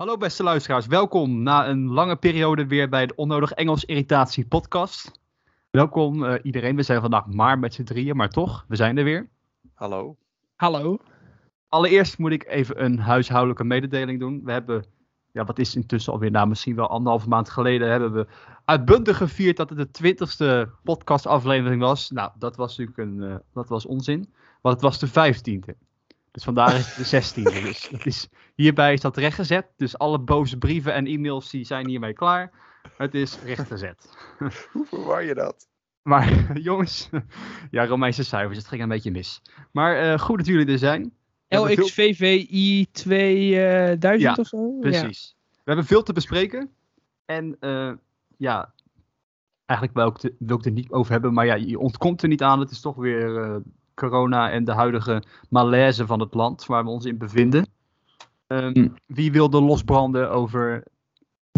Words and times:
Hallo 0.00 0.16
beste 0.16 0.42
luisteraars, 0.42 0.86
welkom 0.86 1.42
na 1.42 1.68
een 1.68 1.88
lange 1.88 2.16
periode 2.16 2.66
weer 2.66 2.88
bij 2.88 3.06
de 3.06 3.14
Onnodig 3.14 3.52
Engels 3.52 3.84
Irritatie 3.84 4.46
podcast. 4.46 5.20
Welkom 5.70 6.24
uh, 6.24 6.34
iedereen, 6.42 6.76
we 6.76 6.82
zijn 6.82 7.00
vandaag 7.00 7.26
maar 7.26 7.58
met 7.58 7.74
z'n 7.74 7.82
drieën, 7.82 8.16
maar 8.16 8.28
toch, 8.28 8.64
we 8.68 8.76
zijn 8.76 8.98
er 8.98 9.04
weer. 9.04 9.28
Hallo. 9.74 10.16
Hallo. 10.56 10.98
Allereerst 11.68 12.18
moet 12.18 12.32
ik 12.32 12.46
even 12.46 12.84
een 12.84 12.98
huishoudelijke 12.98 13.64
mededeling 13.64 14.20
doen. 14.20 14.40
We 14.44 14.52
hebben, 14.52 14.84
ja 15.32 15.44
wat 15.44 15.58
is 15.58 15.76
intussen 15.76 16.12
alweer, 16.12 16.30
nou 16.30 16.48
misschien 16.48 16.76
wel 16.76 16.88
anderhalve 16.88 17.28
maand 17.28 17.50
geleden, 17.50 17.90
hebben 17.90 18.12
we 18.12 18.26
uitbundig 18.64 19.16
gevierd 19.16 19.56
dat 19.56 19.68
het 19.68 19.78
de 19.78 19.90
twintigste 19.90 20.70
podcastaflevering 20.82 21.80
was. 21.80 22.10
Nou, 22.10 22.30
dat 22.38 22.56
was 22.56 22.76
natuurlijk 22.76 22.98
een, 22.98 23.30
uh, 23.30 23.34
dat 23.52 23.68
was 23.68 23.86
onzin, 23.86 24.32
want 24.60 24.74
het 24.74 24.84
was 24.84 24.98
de 24.98 25.06
vijftiende. 25.06 25.76
Dus 26.30 26.44
vandaar 26.44 26.74
is 26.74 26.86
het 26.86 26.96
de 26.96 27.04
zestiende. 27.04 27.60
Dus 27.70 27.88
dat 27.90 28.06
is, 28.06 28.28
hierbij 28.54 28.92
is 28.92 29.00
dat 29.00 29.16
rechtgezet. 29.16 29.66
Dus 29.76 29.98
alle 29.98 30.18
boze 30.18 30.58
brieven 30.58 30.94
en 30.94 31.06
e-mails 31.06 31.50
die 31.50 31.64
zijn 31.64 31.88
hiermee 31.88 32.12
klaar. 32.12 32.52
Het 32.96 33.14
is 33.14 33.38
rechtgezet. 33.44 34.16
Hoe 34.72 34.86
verwar 34.86 35.24
je 35.24 35.34
dat? 35.34 35.68
Maar 36.02 36.52
jongens, 36.68 37.08
ja, 37.70 37.86
Romeinse 37.86 38.24
cijfers, 38.24 38.58
het 38.58 38.68
ging 38.68 38.82
een 38.82 38.88
beetje 38.88 39.10
mis. 39.10 39.42
Maar 39.72 40.04
uh, 40.04 40.18
goed 40.18 40.36
dat 40.36 40.46
jullie 40.46 40.72
er 40.72 40.78
zijn. 40.78 41.12
LXVVI 41.48 42.86
2000 42.92 44.22
ja, 44.22 44.34
of 44.34 44.46
zo? 44.46 44.78
Precies. 44.80 45.36
Ja. 45.36 45.48
We 45.52 45.62
hebben 45.64 45.84
veel 45.84 46.02
te 46.02 46.12
bespreken. 46.12 46.70
En 47.24 47.56
uh, 47.60 47.92
ja, 48.36 48.72
eigenlijk 49.66 49.98
wil 49.98 50.08
ik, 50.08 50.18
te, 50.18 50.34
wil 50.38 50.56
ik 50.56 50.64
het 50.64 50.66
er 50.66 50.80
niet 50.80 50.90
over 50.90 51.12
hebben. 51.12 51.32
Maar 51.32 51.46
ja, 51.46 51.54
je 51.54 51.78
ontkomt 51.78 52.22
er 52.22 52.28
niet 52.28 52.42
aan. 52.42 52.60
Het 52.60 52.70
is 52.70 52.80
toch 52.80 52.96
weer 52.96 53.48
uh, 53.48 53.56
corona 54.00 54.50
en 54.50 54.64
de 54.64 54.72
huidige 54.72 55.22
malaise 55.48 56.06
van 56.06 56.20
het 56.20 56.34
land 56.34 56.66
waar 56.66 56.84
we 56.84 56.90
ons 56.90 57.04
in 57.04 57.18
bevinden. 57.18 57.66
Um, 58.46 58.94
wie 59.06 59.32
wilde 59.32 59.60
losbranden 59.60 60.30
over 60.30 60.84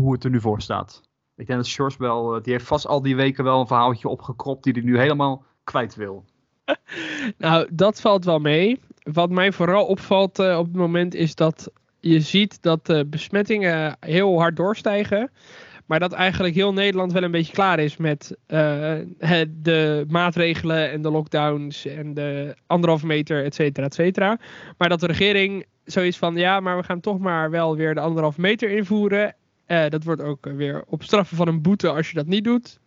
hoe 0.01 0.13
het 0.13 0.25
er 0.25 0.31
nu 0.31 0.41
voor 0.41 0.61
staat? 0.61 1.01
Ik 1.37 1.47
denk 1.47 1.59
dat 1.59 1.69
Sjors 1.69 1.97
wel, 1.97 2.43
die 2.43 2.53
heeft 2.53 2.67
vast 2.67 2.87
al 2.87 3.03
die 3.03 3.17
weken 3.17 3.45
wel 3.45 3.61
een 3.61 3.67
verhaaltje 3.67 4.09
opgekropt 4.09 4.65
die 4.65 4.73
hij 4.73 4.83
nu 4.83 4.99
helemaal 4.99 5.45
kwijt 5.65 5.95
wil. 5.95 6.25
nou, 7.39 7.69
dat 7.73 8.01
valt 8.01 8.25
wel 8.25 8.39
mee. 8.39 8.81
Wat 9.03 9.31
mij 9.31 9.53
vooral 9.53 9.87
opvalt 9.87 10.39
uh, 10.39 10.59
op 10.59 10.65
het 10.65 10.77
moment 10.77 11.15
is 11.15 11.35
dat 11.35 11.71
je 12.01 12.21
ziet 12.21 12.63
dat 12.63 12.87
de 12.87 13.07
besmettingen 13.07 13.97
heel 14.01 14.39
hard 14.39 14.57
doorstijgen. 14.57 15.31
Maar 15.87 16.01
dat 16.01 16.13
eigenlijk 16.13 16.55
heel 16.55 16.73
Nederland 16.73 17.13
wel 17.13 17.23
een 17.23 17.31
beetje 17.31 17.53
klaar 17.53 17.79
is 17.79 17.97
met 17.97 18.37
uh, 18.49 18.95
de 19.49 20.05
maatregelen 20.09 20.91
en 20.91 21.03
de 21.03 21.11
lockdowns 21.11 21.87
en 21.87 22.15
de 22.15 22.57
anderhalve 22.67 23.07
meter, 23.07 23.45
et 23.45 23.55
cetera, 23.55 23.87
et 23.87 23.95
cetera. 23.95 24.39
Maar 24.79 24.89
dat 24.89 25.01
de 25.01 25.07
regering 25.07 25.67
zoiets 25.85 26.19
van, 26.19 26.37
ja, 26.37 26.61
maar 26.61 26.77
we 26.77 26.83
gaan 26.83 27.01
toch 27.01 27.19
maar 27.19 27.51
wel 27.51 27.77
weer 27.77 27.95
de 27.95 28.01
anderhalve 28.01 28.41
meter 28.41 28.71
invoeren. 28.71 29.35
Uh, 29.67 29.89
dat 29.89 30.05
wordt 30.05 30.23
ook 30.23 30.45
weer 30.45 30.85
op 30.87 31.03
straffen 31.03 31.37
van 31.37 31.49
een 31.49 31.63
boete 31.63 31.89
als 31.89 32.09
je 32.09 32.15
dat 32.15 32.27
niet 32.27 32.45
doet. 32.45 32.79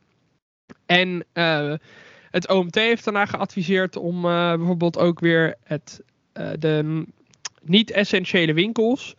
En 0.85 1.25
uh, 1.33 1.73
het 2.31 2.49
OMT 2.49 2.75
heeft 2.75 3.03
daarna 3.03 3.25
geadviseerd 3.25 3.95
om 3.95 4.21
bijvoorbeeld 4.21 4.97
ook 4.97 5.19
weer 5.19 5.55
het, 5.63 6.01
de 6.59 7.05
niet-essentiële 7.61 8.53
winkels 8.53 9.15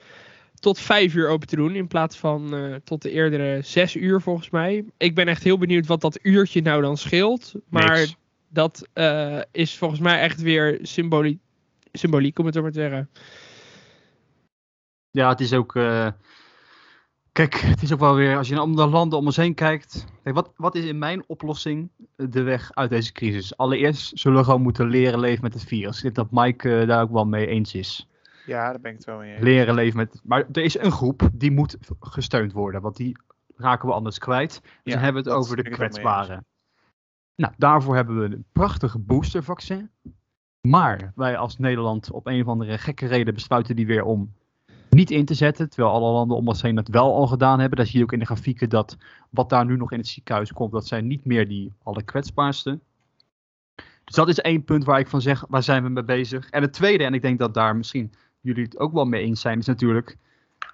tot 0.61 0.79
vijf 0.79 1.15
uur 1.15 1.29
open 1.29 1.49
te 1.49 1.57
doen. 1.57 1.75
In 1.75 1.87
plaats 1.87 2.17
van 2.17 2.55
uh, 2.55 2.75
tot 2.85 3.03
de 3.03 3.11
eerdere 3.11 3.61
zes 3.63 3.97
uur 3.97 4.21
volgens 4.21 4.51
mij. 4.51 4.85
Ik 4.97 5.15
ben 5.15 5.29
echt 5.29 5.43
heel 5.43 5.59
benieuwd 5.59 5.87
wat 5.87 6.01
dat 6.01 6.19
uurtje 6.23 6.63
nou 6.63 6.83
dan 6.83 6.97
scheelt. 6.97 7.53
Maar 7.69 7.99
Niks. 7.99 8.17
dat 8.49 8.89
uh, 8.95 9.41
is 9.53 9.77
volgens 9.77 10.01
mij 10.01 10.21
echt 10.21 10.41
weer 10.41 10.79
symboliek, 10.83 11.39
symboliek 11.93 12.39
om 12.39 12.45
het 12.45 12.55
zo 12.55 12.63
maar 12.63 12.73
te 12.73 12.81
zeggen. 12.81 13.11
Ja, 15.11 15.29
het 15.29 15.41
is 15.41 15.53
ook... 15.53 15.75
Uh, 15.75 16.09
kijk, 17.33 17.55
het 17.55 17.83
is 17.83 17.93
ook 17.93 18.01
wel 18.01 18.15
weer... 18.15 18.37
Als 18.37 18.49
je 18.49 18.55
naar 18.55 18.67
de 18.67 18.87
landen 18.87 19.19
om 19.19 19.27
ons 19.27 19.37
heen 19.37 19.55
kijkt... 19.55 20.05
Kijk, 20.23 20.35
wat, 20.35 20.53
wat 20.57 20.75
is 20.75 20.85
in 20.85 20.99
mijn 20.99 21.25
oplossing 21.27 21.91
de 22.17 22.43
weg 22.43 22.71
uit 22.75 22.91
deze 22.91 23.13
crisis? 23.13 23.57
Allereerst 23.57 24.19
zullen 24.19 24.39
we 24.39 24.45
gewoon 24.45 24.63
moeten 24.63 24.89
leren 24.89 25.21
leven 25.21 25.43
met 25.43 25.55
het 25.55 25.65
virus. 25.65 25.97
Ik 25.97 26.03
denk 26.03 26.15
dat 26.15 26.45
Mike 26.45 26.85
daar 26.87 27.03
ook 27.03 27.13
wel 27.13 27.27
mee 27.27 27.47
eens 27.47 27.75
is. 27.75 28.09
Ja, 28.47 28.71
daar 28.71 28.81
ben 28.81 28.91
ik 28.91 28.97
het 28.97 29.07
wel 29.07 29.19
mee 29.19 29.33
eens. 29.33 29.43
Leren 29.43 29.75
leven 29.75 29.97
met. 29.97 30.21
Maar 30.25 30.47
er 30.53 30.63
is 30.63 30.79
een 30.79 30.93
groep 30.93 31.29
die 31.33 31.51
moet 31.51 31.77
gesteund 32.01 32.53
worden, 32.53 32.81
want 32.81 32.97
die 32.97 33.17
raken 33.57 33.89
we 33.89 33.95
anders 33.95 34.19
kwijt. 34.19 34.61
Dus 34.63 34.71
ja, 34.83 34.93
dan 34.93 35.03
hebben 35.03 35.23
we 35.23 35.31
het 35.31 35.39
over 35.39 35.57
de 35.57 35.71
kwetsbaren. 35.71 36.47
Nou, 37.37 37.53
daarvoor 37.57 37.95
hebben 37.95 38.19
we 38.19 38.25
een 38.25 38.45
prachtige 38.53 38.99
boostervaccin. 38.99 39.91
Maar 40.61 41.13
wij 41.15 41.37
als 41.37 41.59
Nederland 41.59 42.11
op 42.11 42.27
een 42.27 42.41
of 42.41 42.47
andere 42.47 42.79
gekke 42.79 43.07
reden 43.07 43.35
besluiten 43.35 43.77
die 43.77 43.87
weer 43.87 44.05
om 44.05 44.35
niet 44.91 45.11
in 45.11 45.25
te 45.25 45.35
zetten. 45.35 45.71
Terwijl 45.71 45.95
alle 45.95 46.13
landen 46.13 46.37
om 46.37 46.49
ons 46.49 46.63
heen 46.63 46.77
het 46.77 46.89
wel 46.89 47.15
al 47.15 47.27
gedaan 47.27 47.61
hebben. 47.61 47.79
Dat 47.79 47.87
zie 47.87 47.99
je 47.99 48.05
ook 48.05 48.13
in 48.13 48.19
de 48.19 48.25
grafieken 48.25 48.69
dat 48.69 48.97
wat 49.31 49.49
daar 49.49 49.65
nu 49.65 49.77
nog 49.77 49.93
in 49.93 49.99
het 49.99 50.09
ziekenhuis 50.09 50.53
komt, 50.53 50.73
dat 50.73 50.87
zijn 50.87 51.07
niet 51.07 51.25
meer 51.25 51.49
die 51.49 51.73
allerkwetsbaarste. 51.83 52.81
Dus 54.05 54.15
dat 54.15 54.29
is 54.29 54.41
één 54.41 54.65
punt 54.65 54.85
waar 54.85 54.99
ik 54.99 55.09
van 55.09 55.21
zeg, 55.21 55.45
waar 55.49 55.63
zijn 55.63 55.83
we 55.83 55.89
mee 55.89 56.05
bezig? 56.05 56.51
En 56.51 56.63
het 56.63 56.73
tweede, 56.73 57.05
en 57.05 57.15
ik 57.15 57.23
denk 57.23 57.39
dat 57.39 57.55
daar 57.55 57.77
misschien 57.77 58.13
jullie 58.47 58.65
het 58.65 58.79
ook 58.79 58.93
wel 58.93 59.05
mee 59.05 59.23
eens 59.23 59.41
zijn, 59.41 59.59
is 59.59 59.67
natuurlijk, 59.67 60.17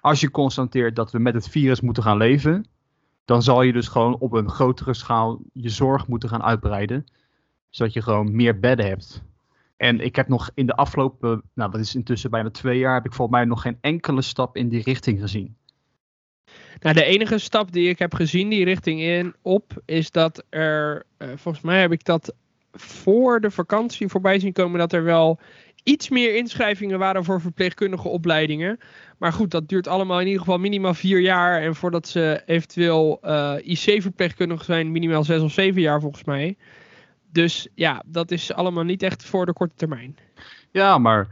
als 0.01 0.19
je 0.19 0.31
constateert 0.31 0.95
dat 0.95 1.11
we 1.11 1.19
met 1.19 1.33
het 1.33 1.49
virus 1.49 1.81
moeten 1.81 2.03
gaan 2.03 2.17
leven, 2.17 2.65
dan 3.25 3.43
zal 3.43 3.61
je 3.61 3.73
dus 3.73 3.87
gewoon 3.87 4.17
op 4.19 4.33
een 4.33 4.49
grotere 4.49 4.93
schaal 4.93 5.39
je 5.53 5.69
zorg 5.69 6.07
moeten 6.07 6.29
gaan 6.29 6.43
uitbreiden, 6.43 7.05
zodat 7.69 7.93
je 7.93 8.01
gewoon 8.01 8.35
meer 8.35 8.59
bedden 8.59 8.85
hebt. 8.85 9.23
En 9.77 9.99
ik 9.99 10.15
heb 10.15 10.27
nog 10.27 10.49
in 10.53 10.65
de 10.65 10.75
afgelopen, 10.75 11.41
nou 11.53 11.71
dat 11.71 11.79
is 11.79 11.95
intussen 11.95 12.29
bijna 12.29 12.49
twee 12.49 12.77
jaar, 12.79 12.93
heb 12.93 13.05
ik 13.05 13.13
volgens 13.13 13.37
mij 13.37 13.45
nog 13.45 13.61
geen 13.61 13.77
enkele 13.81 14.21
stap 14.21 14.55
in 14.55 14.69
die 14.69 14.83
richting 14.83 15.19
gezien. 15.19 15.55
Nou, 16.79 16.95
de 16.95 17.03
enige 17.03 17.37
stap 17.37 17.71
die 17.71 17.89
ik 17.89 17.99
heb 17.99 18.13
gezien 18.13 18.49
die 18.49 18.65
richting 18.65 19.01
in 19.01 19.35
op, 19.41 19.81
is 19.85 20.11
dat 20.11 20.43
er, 20.49 21.05
uh, 21.17 21.27
volgens 21.35 21.63
mij 21.63 21.81
heb 21.81 21.91
ik 21.91 22.03
dat 22.03 22.33
voor 22.71 23.39
de 23.39 23.51
vakantie 23.51 24.07
voorbij 24.07 24.39
zien 24.39 24.53
komen, 24.53 24.79
dat 24.79 24.93
er 24.93 25.03
wel 25.03 25.39
iets 25.83 26.09
meer 26.09 26.35
inschrijvingen 26.35 26.99
waren 26.99 27.23
voor 27.23 27.41
verpleegkundige 27.41 28.07
opleidingen. 28.07 28.79
Maar 29.17 29.33
goed, 29.33 29.51
dat 29.51 29.69
duurt 29.69 29.87
allemaal 29.87 30.19
in 30.19 30.25
ieder 30.25 30.41
geval 30.41 30.57
minimaal 30.57 30.93
vier 30.93 31.19
jaar. 31.19 31.61
En 31.61 31.75
voordat 31.75 32.07
ze 32.07 32.41
eventueel 32.45 33.19
uh, 33.23 33.55
IC-verpleegkundige 33.63 34.63
zijn, 34.63 34.91
minimaal 34.91 35.23
zes 35.23 35.41
of 35.41 35.51
zeven 35.51 35.81
jaar 35.81 36.01
volgens 36.01 36.23
mij. 36.23 36.57
Dus 37.31 37.67
ja, 37.75 38.03
dat 38.05 38.31
is 38.31 38.53
allemaal 38.53 38.83
niet 38.83 39.03
echt 39.03 39.25
voor 39.25 39.45
de 39.45 39.53
korte 39.53 39.75
termijn. 39.75 40.17
Ja, 40.71 40.97
maar 40.97 41.27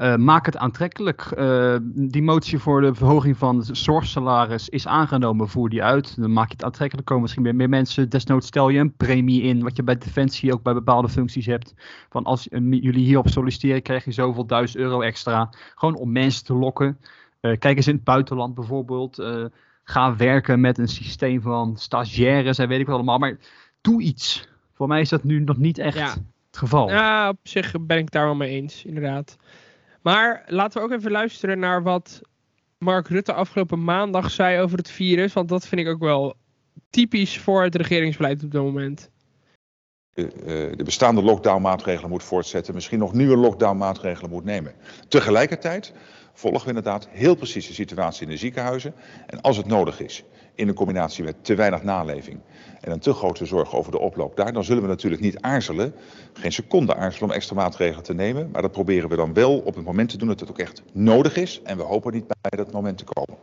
uh, 0.00 0.16
maak 0.16 0.46
het 0.46 0.56
aantrekkelijk. 0.56 1.32
Uh, 1.38 1.76
die 1.94 2.22
motie 2.22 2.58
voor 2.58 2.80
de 2.80 2.94
verhoging 2.94 3.36
van 3.36 3.56
het 3.56 3.68
zorgsalaris 3.72 4.68
is 4.68 4.86
aangenomen. 4.86 5.48
Voer 5.48 5.68
die 5.68 5.82
uit. 5.82 6.20
Dan 6.20 6.32
maak 6.32 6.48
je 6.48 6.52
het 6.52 6.64
aantrekkelijk. 6.64 7.06
komen 7.06 7.22
misschien 7.22 7.42
weer 7.42 7.54
meer 7.54 7.68
mensen. 7.68 8.08
Desnoods 8.08 8.46
stel 8.46 8.68
je 8.68 8.78
een 8.78 8.96
premie 8.96 9.42
in. 9.42 9.62
Wat 9.62 9.76
je 9.76 9.82
bij 9.82 9.98
Defensie 9.98 10.52
ook 10.52 10.62
bij 10.62 10.74
bepaalde 10.74 11.08
functies 11.08 11.46
hebt. 11.46 11.74
Van 12.10 12.24
als 12.24 12.48
uh, 12.48 12.82
jullie 12.82 13.04
hierop 13.04 13.28
solliciteren, 13.28 13.82
krijg 13.82 14.04
je 14.04 14.12
zoveel 14.12 14.46
duizend 14.46 14.82
euro 14.82 15.00
extra. 15.00 15.50
Gewoon 15.74 15.96
om 15.96 16.12
mensen 16.12 16.44
te 16.44 16.54
lokken. 16.54 16.98
kijk 17.40 17.76
eens 17.76 17.88
in 17.88 17.94
het 17.94 18.04
buitenland 18.04 18.54
bijvoorbeeld. 18.54 19.22
ga 19.84 20.16
werken 20.16 20.60
met 20.60 20.78
een 20.78 20.88
systeem 20.88 21.40
van 21.40 21.76
stagiaires 21.76 22.58
en 22.58 22.68
weet 22.68 22.80
ik 22.80 22.86
wat 22.86 22.94
allemaal. 22.94 23.18
Maar 23.18 23.36
doe 23.80 24.02
iets. 24.02 24.48
Voor 24.74 24.88
mij 24.88 25.00
is 25.00 25.08
dat 25.08 25.24
nu 25.24 25.40
nog 25.40 25.56
niet 25.56 25.78
echt 25.78 25.96
ja. 25.96 26.10
het 26.10 26.58
geval. 26.58 26.88
Ja, 26.88 27.28
op 27.28 27.38
zich 27.42 27.74
ben 27.80 27.98
ik 27.98 28.10
daar 28.10 28.24
wel 28.24 28.34
mee 28.34 28.50
eens, 28.50 28.84
inderdaad. 28.84 29.36
Maar 30.04 30.42
laten 30.46 30.80
we 30.80 30.86
ook 30.86 30.92
even 30.92 31.10
luisteren 31.10 31.58
naar 31.58 31.82
wat 31.82 32.20
Mark 32.78 33.08
Rutte 33.08 33.32
afgelopen 33.32 33.84
maandag 33.84 34.30
zei 34.30 34.60
over 34.60 34.78
het 34.78 34.90
virus. 34.90 35.32
Want 35.32 35.48
dat 35.48 35.66
vind 35.66 35.80
ik 35.80 35.88
ook 35.88 36.00
wel 36.00 36.34
typisch 36.90 37.38
voor 37.38 37.62
het 37.62 37.74
regeringsbeleid 37.74 38.44
op 38.44 38.50
dit 38.50 38.60
moment. 38.60 39.10
De 40.14 40.82
bestaande 40.84 41.22
lockdown-maatregelen 41.22 42.10
moet 42.10 42.22
voortzetten, 42.22 42.74
misschien 42.74 42.98
nog 42.98 43.12
nieuwe 43.12 43.36
lockdown-maatregelen 43.36 44.30
moet 44.30 44.44
nemen. 44.44 44.74
Tegelijkertijd 45.08 45.92
volgen 46.32 46.62
we 46.62 46.68
inderdaad 46.68 47.08
heel 47.10 47.34
precies 47.34 47.66
de 47.66 47.72
situatie 47.72 48.22
in 48.22 48.30
de 48.30 48.36
ziekenhuizen. 48.36 48.94
En 49.26 49.40
als 49.40 49.56
het 49.56 49.66
nodig 49.66 50.00
is, 50.00 50.24
in 50.54 50.68
een 50.68 50.74
combinatie 50.74 51.24
met 51.24 51.44
te 51.44 51.54
weinig 51.54 51.82
naleving 51.82 52.40
en 52.80 52.92
een 52.92 52.98
te 52.98 53.12
grote 53.12 53.46
zorg 53.46 53.74
over 53.74 53.92
de 53.92 53.98
oploop 53.98 54.36
daar, 54.36 54.52
dan 54.52 54.64
zullen 54.64 54.82
we 54.82 54.88
natuurlijk 54.88 55.22
niet 55.22 55.40
aarzelen, 55.40 55.94
geen 56.32 56.52
seconde 56.52 56.94
aarzelen 56.94 57.28
om 57.28 57.34
extra 57.34 57.56
maatregelen 57.56 58.04
te 58.04 58.14
nemen. 58.14 58.50
Maar 58.50 58.62
dat 58.62 58.72
proberen 58.72 59.08
we 59.08 59.16
dan 59.16 59.34
wel 59.34 59.58
op 59.58 59.74
het 59.74 59.84
moment 59.84 60.08
te 60.08 60.16
doen 60.16 60.28
dat 60.28 60.40
het 60.40 60.50
ook 60.50 60.58
echt 60.58 60.82
nodig 60.92 61.36
is. 61.36 61.60
En 61.62 61.76
we 61.76 61.82
hopen 61.82 62.12
niet 62.12 62.26
bij 62.26 62.58
dat 62.64 62.72
moment 62.72 62.98
te 62.98 63.04
komen. 63.04 63.38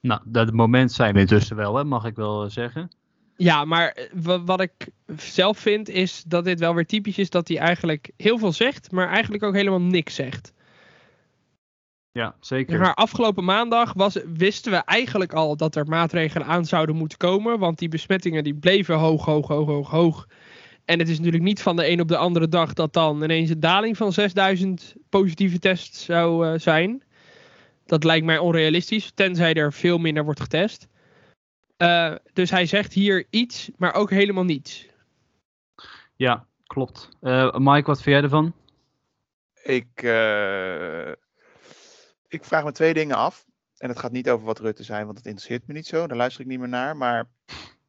Nou, 0.00 0.20
dat 0.24 0.52
moment 0.52 0.92
zijn 0.92 1.14
we 1.14 1.20
intussen 1.20 1.56
wel, 1.56 1.76
hè, 1.76 1.84
mag 1.84 2.04
ik 2.04 2.16
wel 2.16 2.50
zeggen. 2.50 2.90
Ja, 3.36 3.64
maar 3.64 4.08
wat 4.44 4.60
ik 4.60 4.72
zelf 5.16 5.58
vind 5.58 5.88
is 5.88 6.22
dat 6.26 6.44
dit 6.44 6.60
wel 6.60 6.74
weer 6.74 6.86
typisch 6.86 7.18
is 7.18 7.30
dat 7.30 7.48
hij 7.48 7.58
eigenlijk 7.58 8.10
heel 8.16 8.38
veel 8.38 8.52
zegt, 8.52 8.90
maar 8.90 9.08
eigenlijk 9.08 9.42
ook 9.42 9.54
helemaal 9.54 9.80
niks 9.80 10.14
zegt. 10.14 10.52
Ja, 12.18 12.34
zeker. 12.40 12.78
Maar 12.78 12.94
afgelopen 12.94 13.44
maandag 13.44 13.92
was, 13.92 14.18
wisten 14.34 14.72
we 14.72 14.76
eigenlijk 14.76 15.32
al 15.32 15.56
dat 15.56 15.76
er 15.76 15.86
maatregelen 15.86 16.46
aan 16.46 16.64
zouden 16.64 16.96
moeten 16.96 17.18
komen. 17.18 17.58
Want 17.58 17.78
die 17.78 17.88
besmettingen 17.88 18.44
die 18.44 18.54
bleven 18.54 18.94
hoog, 18.94 19.24
hoog, 19.24 19.48
hoog, 19.48 19.66
hoog, 19.66 19.90
hoog. 19.90 20.28
En 20.84 20.98
het 20.98 21.08
is 21.08 21.16
natuurlijk 21.16 21.44
niet 21.44 21.62
van 21.62 21.76
de 21.76 21.90
een 21.90 22.00
op 22.00 22.08
de 22.08 22.16
andere 22.16 22.48
dag 22.48 22.72
dat 22.72 22.92
dan 22.92 23.22
ineens 23.22 23.50
een 23.50 23.60
daling 23.60 23.96
van 23.96 24.12
6000 24.12 24.94
positieve 25.08 25.58
tests 25.58 26.04
zou 26.04 26.46
uh, 26.46 26.58
zijn. 26.58 27.02
dat 27.86 28.04
lijkt 28.04 28.26
mij 28.26 28.38
onrealistisch, 28.38 29.10
tenzij 29.14 29.54
er 29.54 29.72
veel 29.72 29.98
minder 29.98 30.24
wordt 30.24 30.40
getest. 30.40 30.88
Uh, 31.76 32.14
dus 32.32 32.50
hij 32.50 32.66
zegt 32.66 32.92
hier 32.92 33.26
iets, 33.30 33.70
maar 33.76 33.94
ook 33.94 34.10
helemaal 34.10 34.44
niets. 34.44 34.86
Ja, 36.16 36.46
klopt. 36.66 37.08
Uh, 37.22 37.56
Mike, 37.56 37.86
wat 37.86 38.02
vind 38.02 38.14
jij 38.14 38.22
ervan? 38.22 38.52
Ik, 39.62 40.02
uh, 40.02 41.12
ik 42.28 42.44
vraag 42.44 42.64
me 42.64 42.72
twee 42.72 42.94
dingen 42.94 43.16
af. 43.16 43.46
En 43.76 43.88
het 43.88 43.98
gaat 43.98 44.12
niet 44.12 44.30
over 44.30 44.46
wat 44.46 44.58
Rutte 44.58 44.82
zei, 44.82 45.04
want 45.04 45.16
het 45.16 45.26
interesseert 45.26 45.66
me 45.66 45.72
niet 45.74 45.86
zo. 45.86 46.06
Daar 46.06 46.16
luister 46.16 46.40
ik 46.40 46.46
niet 46.46 46.58
meer 46.58 46.68
naar. 46.68 46.96
Maar 46.96 47.28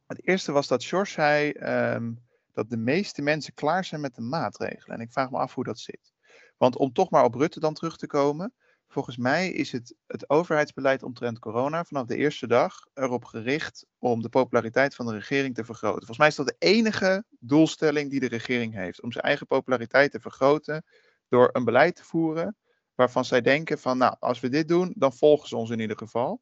het 0.06 0.26
eerste 0.26 0.52
was 0.52 0.66
dat 0.66 0.84
George 0.84 1.12
zei 1.12 1.50
um, 1.94 2.18
dat 2.52 2.70
de 2.70 2.76
meeste 2.76 3.22
mensen 3.22 3.54
klaar 3.54 3.84
zijn 3.84 4.00
met 4.00 4.14
de 4.14 4.20
maatregelen. 4.20 4.96
En 4.96 5.02
ik 5.02 5.12
vraag 5.12 5.30
me 5.30 5.38
af 5.38 5.54
hoe 5.54 5.64
dat 5.64 5.78
zit. 5.78 6.12
Want 6.56 6.76
om 6.76 6.92
toch 6.92 7.10
maar 7.10 7.24
op 7.24 7.34
Rutte 7.34 7.60
dan 7.60 7.74
terug 7.74 7.96
te 7.96 8.06
komen. 8.06 8.54
Volgens 8.88 9.16
mij 9.16 9.50
is 9.50 9.72
het, 9.72 9.94
het 10.06 10.30
overheidsbeleid 10.30 11.02
omtrent 11.02 11.38
corona 11.38 11.84
vanaf 11.84 12.06
de 12.06 12.16
eerste 12.16 12.46
dag 12.46 12.86
erop 12.94 13.24
gericht 13.24 13.86
om 13.98 14.22
de 14.22 14.28
populariteit 14.28 14.94
van 14.94 15.06
de 15.06 15.12
regering 15.12 15.54
te 15.54 15.64
vergroten. 15.64 16.06
Volgens 16.06 16.18
mij 16.18 16.28
is 16.28 16.34
dat 16.34 16.46
de 16.46 16.56
enige 16.58 17.24
doelstelling 17.38 18.10
die 18.10 18.20
de 18.20 18.28
regering 18.28 18.74
heeft. 18.74 19.02
Om 19.02 19.12
zijn 19.12 19.24
eigen 19.24 19.46
populariteit 19.46 20.10
te 20.10 20.20
vergroten 20.20 20.84
door 21.28 21.48
een 21.52 21.64
beleid 21.64 21.96
te 21.96 22.04
voeren 22.04 22.56
waarvan 23.00 23.24
zij 23.24 23.40
denken 23.40 23.78
van 23.78 23.98
nou, 23.98 24.16
als 24.18 24.40
we 24.40 24.48
dit 24.48 24.68
doen, 24.68 24.92
dan 24.96 25.12
volgen 25.12 25.48
ze 25.48 25.56
ons 25.56 25.70
in 25.70 25.78
ieder 25.78 25.96
geval. 25.96 26.40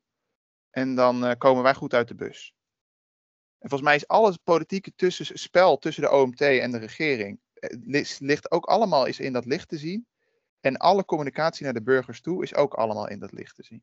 En 0.71 0.95
dan 0.95 1.25
uh, 1.25 1.33
komen 1.39 1.63
wij 1.63 1.75
goed 1.75 1.95
uit 1.95 2.09
de 2.09 2.15
bus. 2.15 2.55
En 3.59 3.69
volgens 3.69 3.89
mij 3.89 3.95
is 3.95 4.09
alles 4.09 4.37
politieke 4.37 4.93
tussen, 4.95 5.39
spel 5.39 5.79
tussen 5.79 6.03
de 6.03 6.11
OMT 6.11 6.41
en 6.41 6.71
de 6.71 6.79
regering, 6.79 7.41
eh, 7.55 8.05
ligt 8.19 8.51
ook 8.51 8.65
allemaal 8.65 9.07
is 9.07 9.21
in 9.21 9.33
dat 9.33 9.45
licht 9.45 9.69
te 9.69 9.79
zien. 9.79 10.07
En 10.61 10.77
alle 10.77 11.05
communicatie 11.05 11.65
naar 11.65 11.75
de 11.75 11.83
burgers 11.83 12.21
toe 12.21 12.43
is 12.43 12.55
ook 12.55 12.75
allemaal 12.75 13.09
in 13.09 13.19
dat 13.19 13.33
licht 13.33 13.55
te 13.55 13.63
zien. 13.63 13.83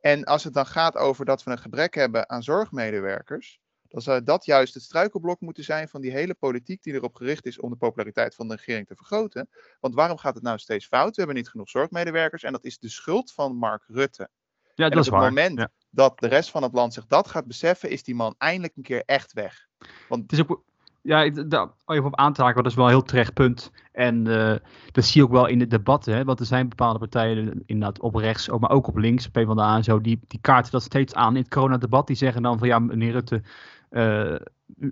En 0.00 0.24
als 0.24 0.44
het 0.44 0.54
dan 0.54 0.66
gaat 0.66 0.96
over 0.96 1.24
dat 1.24 1.42
we 1.42 1.50
een 1.50 1.58
gebrek 1.58 1.94
hebben 1.94 2.28
aan 2.28 2.42
zorgmedewerkers, 2.42 3.60
dan 3.88 4.02
zou 4.02 4.22
dat 4.22 4.44
juist 4.44 4.74
het 4.74 4.82
struikelblok 4.82 5.40
moeten 5.40 5.64
zijn 5.64 5.88
van 5.88 6.00
die 6.00 6.10
hele 6.10 6.34
politiek 6.34 6.82
die 6.82 6.94
erop 6.94 7.14
gericht 7.14 7.46
is 7.46 7.60
om 7.60 7.70
de 7.70 7.76
populariteit 7.76 8.34
van 8.34 8.48
de 8.48 8.54
regering 8.54 8.86
te 8.86 8.94
vergroten. 8.94 9.48
Want 9.80 9.94
waarom 9.94 10.18
gaat 10.18 10.34
het 10.34 10.42
nou 10.42 10.58
steeds 10.58 10.86
fout? 10.86 11.10
We 11.10 11.16
hebben 11.16 11.36
niet 11.36 11.48
genoeg 11.48 11.68
zorgmedewerkers 11.68 12.42
en 12.42 12.52
dat 12.52 12.64
is 12.64 12.78
de 12.78 12.88
schuld 12.88 13.32
van 13.32 13.56
Mark 13.56 13.84
Rutte. 13.86 14.28
Ja, 14.74 14.84
en 14.84 14.90
dat 14.90 15.00
is 15.00 15.06
op 15.06 15.12
het 15.12 15.22
waar. 15.22 15.32
moment 15.32 15.68
dat 15.90 16.18
de 16.18 16.28
rest 16.28 16.50
van 16.50 16.62
het 16.62 16.72
land 16.72 16.94
zich 16.94 17.06
dat 17.06 17.28
gaat 17.28 17.46
beseffen, 17.46 17.90
is 17.90 18.02
die 18.02 18.14
man 18.14 18.34
eindelijk 18.38 18.76
een 18.76 18.82
keer 18.82 19.02
echt 19.04 19.32
weg. 19.32 19.66
Want 20.08 20.22
het 20.22 20.32
is 20.32 20.40
ook, 20.40 20.62
ja, 21.02 21.30
daar 21.30 21.68
even 21.86 22.04
op 22.04 22.16
aan 22.16 22.32
te 22.32 22.42
haken, 22.42 22.62
dat 22.62 22.70
is 22.70 22.76
wel 22.76 22.84
een 22.84 22.90
heel 22.90 23.02
terecht 23.02 23.34
punt. 23.34 23.70
En 23.92 24.26
uh, 24.26 24.54
dat 24.92 25.04
zie 25.04 25.20
je 25.20 25.26
ook 25.26 25.32
wel 25.32 25.46
in 25.46 25.58
de 25.58 25.66
debatten. 25.66 26.14
Hè, 26.14 26.24
want 26.24 26.40
er 26.40 26.46
zijn 26.46 26.68
bepaalde 26.68 26.98
partijen, 26.98 27.62
inderdaad 27.66 28.00
op 28.00 28.14
rechts, 28.14 28.48
maar 28.48 28.70
ook 28.70 28.86
op 28.86 28.96
links, 28.96 29.28
PvdA 29.28 29.76
en 29.76 29.84
zo, 29.84 30.00
die, 30.00 30.20
die 30.26 30.40
kaarten 30.40 30.72
dat 30.72 30.82
steeds 30.82 31.14
aan 31.14 31.36
in 31.36 31.42
het 31.42 31.50
coronadebat. 31.50 32.06
Die 32.06 32.16
zeggen 32.16 32.42
dan 32.42 32.58
van 32.58 32.68
ja, 32.68 32.78
meneer 32.78 33.12
Rutte, 33.12 33.42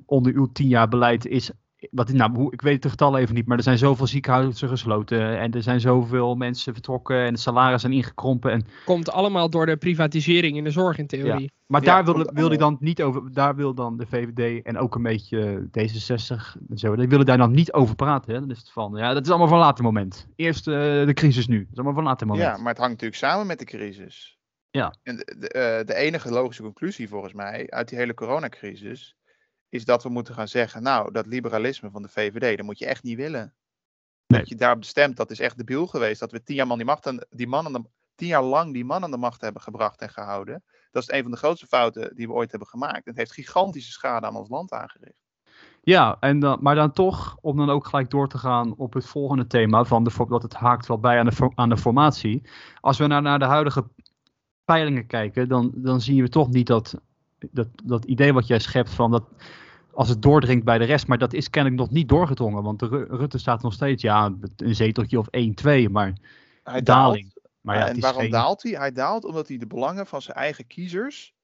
onder 0.06 0.34
uw 0.34 0.46
tien 0.52 0.68
jaar 0.68 0.88
beleid 0.88 1.26
is 1.26 1.50
wat, 1.90 2.12
nou, 2.12 2.48
ik 2.50 2.62
weet 2.62 2.82
de 2.82 2.90
getallen 2.90 3.20
even 3.20 3.34
niet, 3.34 3.46
maar 3.46 3.56
er 3.56 3.62
zijn 3.62 3.78
zoveel 3.78 4.06
ziekenhuizen 4.06 4.68
gesloten 4.68 5.38
en 5.38 5.52
er 5.52 5.62
zijn 5.62 5.80
zoveel 5.80 6.34
mensen 6.34 6.72
vertrokken 6.72 7.24
en 7.24 7.32
de 7.32 7.38
salarissen 7.38 7.80
zijn 7.80 7.92
ingekrompen. 7.92 8.50
En... 8.50 8.66
Komt 8.84 9.10
allemaal 9.10 9.50
door 9.50 9.66
de 9.66 9.76
privatisering 9.76 10.56
in 10.56 10.64
de 10.64 10.70
zorg 10.70 10.98
in 10.98 11.06
theorie. 11.06 11.42
Ja. 11.42 11.48
Maar 11.66 11.82
daar 11.82 12.04
wil, 12.04 12.30
wil 12.32 12.48
hij 12.48 12.56
dan 12.56 12.76
niet 12.80 13.02
over, 13.02 13.32
daar 13.32 13.56
wil 13.56 13.74
dan 13.74 13.96
de 13.96 14.06
VVD 14.06 14.64
en 14.64 14.78
ook 14.78 14.94
een 14.94 15.02
beetje 15.02 15.68
D66 15.78 16.60
en 16.68 16.78
zo, 16.78 16.96
die 16.96 17.08
willen 17.08 17.26
daar 17.26 17.38
dan 17.38 17.52
niet 17.52 17.72
over 17.72 17.94
praten. 17.94 18.34
Hè? 18.34 18.40
Dan 18.40 18.50
is 18.50 18.58
het 18.58 18.70
van, 18.70 18.92
ja, 18.96 19.14
dat 19.14 19.22
is 19.22 19.28
allemaal 19.28 19.48
van 19.48 19.58
later 19.58 19.84
moment. 19.84 20.28
Eerst 20.36 20.68
uh, 20.68 20.74
de 21.06 21.14
crisis 21.14 21.46
nu, 21.46 21.58
dat 21.58 21.68
is 21.70 21.74
allemaal 21.74 21.94
van 21.94 22.04
later 22.04 22.26
moment. 22.26 22.46
Ja, 22.46 22.56
maar 22.56 22.72
het 22.72 22.78
hangt 22.78 22.92
natuurlijk 22.92 23.20
samen 23.20 23.46
met 23.46 23.58
de 23.58 23.64
crisis. 23.64 24.35
Ja. 24.76 24.94
En 25.02 25.16
de, 25.16 25.36
de, 25.38 25.80
uh, 25.80 25.86
de 25.86 25.94
enige 25.94 26.30
logische 26.30 26.62
conclusie 26.62 27.08
volgens 27.08 27.32
mij 27.32 27.70
uit 27.70 27.88
die 27.88 27.98
hele 27.98 28.14
coronacrisis 28.14 29.16
is 29.68 29.84
dat 29.84 30.02
we 30.02 30.08
moeten 30.08 30.34
gaan 30.34 30.48
zeggen, 30.48 30.82
nou, 30.82 31.12
dat 31.12 31.26
liberalisme 31.26 31.90
van 31.90 32.02
de 32.02 32.08
VVD, 32.08 32.56
dat 32.56 32.66
moet 32.66 32.78
je 32.78 32.86
echt 32.86 33.02
niet 33.02 33.16
willen. 33.16 33.54
Nee. 34.26 34.40
Dat 34.40 34.48
je 34.48 34.54
daarop 34.54 34.84
stemt, 34.84 35.16
dat 35.16 35.30
is 35.30 35.40
echt 35.40 35.56
debiel 35.56 35.86
geweest. 35.86 36.20
Dat 36.20 36.32
we 36.32 36.42
tien 36.42 36.56
jaar, 36.56 36.66
man 36.66 36.76
die 36.76 36.86
macht 36.86 37.06
aan, 37.06 37.18
die 37.30 37.46
man 37.46 37.66
aan 37.66 37.72
de, 37.72 37.84
tien 38.14 38.28
jaar 38.28 38.42
lang 38.42 38.72
die 38.72 38.84
man 38.84 39.02
aan 39.02 39.10
de 39.10 39.16
macht 39.16 39.40
hebben 39.40 39.62
gebracht 39.62 40.00
en 40.00 40.10
gehouden. 40.10 40.64
Dat 40.90 41.02
is 41.02 41.10
een 41.10 41.22
van 41.22 41.30
de 41.30 41.36
grootste 41.36 41.66
fouten 41.66 42.16
die 42.16 42.26
we 42.26 42.32
ooit 42.32 42.50
hebben 42.50 42.68
gemaakt. 42.68 43.04
Het 43.04 43.16
heeft 43.16 43.32
gigantische 43.32 43.92
schade 43.92 44.26
aan 44.26 44.36
ons 44.36 44.48
land 44.48 44.72
aangericht. 44.72 45.24
Ja, 45.80 46.16
en 46.20 46.38
dan, 46.38 46.58
maar 46.60 46.74
dan 46.74 46.92
toch, 46.92 47.36
om 47.40 47.56
dan 47.56 47.70
ook 47.70 47.86
gelijk 47.86 48.10
door 48.10 48.28
te 48.28 48.38
gaan 48.38 48.74
op 48.76 48.92
het 48.92 49.06
volgende 49.06 49.46
thema, 49.46 49.84
van 49.84 50.04
de, 50.04 50.24
dat 50.28 50.42
het 50.42 50.54
haakt 50.54 50.86
wel 50.86 50.98
bij 50.98 51.18
aan 51.18 51.26
de, 51.26 51.52
aan 51.54 51.68
de 51.68 51.76
formatie. 51.76 52.48
Als 52.80 52.98
we 52.98 53.06
naar, 53.06 53.22
naar 53.22 53.38
de 53.38 53.44
huidige 53.44 53.88
peilingen 54.66 55.06
kijken, 55.06 55.48
dan, 55.48 55.72
dan 55.74 56.00
zien 56.00 56.22
we 56.22 56.28
toch 56.28 56.48
niet 56.48 56.66
dat, 56.66 56.94
dat, 57.50 57.68
dat 57.84 58.04
idee 58.04 58.32
wat 58.32 58.46
jij 58.46 58.58
schept 58.58 58.90
van 58.90 59.10
dat 59.10 59.24
als 59.92 60.08
het 60.08 60.22
doordringt 60.22 60.64
bij 60.64 60.78
de 60.78 60.84
rest, 60.84 61.06
maar 61.06 61.18
dat 61.18 61.32
is 61.32 61.50
kennelijk 61.50 61.80
nog 61.80 61.90
niet 61.90 62.08
doorgedrongen, 62.08 62.62
want 62.62 62.78
de 62.78 63.06
Rutte 63.10 63.38
staat 63.38 63.62
nog 63.62 63.72
steeds, 63.72 64.02
ja, 64.02 64.34
een 64.56 64.74
zeteltje 64.74 65.18
of 65.18 65.26
1-2, 65.26 65.90
maar 65.90 66.12
hij 66.62 66.82
daling. 66.82 67.32
Daalt. 67.32 67.48
Maar 67.60 67.76
ja, 67.76 67.88
en 67.88 68.00
waarom 68.00 68.20
geen... 68.20 68.30
daalt 68.30 68.62
hij? 68.62 68.72
Hij 68.72 68.92
daalt 68.92 69.24
omdat 69.24 69.48
hij 69.48 69.56
de 69.56 69.66
belangen 69.66 70.06
van 70.06 70.22
zijn 70.22 70.36
eigen 70.36 70.66
kiezers 70.66 71.34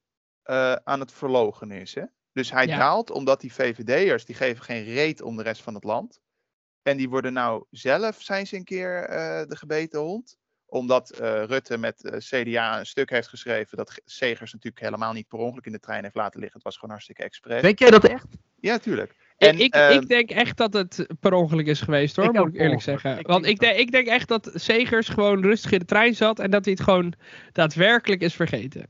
uh, 0.44 0.72
aan 0.72 1.00
het 1.00 1.12
verlogen 1.12 1.70
is. 1.70 1.94
Hè? 1.94 2.04
Dus 2.32 2.50
hij 2.50 2.66
ja. 2.66 2.78
daalt 2.78 3.10
omdat 3.10 3.40
die 3.40 3.52
VVD'ers, 3.52 4.24
die 4.24 4.34
geven 4.34 4.64
geen 4.64 4.84
reet 4.84 5.22
om 5.22 5.36
de 5.36 5.42
rest 5.42 5.62
van 5.62 5.74
het 5.74 5.84
land. 5.84 6.20
En 6.82 6.96
die 6.96 7.08
worden 7.08 7.32
nou 7.32 7.64
zelf, 7.70 8.20
zijn 8.20 8.46
ze 8.46 8.56
een 8.56 8.64
keer 8.64 9.02
uh, 9.02 9.48
de 9.48 9.56
gebeten 9.56 10.00
hond 10.00 10.38
omdat 10.72 11.18
uh, 11.20 11.44
Rutte 11.44 11.78
met 11.78 12.04
uh, 12.04 12.12
CDA 12.18 12.78
een 12.78 12.86
stuk 12.86 13.10
heeft 13.10 13.28
geschreven 13.28 13.76
dat 13.76 14.00
Segers 14.04 14.52
natuurlijk 14.52 14.84
helemaal 14.84 15.12
niet 15.12 15.28
per 15.28 15.38
ongeluk 15.38 15.66
in 15.66 15.72
de 15.72 15.80
trein 15.80 16.02
heeft 16.02 16.14
laten 16.14 16.40
liggen. 16.40 16.56
Het 16.56 16.64
was 16.64 16.74
gewoon 16.74 16.90
hartstikke 16.90 17.22
expres. 17.22 17.62
Denk 17.62 17.78
jij 17.78 17.90
dat 17.90 18.04
echt? 18.04 18.26
Ja, 18.60 18.78
tuurlijk. 18.78 19.14
En, 19.36 19.58
ik, 19.58 19.76
uh, 19.76 19.90
ik, 19.90 20.08
denk 20.08 20.30
echt 20.30 20.56
dat 20.56 20.72
het 20.72 21.06
per 21.20 21.32
ongeluk 21.32 21.66
is 21.66 21.80
geweest 21.80 22.16
hoor, 22.16 22.24
ik 22.24 22.32
moet 22.32 22.54
ik 22.54 22.60
eerlijk 22.60 22.82
zeggen. 22.82 23.18
Ik 23.18 23.26
Want 23.26 23.46
ik, 23.46 23.58
denk, 23.58 23.78
ik 23.78 23.90
denk 23.90 24.06
echt 24.06 24.28
dat 24.28 24.50
Segers 24.54 25.08
gewoon 25.08 25.42
rustig 25.42 25.72
in 25.72 25.78
de 25.78 25.84
trein 25.84 26.14
zat 26.14 26.38
en 26.38 26.50
dat 26.50 26.64
hij 26.64 26.74
het 26.74 26.82
gewoon 26.82 27.14
daadwerkelijk 27.52 28.20
is 28.20 28.34
vergeten. 28.34 28.86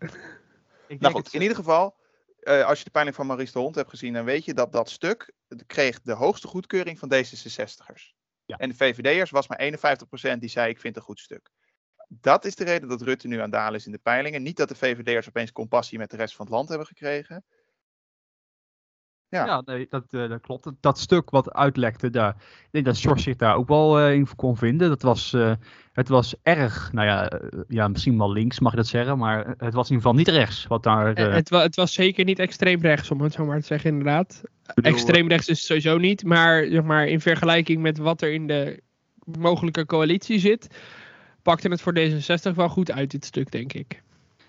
nou 0.98 1.14
goed, 1.14 1.34
in 1.34 1.42
ieder 1.42 1.56
geval, 1.56 1.96
uh, 2.42 2.64
als 2.64 2.78
je 2.78 2.84
de 2.84 2.90
peiling 2.90 3.16
van 3.16 3.26
Maurice 3.26 3.52
de 3.52 3.58
Hond 3.58 3.74
hebt 3.74 3.90
gezien, 3.90 4.12
dan 4.12 4.24
weet 4.24 4.44
je 4.44 4.54
dat 4.54 4.72
dat 4.72 4.90
stuk 4.90 5.32
kreeg 5.66 6.00
de 6.02 6.12
hoogste 6.12 6.48
goedkeuring 6.48 6.98
van 6.98 7.12
D66'ers. 7.14 8.12
Ja. 8.44 8.56
En 8.56 8.68
de 8.68 8.74
VVD'ers 8.74 9.30
was 9.30 9.48
maar 9.48 9.60
51% 10.34 10.38
die 10.38 10.48
zei 10.48 10.68
ik 10.70 10.80
vind 10.80 10.94
het 10.94 10.96
een 10.96 11.02
goed 11.02 11.20
stuk 11.20 11.50
dat 12.20 12.44
is 12.44 12.54
de 12.54 12.64
reden 12.64 12.88
dat 12.88 13.02
Rutte 13.02 13.28
nu 13.28 13.40
aan 13.40 13.50
dalen 13.50 13.78
is 13.78 13.86
in 13.86 13.92
de 13.92 13.98
peilingen. 13.98 14.42
Niet 14.42 14.56
dat 14.56 14.68
de 14.68 14.74
VVD'ers 14.74 15.28
opeens 15.28 15.52
compassie 15.52 15.98
met 15.98 16.10
de 16.10 16.16
rest 16.16 16.36
van 16.36 16.46
het 16.46 16.54
land 16.54 16.68
hebben 16.68 16.86
gekregen. 16.86 17.44
Ja, 19.28 19.46
ja 19.46 19.62
nee, 19.64 19.86
dat, 19.88 20.04
uh, 20.10 20.28
dat 20.28 20.40
klopt. 20.40 20.70
Dat, 20.80 20.98
stuk 20.98 21.30
wat 21.30 21.52
uitlekte, 21.52 22.10
daar, 22.10 22.34
ik 22.38 22.68
denk 22.70 22.84
dat 22.84 22.98
George 22.98 23.22
zich 23.22 23.36
daar 23.36 23.56
ook 23.56 23.68
wel 23.68 24.00
uh, 24.00 24.14
in 24.14 24.28
kon 24.36 24.56
vinden. 24.56 24.88
Dat 24.88 25.02
was, 25.02 25.32
uh, 25.32 25.52
het 25.92 26.08
was 26.08 26.34
erg, 26.42 26.92
nou 26.92 27.06
ja, 27.06 27.40
ja, 27.68 27.88
misschien 27.88 28.18
wel 28.18 28.32
links 28.32 28.60
mag 28.60 28.70
je 28.70 28.76
dat 28.76 28.86
zeggen, 28.86 29.18
maar 29.18 29.54
het 29.56 29.74
was 29.74 29.90
in 29.90 29.94
ieder 29.94 30.10
geval 30.10 30.14
niet 30.14 30.28
rechts. 30.28 30.66
Wat 30.66 30.82
daar, 30.82 31.06
het, 31.16 31.48
wa 31.48 31.62
het, 31.62 31.76
was 31.76 31.92
zeker 31.92 32.24
niet 32.24 32.38
extreem 32.38 32.80
rechts, 32.80 33.10
om 33.10 33.20
het 33.20 33.32
zo 33.32 33.44
maar 33.44 33.60
te 33.60 33.66
zeggen, 33.66 33.90
inderdaad. 33.90 34.42
Bedoel, 34.74 34.92
extreem 34.92 35.28
rechts 35.28 35.48
is 35.48 35.56
het 35.56 35.66
sowieso 35.66 35.98
niet, 35.98 36.24
maar, 36.24 36.66
zeg 36.66 36.82
maar 36.82 37.06
in 37.06 37.20
vergelijking 37.20 37.82
met 37.82 37.98
wat 37.98 38.22
er 38.22 38.32
in 38.32 38.46
de 38.46 38.82
mogelijke 39.24 39.86
coalitie 39.86 40.38
zit, 40.38 40.68
pakte 41.42 41.68
het 41.68 41.80
voor 41.80 41.94
D66 41.98 42.54
wel 42.54 42.68
goed 42.68 42.92
uit, 42.92 43.10
dit 43.10 43.24
stuk, 43.24 43.50
denk 43.50 43.72
ik. 43.72 44.02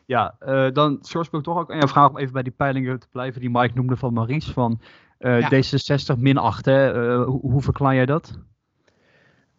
Ja, 0.05 0.35
uh, 0.45 0.71
dan 0.71 0.99
ik 1.11 1.43
toch 1.43 1.57
ook 1.57 1.69
een 1.69 1.87
vraag 1.87 2.09
om 2.09 2.17
even 2.17 2.33
bij 2.33 2.43
die 2.43 2.51
peilingen 2.51 2.99
te 2.99 3.07
blijven 3.11 3.41
die 3.41 3.49
Mike 3.49 3.71
noemde 3.73 3.95
van 3.95 4.13
Maries. 4.13 4.45
Van 4.45 4.81
uh, 5.19 5.39
ja. 5.39 5.49
D66 5.49 6.19
min 6.19 6.37
8, 6.37 6.65
hè? 6.65 6.93
Uh, 6.93 7.25
hoe, 7.25 7.39
hoe, 7.39 7.61
verklaar 7.61 7.95
jij 7.95 8.05
dat? 8.05 8.39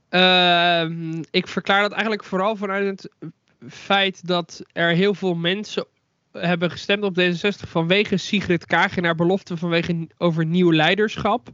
Ehm, 0.09 1.23
ik 1.31 1.49
verklaar 1.49 1.83
dat 1.83 1.93
eigenlijk 1.93 2.25
vooral 2.25 2.57
vanuit 2.57 2.87
het 2.87 3.33
feit 3.69 4.27
dat 4.27 4.63
er 4.73 4.91
heel 4.91 5.15
veel 5.15 5.35
mensen 5.35 5.87
hebben 6.33 6.71
gestemd 6.71 7.03
op 7.03 7.21
D66 7.21 7.69
vanwege 7.69 8.17
Sigrid 8.17 8.67
Kaag 8.67 8.97
en 8.97 9.05
haar 9.05 9.15
belofte 9.15 9.57
vanwege 9.57 10.09
over 10.19 10.47
nieuw 10.47 10.73
leiderschap. 10.73 11.49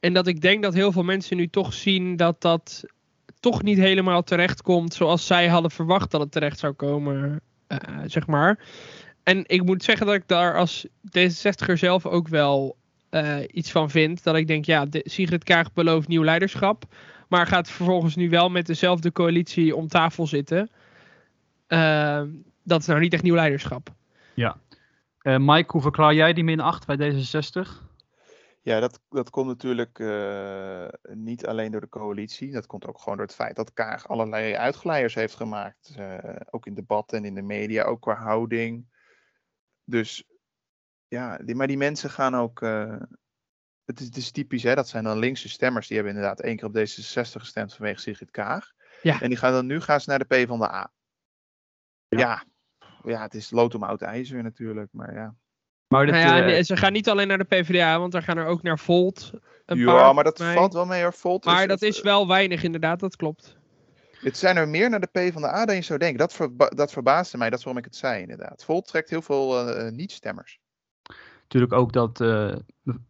En 0.00 0.12
dat 0.12 0.26
ik 0.26 0.40
denk 0.40 0.62
dat 0.62 0.74
heel 0.74 0.92
veel 0.92 1.02
mensen 1.02 1.36
nu 1.36 1.48
toch 1.48 1.72
zien 1.72 2.16
dat 2.16 2.40
dat 2.40 2.84
toch 3.40 3.62
niet 3.62 3.78
helemaal 3.78 4.22
terecht 4.22 4.62
komt 4.62 4.94
zoals 4.94 5.26
zij 5.26 5.48
hadden 5.48 5.70
verwacht 5.70 6.10
dat 6.10 6.20
het 6.20 6.32
terecht 6.32 6.58
zou 6.58 6.72
komen, 6.72 7.40
uh, 7.68 7.78
zeg 8.06 8.26
maar. 8.26 8.58
En 9.22 9.44
ik 9.46 9.64
moet 9.64 9.84
zeggen 9.84 10.06
dat 10.06 10.14
ik 10.14 10.28
daar 10.28 10.56
als 10.56 10.86
D66er 10.86 11.72
zelf 11.72 12.06
ook 12.06 12.28
wel 12.28 12.76
uh, 13.10 13.38
iets 13.46 13.70
van 13.70 13.90
vind. 13.90 14.22
Dat 14.22 14.36
ik 14.36 14.46
denk, 14.46 14.64
ja, 14.64 14.86
de, 14.86 15.02
Sigrid 15.04 15.44
Kaag 15.44 15.72
belooft 15.72 16.08
nieuw 16.08 16.24
leiderschap. 16.24 16.84
Maar 17.28 17.46
gaat 17.46 17.70
vervolgens 17.70 18.16
nu 18.16 18.28
wel 18.28 18.48
met 18.48 18.66
dezelfde 18.66 19.12
coalitie 19.12 19.76
om 19.76 19.88
tafel 19.88 20.26
zitten. 20.26 20.70
Uh, 21.68 22.22
dat 22.64 22.80
is 22.80 22.86
nou 22.86 23.00
niet 23.00 23.12
echt 23.12 23.22
nieuw 23.22 23.34
leiderschap. 23.34 23.88
Ja. 24.34 24.56
Mike, 25.22 25.72
hoe 25.72 25.82
verklaar 25.82 26.14
jij 26.14 26.32
die 26.32 26.44
min 26.44 26.60
8 26.60 26.86
bij 26.86 27.12
D66? 27.12 27.89
Ja, 28.62 28.80
dat, 28.80 29.00
dat 29.08 29.30
komt 29.30 29.46
natuurlijk 29.46 29.98
uh, 29.98 30.88
niet 31.02 31.46
alleen 31.46 31.72
door 31.72 31.80
de 31.80 31.88
coalitie. 31.88 32.52
Dat 32.52 32.66
komt 32.66 32.86
ook 32.86 32.98
gewoon 32.98 33.16
door 33.16 33.26
het 33.26 33.34
feit 33.34 33.56
dat 33.56 33.72
Kaag 33.72 34.08
allerlei 34.08 34.54
uitglijers 34.54 35.14
heeft 35.14 35.34
gemaakt. 35.34 35.94
Uh, 35.98 36.36
ook 36.50 36.66
in 36.66 36.74
debatten 36.74 37.18
en 37.18 37.24
in 37.24 37.34
de 37.34 37.42
media, 37.42 37.84
ook 37.84 38.00
qua 38.00 38.14
houding. 38.14 38.86
Dus 39.84 40.24
ja, 41.08 41.38
die, 41.38 41.54
maar 41.54 41.66
die 41.66 41.76
mensen 41.76 42.10
gaan 42.10 42.34
ook. 42.34 42.60
Uh, 42.60 43.00
het, 43.84 44.00
is, 44.00 44.06
het 44.06 44.16
is 44.16 44.30
typisch, 44.30 44.62
hè? 44.62 44.74
dat 44.74 44.88
zijn 44.88 45.04
dan 45.04 45.18
linkse 45.18 45.48
stemmers. 45.48 45.86
Die 45.86 45.96
hebben 45.96 46.14
inderdaad 46.14 46.40
één 46.40 46.56
keer 46.56 46.66
op 46.66 46.76
D66 46.76 47.40
gestemd 47.40 47.74
vanwege 47.74 48.00
Sigrid 48.00 48.30
Kaag. 48.30 48.72
Ja. 49.02 49.20
En 49.20 49.28
die 49.28 49.38
gaan 49.38 49.52
dan 49.52 49.66
nu 49.66 49.80
gaan 49.80 50.00
ze 50.00 50.10
naar 50.10 50.26
de 50.26 50.44
P 50.44 50.48
van 50.48 50.58
de 50.58 50.72
A. 50.72 50.92
Ja, 52.08 52.18
ja, 52.18 52.44
ja 53.02 53.22
het 53.22 53.34
is 53.34 53.50
lood 53.50 53.74
om 53.74 53.82
oud 53.82 54.02
ijzer 54.02 54.42
natuurlijk, 54.42 54.92
maar 54.92 55.14
ja. 55.14 55.36
Maar 55.90 56.06
dat, 56.06 56.14
nou 56.14 56.26
ja, 56.26 56.56
uh, 56.56 56.62
ze 56.62 56.76
gaan 56.76 56.92
niet 56.92 57.08
alleen 57.08 57.28
naar 57.28 57.38
de 57.38 57.44
PvdA, 57.44 57.98
want 57.98 58.12
daar 58.12 58.22
gaan 58.22 58.38
er 58.38 58.46
ook 58.46 58.62
naar 58.62 58.78
Volt. 58.78 59.30
Een 59.66 59.78
ja, 59.78 59.84
paar, 59.84 60.14
maar 60.14 60.24
dat 60.24 60.42
valt 60.42 60.72
wel 60.72 60.86
mee 60.86 61.02
hoor. 61.02 61.12
Volt 61.12 61.44
maar 61.44 61.68
dat 61.68 61.82
is 61.82 62.00
wel 62.00 62.28
weinig 62.28 62.62
inderdaad, 62.62 63.00
dat 63.00 63.16
klopt. 63.16 63.56
Het 64.10 64.38
zijn 64.38 64.56
er 64.56 64.68
meer 64.68 64.90
naar 64.90 65.00
de 65.00 65.06
P 65.28 65.32
van 65.32 65.42
de 65.42 65.48
A 65.48 65.64
dan 65.64 65.74
je 65.74 65.82
zou 65.82 65.98
denken. 65.98 66.18
Dat, 66.18 66.32
verba 66.32 66.68
dat 66.68 66.92
verbaasde 66.92 67.38
mij, 67.38 67.50
dat 67.50 67.58
is 67.58 67.64
waarom 67.64 67.82
ik 67.82 67.88
het 67.90 67.98
zei 67.98 68.20
inderdaad. 68.20 68.64
Volt 68.64 68.86
trekt 68.86 69.10
heel 69.10 69.22
veel 69.22 69.68
uh, 69.68 69.90
niet-stemmers 69.90 70.60
natuurlijk 71.50 71.72
ook 71.72 71.92
dat 71.92 72.20
uh, 72.20 72.54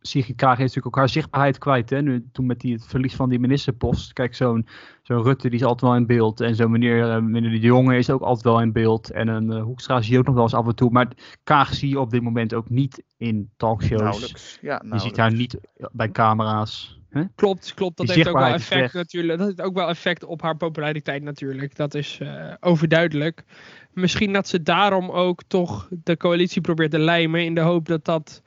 Sigrid 0.01 0.37
Kaag 0.37 0.49
heeft 0.49 0.61
natuurlijk 0.61 0.87
ook 0.87 0.97
haar 0.97 1.09
zichtbaarheid 1.09 1.59
kwijt. 1.59 1.91
Hè? 1.91 2.03
Nu, 2.03 2.29
toen 2.33 2.47
met 2.47 2.61
die, 2.61 2.73
het 2.73 2.87
verlies 2.87 3.15
van 3.15 3.29
die 3.29 3.39
ministerpost. 3.39 4.13
Kijk, 4.13 4.35
zo'n 4.35 4.67
zo'n 5.03 5.23
Rutte 5.23 5.49
die 5.49 5.59
is 5.59 5.65
altijd 5.65 5.91
wel 5.91 5.95
in 6.01 6.07
beeld. 6.07 6.41
En 6.41 6.55
zo'n 6.55 6.71
meneer, 6.71 7.17
uh, 7.17 7.19
meneer 7.19 7.51
De 7.51 7.59
Jonge 7.59 7.97
is 7.97 8.11
ook 8.11 8.23
altijd 8.23 8.45
wel 8.45 8.61
in 8.61 8.73
beeld. 8.73 9.11
En 9.11 9.29
een 9.29 9.51
uh, 9.51 9.63
Hoekstra 9.63 10.01
zie 10.01 10.13
je 10.13 10.19
ook 10.19 10.27
nog 10.27 10.35
wel 10.35 10.43
eens 10.43 10.55
af 10.55 10.67
en 10.67 10.75
toe. 10.75 10.91
Maar 10.91 11.09
Kaag 11.45 11.75
zie 11.75 11.89
je 11.89 12.01
op 12.01 12.11
dit 12.11 12.23
moment 12.23 12.55
ook 12.55 12.71
niet 12.71 13.03
in 13.17 13.51
talkshows. 13.57 14.01
Nauwelijks. 14.03 14.59
Ja, 14.61 14.69
nauwelijks. 14.69 15.03
Je 15.03 15.09
ziet 15.09 15.19
haar 15.19 15.33
niet 15.33 15.59
bij 15.93 16.11
camera's. 16.11 16.99
Huh? 17.11 17.25
Klopt, 17.35 17.75
klopt. 17.75 17.97
Dat 17.97 18.09
heeft 18.09 18.29
ook 18.29 18.39
wel 18.39 18.53
effect 18.53 18.95
natuurlijk. 18.95 19.39
Dat 19.39 19.47
heeft 19.47 19.63
ook 19.63 19.75
wel 19.75 19.89
effect 19.89 20.25
op 20.25 20.43
haar 20.43 20.57
populariteit 20.57 21.23
natuurlijk. 21.23 21.77
Dat 21.77 21.95
is 21.95 22.19
uh, 22.23 22.55
overduidelijk. 22.61 23.45
Misschien 23.93 24.33
dat 24.33 24.49
ze 24.49 24.63
daarom 24.63 25.11
ook 25.11 25.43
toch 25.47 25.89
de 25.91 26.17
coalitie 26.17 26.61
probeert 26.61 26.91
te 26.91 26.99
lijmen. 26.99 27.45
In 27.45 27.55
de 27.55 27.61
hoop 27.61 27.87
dat 27.87 28.05
dat 28.05 28.43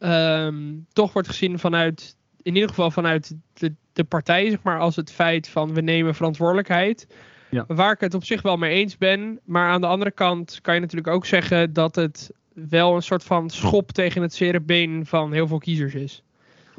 um, 0.00 0.86
toch 0.92 1.12
wordt 1.12 1.28
gezien 1.28 1.58
vanuit, 1.58 2.16
in 2.42 2.54
ieder 2.54 2.68
geval 2.68 2.90
vanuit 2.90 3.36
de, 3.52 3.74
de 3.92 4.04
partij, 4.04 4.50
zeg 4.50 4.62
maar, 4.62 4.78
als 4.78 4.96
het 4.96 5.12
feit 5.12 5.48
van 5.48 5.74
we 5.74 5.80
nemen 5.80 6.14
verantwoordelijkheid. 6.14 7.06
Ja. 7.50 7.64
Waar 7.66 7.92
ik 7.92 8.00
het 8.00 8.14
op 8.14 8.24
zich 8.24 8.42
wel 8.42 8.56
mee 8.56 8.74
eens 8.74 8.98
ben. 8.98 9.40
Maar 9.44 9.70
aan 9.70 9.80
de 9.80 9.86
andere 9.86 10.10
kant 10.10 10.58
kan 10.62 10.74
je 10.74 10.80
natuurlijk 10.80 11.14
ook 11.14 11.26
zeggen 11.26 11.72
dat 11.72 11.94
het 11.94 12.32
wel 12.52 12.94
een 12.94 13.02
soort 13.02 13.24
van 13.24 13.50
schop 13.50 13.92
tegen 13.92 14.22
het 14.22 14.34
zere 14.34 14.60
been 14.60 15.06
van 15.06 15.32
heel 15.32 15.46
veel 15.46 15.58
kiezers 15.58 15.94
is. 15.94 16.22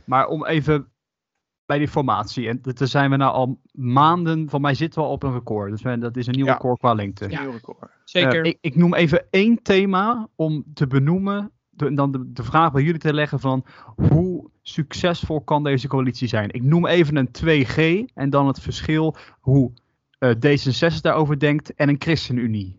Maar 0.05 0.27
om 0.27 0.45
even 0.45 0.91
bij 1.65 1.77
die 1.77 1.87
formatie. 1.87 2.47
En 2.47 2.59
daar 2.61 2.87
zijn 2.87 3.09
we 3.09 3.15
nou 3.15 3.33
al 3.33 3.59
maanden, 3.71 4.49
van 4.49 4.61
mij 4.61 4.73
zitten 4.73 5.01
we 5.01 5.07
al 5.07 5.13
op 5.13 5.23
een 5.23 5.33
record. 5.33 5.71
Dus 5.71 5.99
dat 5.99 6.17
is 6.17 6.27
een 6.27 6.35
nieuw 6.35 6.45
record 6.45 6.79
qua 6.79 6.93
lengte. 6.93 7.29
Ja, 7.29 7.41
nieuw 7.41 7.51
record. 7.51 7.91
Zeker. 8.03 8.45
Uh, 8.45 8.45
ik, 8.45 8.57
ik, 8.61 8.75
noem 8.75 8.93
even 8.93 9.25
één 9.29 9.61
thema 9.61 10.27
om 10.35 10.63
te 10.73 10.87
benoemen. 10.87 11.51
De, 11.73 11.93
dan 11.93 12.11
de, 12.11 12.31
de 12.31 12.43
vraag 12.43 12.71
bij 12.71 12.83
jullie 12.83 12.99
te 12.99 13.13
leggen 13.13 13.39
van 13.39 13.65
hoe 13.95 14.49
succesvol 14.61 15.41
kan 15.41 15.63
deze 15.63 15.87
coalitie 15.87 16.27
zijn? 16.27 16.49
Ik 16.51 16.63
noem 16.63 16.85
even 16.85 17.15
een 17.15 17.29
2G 17.45 18.13
en 18.13 18.29
dan 18.29 18.47
het 18.47 18.59
verschil 18.59 19.15
hoe 19.39 19.71
uh, 20.19 20.31
D66 20.31 21.01
daarover 21.01 21.39
denkt 21.39 21.73
en 21.73 21.89
een 21.89 21.99
ChristenUnie. 21.99 22.75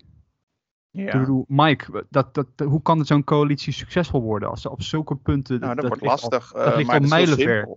Ja. 0.91 1.19
Bedoel, 1.19 1.45
Mike, 1.49 2.07
dat, 2.11 2.35
dat, 2.35 2.47
hoe 2.65 2.83
kan 2.83 2.99
het 2.99 3.07
zo'n 3.07 3.25
coalitie 3.25 3.73
succesvol 3.73 4.23
worden 4.23 4.51
als 4.51 4.63
ze 4.63 4.71
op 4.71 4.83
zulke 4.83 5.17
punten. 5.17 5.61
Nou, 5.61 5.75
dat, 5.75 5.81
dat 5.81 5.99
wordt 5.99 6.05
lastig. 6.05 6.55
Al, 6.55 6.65
dat 6.65 6.73
uh, 6.73 6.77
ligt 6.77 6.91
al 6.91 7.01
mijlenver. 7.01 7.77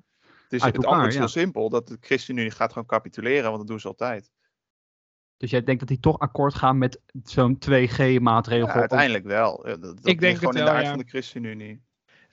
Dus 0.50 0.64
het 0.64 0.76
elkaar, 0.76 0.92
antwoord 0.92 1.14
is 1.14 1.20
heel 1.20 1.28
simpel. 1.28 1.70
Dat 1.70 1.88
de 1.88 1.98
ChristenUnie 2.00 2.52
gaat 2.52 2.72
gewoon 2.72 2.88
capituleren, 2.88 3.44
want 3.44 3.58
dat 3.58 3.68
doen 3.68 3.80
ze 3.80 3.88
altijd. 3.88 4.32
Dus 5.38 5.50
jij 5.50 5.64
denkt 5.64 5.80
dat 5.80 5.90
die 5.90 6.00
toch 6.00 6.20
akkoord 6.20 6.54
gaan 6.54 6.78
met 6.78 7.00
zo'n 7.24 7.58
2G-maatregel? 7.70 8.68
Ja, 8.68 8.74
uiteindelijk 8.74 9.26
wel. 9.26 9.66
Dat, 9.80 10.00
ik 10.04 10.20
denk 10.20 10.38
gewoon 10.38 10.56
het 10.56 10.64
wel, 10.64 10.74
in 10.74 10.80
de 10.80 10.80
aard 10.80 10.88
van 10.88 10.98
de 10.98 11.10
ChristenUnie. 11.10 11.82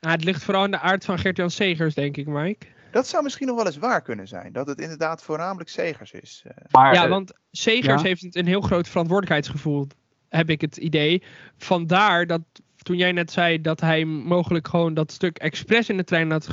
Nou, 0.01 0.15
het 0.15 0.25
ligt 0.25 0.45
vooral 0.45 0.65
in 0.65 0.71
de 0.71 0.79
aard 0.79 1.05
van 1.05 1.19
Gert-Jan 1.19 1.51
Segers, 1.51 1.95
denk 1.95 2.17
ik, 2.17 2.27
Mike. 2.27 2.67
Dat 2.91 3.07
zou 3.07 3.23
misschien 3.23 3.47
nog 3.47 3.57
wel 3.57 3.67
eens 3.67 3.77
waar 3.77 4.03
kunnen 4.03 4.29
zijn. 4.29 4.53
Dat 4.53 4.67
het 4.67 4.81
inderdaad 4.81 5.23
voornamelijk 5.23 5.71
Segers 5.71 6.13
is. 6.13 6.43
Eh. 6.47 6.65
Maar, 6.71 6.95
ja, 6.95 7.05
eh, 7.05 7.09
want 7.09 7.33
Segers 7.51 8.03
heeft 8.03 8.37
een 8.37 8.47
heel 8.47 8.61
groot 8.61 8.89
verantwoordelijkheidsgevoel, 8.89 9.87
heb 10.29 10.51
ik 10.51 10.61
het 10.61 10.77
idee. 10.77 11.23
Vandaar 11.57 12.27
dat 12.27 12.41
toen 12.77 12.97
jij 12.97 13.13
net 13.13 13.31
zei 13.31 13.61
dat 13.61 13.81
hij 13.81 14.05
mogelijk 14.05 14.69
gewoon 14.69 14.95
dat 14.95 15.13
stuk 15.13 15.39
expres 15.39 15.89
in 15.89 15.97
de 15.97 16.05
trein 16.05 16.31
had 16.31 16.47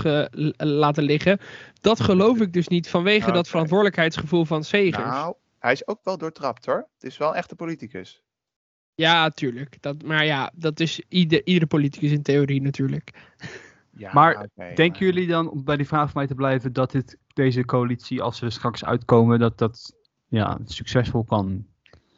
laten 0.58 1.04
liggen. 1.04 1.40
Dat 1.82 2.00
geloof 2.00 2.40
ik 2.40 2.54
dus 2.54 2.68
niet 2.68 2.90
vanwege 2.90 3.32
dat 3.32 3.48
verantwoordelijkheidsgevoel 3.48 4.46
van 4.46 4.64
Segers. 4.64 5.06
Nou, 5.06 5.36
hij 5.60 5.72
is 5.72 5.88
ook 5.88 6.00
wel 6.04 6.18
doortrapt 6.18 6.66
hoor. 6.66 6.88
Het 6.94 7.04
is 7.04 7.18
wel 7.18 7.36
echt 7.36 7.52
een 7.52 7.58
politicus. 7.58 8.24
Ja, 8.96 9.30
tuurlijk. 9.30 9.82
Dat, 9.82 10.04
maar 10.04 10.26
ja, 10.26 10.52
dat 10.56 10.80
is 10.80 11.02
ieder, 11.08 11.46
iedere 11.46 11.66
politicus 11.66 12.12
in 12.12 12.22
theorie 12.22 12.62
natuurlijk. 12.62 13.12
Ja, 13.98 14.14
maar 14.14 14.48
denken 14.76 15.06
jullie 15.06 15.28
dan, 15.28 15.50
om 15.50 15.64
bij 15.64 15.78
die 15.78 15.88
vraag 15.88 16.12
van 16.12 16.18
mij 16.18 16.28
te 16.28 16.36
blijven, 16.36 16.74
dat 16.74 16.92
dit, 16.92 17.18
deze 17.34 17.66
coalitie, 17.66 18.22
als 18.22 18.38
ze 18.38 18.50
straks 18.50 18.86
uitkomen, 18.86 19.40
dat 19.40 19.58
dat 19.58 19.94
ja, 20.28 20.58
succesvol 20.66 21.24
kan? 21.24 21.66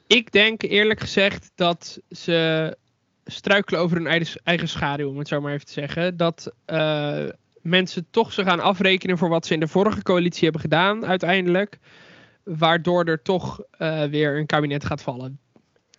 Ik 0.07 0.31
denk 0.31 0.61
eerlijk 0.61 0.99
gezegd 0.99 1.51
dat 1.55 2.01
ze 2.09 2.77
struikelen 3.25 3.79
over 3.79 3.97
hun 3.97 4.25
eigen, 4.43 4.67
schaduw, 4.67 5.09
om 5.09 5.17
het 5.17 5.27
zo 5.27 5.41
maar 5.41 5.53
even 5.53 5.65
te 5.65 5.71
zeggen. 5.71 6.17
Dat 6.17 6.53
uh, 6.67 7.27
mensen 7.61 8.07
toch 8.09 8.33
ze 8.33 8.43
gaan 8.43 8.59
afrekenen 8.59 9.17
voor 9.17 9.29
wat 9.29 9.45
ze 9.45 9.53
in 9.53 9.59
de 9.59 9.67
vorige 9.67 10.01
coalitie 10.01 10.43
hebben 10.43 10.61
gedaan, 10.61 11.05
uiteindelijk. 11.05 11.79
Waardoor 12.57 13.05
er 13.05 13.21
toch 13.21 13.63
uh, 13.79 14.03
weer 14.03 14.37
een 14.37 14.45
kabinet 14.45 14.85
gaat 14.85 15.01
vallen. 15.01 15.39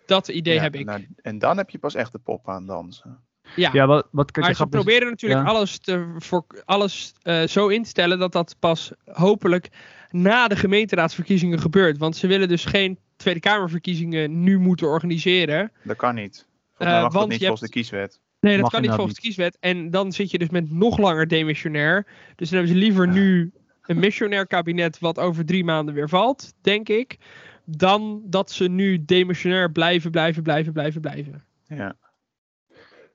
Dat 0.05 0.27
idee 0.27 0.59
heb 0.59 0.75
ik. 0.75 0.85
Nou, 0.85 1.07
en 1.21 1.39
dan 1.39 1.57
heb 1.57 1.69
je 1.69 1.77
pas 1.77 1.95
echt 1.95 2.11
de 2.11 2.19
pop 2.19 2.49
aan 2.49 2.65
dansen. 2.65 3.19
Ja, 3.55 3.69
ja 3.73 3.87
wat, 3.87 4.07
wat 4.11 4.35
maar 4.35 4.55
ze 4.55 4.67
proberen 4.67 5.09
natuurlijk 5.09 5.47
alles, 5.47 5.79
te, 5.79 6.15
voor, 6.17 6.45
alles 6.65 7.13
uh, 7.23 7.43
zo 7.43 7.67
in 7.67 7.83
te 7.83 7.89
stellen 7.89 8.19
dat 8.19 8.31
dat 8.31 8.55
pas 8.59 8.91
hopelijk 9.05 9.69
na 10.09 10.47
de 10.47 10.55
gemeenteraadsverkiezingen 10.55 11.59
gebeurt. 11.59 11.97
Want 11.97 12.15
ze 12.15 12.27
willen 12.27 12.47
dus 12.47 12.65
geen 12.65 12.99
Tweede 13.15 13.39
Kamerverkiezingen 13.39 14.43
nu 14.43 14.59
moeten 14.59 14.87
organiseren. 14.87 15.71
Dat 15.83 15.97
kan 15.97 16.15
niet. 16.15 16.47
Volgens 16.73 16.97
mij 16.97 17.01
mag 17.01 17.13
uh, 17.13 17.19
dat 17.19 17.29
niet 17.29 17.39
volgens 17.39 17.61
de 17.61 17.69
kieswet. 17.69 18.19
Nee, 18.39 18.57
dat 18.57 18.69
kan 18.69 18.81
niet 18.81 18.91
volgens 18.91 19.15
de 19.15 19.21
kieswet. 19.21 19.57
En 19.59 19.89
dan 19.89 20.11
zit 20.11 20.31
je 20.31 20.37
dus 20.37 20.49
met 20.49 20.71
nog 20.71 20.97
langer 20.97 21.27
demissionair. 21.27 22.05
Dus 22.35 22.49
dan 22.49 22.57
hebben 22.57 22.77
ze 22.77 22.83
liever 22.83 23.07
nu 23.07 23.51
een 23.85 23.99
missionair 23.99 24.47
kabinet 24.47 24.99
wat 24.99 25.19
over 25.19 25.45
drie 25.45 25.63
maanden 25.63 25.93
weer 25.93 26.09
valt, 26.09 26.53
denk 26.61 26.89
ik. 26.89 27.17
Dan 27.65 28.21
dat 28.25 28.51
ze 28.51 28.67
nu 28.67 29.05
demissionair 29.05 29.71
blijven, 29.71 30.11
blijven, 30.11 30.43
blijven, 30.43 30.73
blijven, 30.73 31.01
blijven. 31.01 31.45
Ja. 31.67 31.95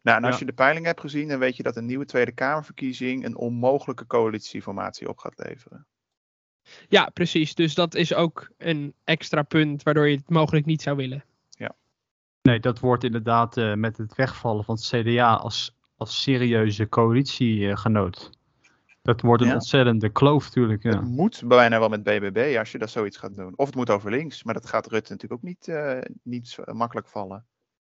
Nou, 0.03 0.19
en 0.19 0.25
als 0.25 0.39
je 0.39 0.45
de 0.45 0.53
peiling 0.53 0.87
hebt 0.87 1.01
gezien, 1.01 1.29
dan 1.29 1.39
weet 1.39 1.57
je 1.57 1.63
dat 1.63 1.77
een 1.77 1.87
nieuwe 1.87 2.05
Tweede 2.05 2.33
Kamerverkiezing 2.33 3.25
een 3.25 3.37
onmogelijke 3.37 4.07
coalitieformatie 4.07 5.09
op 5.09 5.19
gaat 5.19 5.39
leveren. 5.39 5.87
Ja, 6.89 7.11
precies. 7.15 7.55
Dus 7.55 7.75
dat 7.75 7.95
is 7.95 8.15
ook 8.15 8.51
een 8.59 8.95
extra 9.05 9.43
punt 9.43 9.83
waardoor 9.83 10.09
je 10.09 10.17
het 10.17 10.31
mogelijk 10.31 10.67
niet 10.67 10.83
zou 10.83 10.97
willen. 10.97 11.25
Nee, 12.49 12.61
dat 12.61 12.79
wordt 12.79 13.05
inderdaad 13.05 13.57
uh, 13.57 13.75
met 13.75 13.97
het 13.97 14.15
wegvallen 14.15 14.65
van 14.65 14.75
het 14.75 14.85
CDA 14.85 15.35
als, 15.35 15.77
als 15.97 16.23
serieuze 16.23 16.89
coalitiegenoot. 16.89 18.31
Dat 19.09 19.21
wordt 19.21 19.43
een 19.43 19.53
ontzettende 19.53 20.09
kloof 20.09 20.45
natuurlijk. 20.45 20.83
Ja. 20.83 20.91
Het 20.91 21.03
moet 21.03 21.43
bijna 21.47 21.79
wel 21.79 21.89
met 21.89 22.03
BBB 22.03 22.57
als 22.59 22.73
je 22.73 22.79
dat 22.79 22.91
zoiets 22.91 23.17
gaat 23.17 23.37
doen. 23.37 23.53
Of 23.57 23.67
het 23.67 23.75
moet 23.75 23.91
over 23.91 24.11
links, 24.11 24.45
maar 24.45 24.55
dat 24.55 24.67
gaat 24.67 24.87
Rutte 24.87 25.13
natuurlijk 25.13 25.43
ook 25.43 25.49
niet, 25.49 25.67
uh, 25.69 25.99
niet 26.23 26.57
makkelijk 26.73 27.09
vallen. 27.09 27.45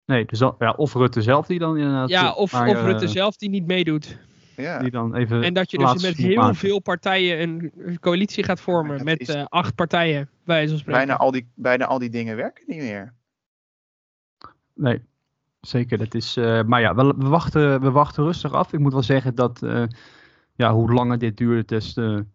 Nee, 0.05 0.25
dus 0.25 0.41
al, 0.41 0.55
ja, 0.59 0.71
of 0.71 0.93
Rutte 0.93 1.21
zelf 1.21 1.47
die 1.47 1.59
dan 1.59 1.77
inderdaad... 1.77 2.09
Ja, 2.09 2.33
of, 2.33 2.51
maar, 2.51 2.67
of 2.67 2.81
Rutte 2.81 3.05
uh, 3.05 3.11
zelf 3.11 3.37
die 3.37 3.49
niet 3.49 3.65
meedoet. 3.65 4.17
Ja. 4.55 4.79
Die 4.79 4.91
dan 4.91 5.15
even 5.15 5.43
en 5.43 5.53
dat 5.53 5.71
je 5.71 5.77
dus 5.77 6.01
met 6.01 6.15
heel 6.15 6.35
maken. 6.35 6.55
veel 6.55 6.79
partijen 6.79 7.41
een 7.41 7.99
coalitie 7.99 8.43
gaat 8.43 8.61
vormen. 8.61 9.03
met 9.03 9.19
is... 9.19 9.45
acht 9.45 9.75
partijen, 9.75 10.29
bij 10.45 10.67
zo'n 10.67 10.77
spreken. 10.77 10.99
Bijna 10.99 11.17
al, 11.17 11.31
die, 11.31 11.51
bijna 11.55 11.85
al 11.85 11.99
die 11.99 12.09
dingen 12.09 12.35
werken 12.35 12.63
niet 12.67 12.81
meer. 12.81 13.13
Nee, 14.73 15.01
zeker. 15.61 15.97
Dat 15.97 16.13
is, 16.13 16.37
uh, 16.37 16.63
maar 16.63 16.81
ja, 16.81 16.95
we, 16.95 17.13
we, 17.17 17.27
wachten, 17.27 17.81
we 17.81 17.91
wachten 17.91 18.23
rustig 18.23 18.53
af. 18.53 18.73
Ik 18.73 18.79
moet 18.79 18.93
wel 18.93 19.03
zeggen 19.03 19.35
dat 19.35 19.61
uh, 19.61 19.83
ja, 20.59 20.73
hoe 20.73 20.93
langer 20.93 21.17
dit 21.17 21.37
duurt, 21.37 21.67
des 21.67 21.93
te 21.93 22.25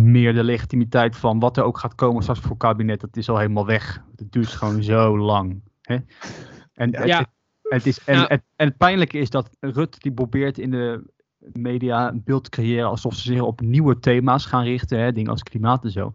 meer 0.00 0.34
de 0.34 0.44
legitimiteit 0.44 1.16
van 1.16 1.38
wat 1.38 1.56
er 1.56 1.64
ook 1.64 1.78
gaat 1.78 1.94
komen 1.94 2.22
straks 2.22 2.40
voor 2.40 2.56
kabinet, 2.56 3.00
dat 3.00 3.16
is 3.16 3.28
al 3.28 3.38
helemaal 3.38 3.66
weg. 3.66 4.02
Het 4.16 4.32
duurt 4.32 4.48
gewoon 4.48 4.82
zo 4.82 5.18
lang. 5.18 5.60
Hè? 5.82 5.96
En, 6.74 6.90
ja. 6.90 7.18
Het, 7.18 7.28
het, 7.62 7.86
is, 7.86 8.04
en, 8.04 8.18
ja. 8.18 8.24
het, 8.28 8.42
en 8.56 8.66
het 8.66 8.76
pijnlijke 8.76 9.18
is 9.18 9.30
dat 9.30 9.56
Rutte 9.60 9.98
die 10.00 10.12
probeert 10.12 10.58
in 10.58 10.70
de 10.70 11.04
media 11.52 12.08
een 12.08 12.22
beeld 12.24 12.44
te 12.44 12.50
creëren 12.50 12.88
alsof 12.88 13.14
ze 13.14 13.32
zich 13.32 13.40
op 13.40 13.60
nieuwe 13.60 13.98
thema's 13.98 14.46
gaan 14.46 14.64
richten, 14.64 14.98
hè, 14.98 15.12
dingen 15.12 15.30
als 15.30 15.42
klimaat 15.42 15.84
en 15.84 15.90
zo. 15.90 16.12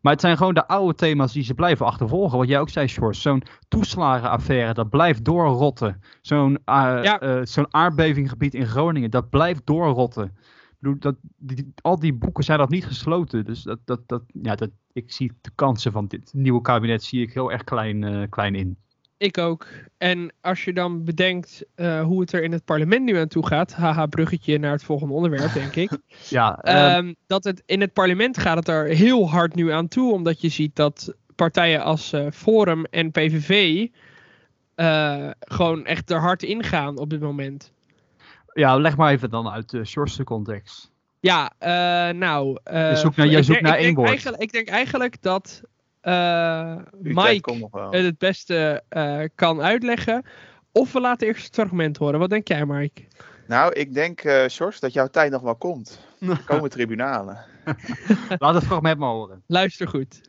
Maar 0.00 0.12
het 0.12 0.20
zijn 0.20 0.36
gewoon 0.36 0.54
de 0.54 0.66
oude 0.66 0.94
thema's 0.94 1.32
die 1.32 1.42
ze 1.42 1.54
blijven 1.54 1.86
achtervolgen. 1.86 2.38
Wat 2.38 2.48
jij 2.48 2.60
ook 2.60 2.68
zei, 2.68 2.86
Sjors. 2.86 3.22
Zo'n 3.22 3.42
toeslagenaffaire, 3.68 4.74
dat 4.74 4.90
blijft 4.90 5.24
doorrotten. 5.24 6.00
Zo'n 6.20 6.50
uh, 6.50 6.98
ja. 7.02 7.22
uh, 7.22 7.40
zo'n 7.42 7.74
aardbevinggebied 7.74 8.54
in 8.54 8.66
Groningen, 8.66 9.10
dat 9.10 9.30
blijft 9.30 9.66
doorrotten. 9.66 10.36
Dat, 10.80 11.14
die, 11.36 11.72
al 11.82 11.98
die 11.98 12.12
boeken 12.12 12.44
zijn 12.44 12.58
dat 12.58 12.70
niet 12.70 12.86
gesloten. 12.86 13.44
Dus 13.44 13.62
dat, 13.62 13.78
dat, 13.84 14.00
dat, 14.06 14.22
ja, 14.42 14.54
dat, 14.54 14.70
ik 14.92 15.12
zie 15.12 15.32
de 15.40 15.50
kansen 15.54 15.92
van 15.92 16.06
dit 16.06 16.30
nieuwe 16.32 16.60
kabinet 16.60 17.02
zie 17.02 17.22
ik 17.22 17.32
heel 17.32 17.52
erg 17.52 17.64
klein, 17.64 18.02
uh, 18.02 18.22
klein 18.28 18.54
in. 18.54 18.76
Ik 19.16 19.38
ook. 19.38 19.66
En 19.98 20.32
als 20.40 20.64
je 20.64 20.72
dan 20.72 21.04
bedenkt 21.04 21.64
uh, 21.76 22.02
hoe 22.02 22.20
het 22.20 22.32
er 22.32 22.42
in 22.42 22.52
het 22.52 22.64
parlement 22.64 23.04
nu 23.04 23.16
aan 23.16 23.28
toe 23.28 23.46
gaat, 23.46 23.72
haha, 23.72 24.06
bruggetje 24.06 24.58
naar 24.58 24.72
het 24.72 24.84
volgende 24.84 25.14
onderwerp, 25.14 25.52
denk 25.52 25.74
ik. 25.74 25.98
ja, 26.28 26.58
um, 26.96 27.14
dat 27.26 27.44
het 27.44 27.62
in 27.66 27.80
het 27.80 27.92
parlement 27.92 28.38
gaat 28.38 28.56
het 28.56 28.68
er 28.68 28.86
heel 28.86 29.30
hard 29.30 29.54
nu 29.54 29.72
aan 29.72 29.88
toe, 29.88 30.12
omdat 30.12 30.40
je 30.40 30.48
ziet 30.48 30.76
dat 30.76 31.14
partijen 31.34 31.82
als 31.82 32.12
uh, 32.12 32.26
Forum 32.30 32.84
en 32.84 33.10
PVV 33.10 33.86
gewoon 35.40 35.86
echt 35.86 36.10
er 36.10 36.20
hard 36.20 36.42
ingaan 36.42 36.98
op 36.98 37.10
dit 37.10 37.20
moment. 37.20 37.72
Ja, 38.52 38.76
leg 38.76 38.96
maar 38.96 39.12
even 39.12 39.30
dan 39.30 39.48
uit 39.48 39.70
de 39.70 39.84
shortste 39.84 40.24
context. 40.24 40.90
Ja, 41.20 41.52
uh, 41.60 41.68
nou. 42.18 42.58
je 42.64 42.92
zoekt 42.94 43.16
naar, 43.16 43.26
je 43.26 43.42
zoekt 43.42 43.60
naar 43.60 43.76
één 43.76 43.94
woord. 43.94 44.40
Ik 44.40 44.52
denk 44.52 44.68
eigenlijk 44.68 45.22
dat 45.22 45.62
uh, 46.02 46.76
Mike 47.00 47.68
het 47.90 48.04
het 48.04 48.18
beste 48.18 48.82
uh, 48.90 49.22
kan 49.34 49.62
uitleggen. 49.62 50.24
Of 50.72 50.92
we 50.92 51.00
laten 51.00 51.26
eerst 51.26 51.44
het 51.44 51.54
fragment 51.54 51.96
horen. 51.96 52.18
Wat 52.18 52.30
denk 52.30 52.48
jij, 52.48 52.66
Mike? 52.66 53.02
Nou, 53.46 53.72
ik 53.72 53.94
denk, 53.94 54.24
uh, 54.24 54.46
Sjors, 54.46 54.80
dat 54.80 54.92
jouw 54.92 55.06
tijd 55.06 55.30
nog 55.30 55.42
wel 55.42 55.56
komt. 55.56 56.00
Er 56.20 56.44
komen 56.44 56.70
tribunalen. 56.70 57.44
Laat 58.38 58.54
het 58.54 58.64
fragment 58.64 58.98
maar 58.98 59.08
horen. 59.08 59.42
Luister 59.46 59.88
goed. 59.88 60.20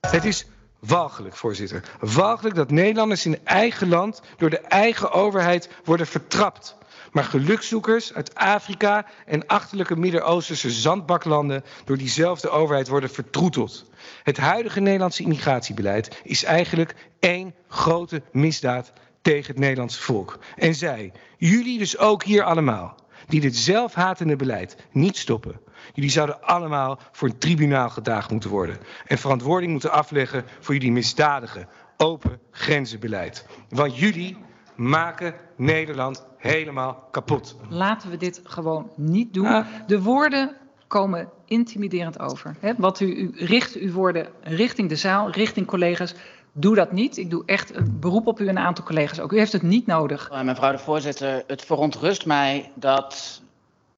Het 0.00 0.24
is 0.24 0.46
walgelijk, 0.78 1.36
voorzitter. 1.36 1.82
Walgelijk 2.00 2.54
dat 2.54 2.70
Nederlanders 2.70 3.26
in 3.26 3.38
eigen 3.44 3.88
land 3.88 4.22
door 4.36 4.50
de 4.50 4.58
eigen 4.58 5.12
overheid 5.12 5.70
worden 5.84 6.06
vertrapt. 6.06 6.76
Maar 7.12 7.24
gelukzoekers 7.24 8.14
uit 8.14 8.34
Afrika 8.34 9.06
en 9.26 9.46
achterlijke 9.46 9.96
Midden-Oosterse 9.96 10.70
zandbaklanden 10.70 11.64
door 11.84 11.96
diezelfde 11.96 12.48
overheid 12.48 12.88
worden 12.88 13.10
vertroeteld. 13.10 13.90
Het 14.22 14.36
huidige 14.36 14.80
Nederlandse 14.80 15.22
immigratiebeleid 15.22 16.20
is 16.24 16.44
eigenlijk 16.44 16.94
één 17.18 17.54
grote 17.68 18.22
misdaad 18.30 18.92
tegen 19.22 19.50
het 19.50 19.58
Nederlandse 19.58 20.00
volk. 20.02 20.38
En 20.56 20.74
zij, 20.74 21.12
jullie 21.36 21.78
dus 21.78 21.98
ook 21.98 22.24
hier 22.24 22.42
allemaal, 22.42 22.94
die 23.26 23.40
dit 23.40 23.56
zelfhatende 23.56 24.36
beleid 24.36 24.76
niet 24.92 25.16
stoppen. 25.16 25.60
Jullie 25.94 26.10
zouden 26.10 26.42
allemaal 26.42 26.98
voor 27.12 27.28
een 27.28 27.38
tribunaal 27.38 27.90
gedaagd 27.90 28.30
moeten 28.30 28.50
worden. 28.50 28.78
En 29.06 29.18
verantwoording 29.18 29.72
moeten 29.72 29.92
afleggen 29.92 30.44
voor 30.60 30.74
jullie 30.74 30.92
misdadige, 30.92 31.66
open 31.96 32.40
grenzenbeleid. 32.50 33.46
Want 33.68 33.98
jullie 33.98 34.36
maken 34.76 35.34
Nederland 35.62 36.26
helemaal 36.36 37.08
kapot. 37.10 37.56
Laten 37.68 38.10
we 38.10 38.16
dit 38.16 38.40
gewoon 38.44 38.90
niet 38.96 39.34
doen. 39.34 39.64
De 39.86 40.02
woorden 40.02 40.56
komen 40.86 41.28
intimiderend 41.44 42.20
over. 42.20 42.56
Wat 42.76 43.00
u, 43.00 43.06
u 43.06 43.32
richt 43.34 43.74
uw 43.74 43.92
woorden 43.92 44.28
richting 44.42 44.88
de 44.88 44.96
zaal, 44.96 45.30
richting 45.30 45.66
collega's. 45.66 46.14
Doe 46.52 46.74
dat 46.74 46.92
niet. 46.92 47.16
Ik 47.16 47.30
doe 47.30 47.42
echt 47.46 47.76
een 47.76 47.96
beroep 48.00 48.26
op 48.26 48.40
u 48.40 48.48
en 48.48 48.56
een 48.56 48.64
aantal 48.64 48.84
collega's 48.84 49.20
ook. 49.20 49.32
U 49.32 49.38
heeft 49.38 49.52
het 49.52 49.62
niet 49.62 49.86
nodig. 49.86 50.42
Mevrouw 50.42 50.72
de 50.72 50.78
voorzitter, 50.78 51.44
het 51.46 51.64
verontrust 51.64 52.26
mij 52.26 52.70
dat 52.74 53.42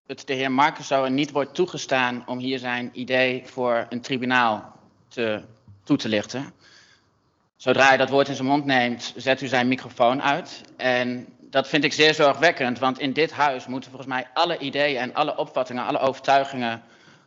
het 0.06 0.26
de 0.26 0.32
heer 0.34 0.52
Markensauer 0.52 1.10
niet 1.10 1.30
wordt 1.30 1.54
toegestaan 1.54 2.22
om 2.26 2.38
hier 2.38 2.58
zijn 2.58 2.90
idee 2.92 3.42
voor 3.46 3.86
een 3.88 4.00
tribunaal 4.00 4.72
te, 5.08 5.42
toe 5.84 5.96
te 5.96 6.08
lichten. 6.08 6.52
Zodra 7.56 7.86
hij 7.86 7.96
dat 7.96 8.10
woord 8.10 8.28
in 8.28 8.34
zijn 8.34 8.48
mond 8.48 8.64
neemt, 8.64 9.12
zet 9.16 9.40
u 9.40 9.46
zijn 9.46 9.68
microfoon 9.68 10.22
uit. 10.22 10.62
En 10.76 11.26
dat 11.54 11.68
vind 11.68 11.84
ik 11.84 11.92
zeer 11.92 12.14
zorgwekkend, 12.14 12.78
want 12.78 12.98
in 12.98 13.12
dit 13.12 13.32
huis 13.32 13.66
moeten 13.66 13.90
volgens 13.90 14.10
mij 14.10 14.26
alle 14.34 14.58
ideeën 14.58 15.00
en 15.00 15.14
alle 15.14 15.36
opvattingen, 15.36 15.86
alle 15.86 15.98
overtuigingen 15.98 16.82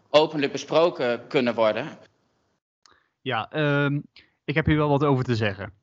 openlijk 0.09 0.51
besproken 0.51 1.27
kunnen 1.27 1.55
worden. 1.55 1.87
Ja, 3.21 3.49
um, 3.83 4.03
ik 4.43 4.55
heb 4.55 4.65
hier 4.65 4.77
wel 4.77 4.89
wat 4.89 5.03
over 5.03 5.23
te 5.23 5.35
zeggen. 5.35 5.73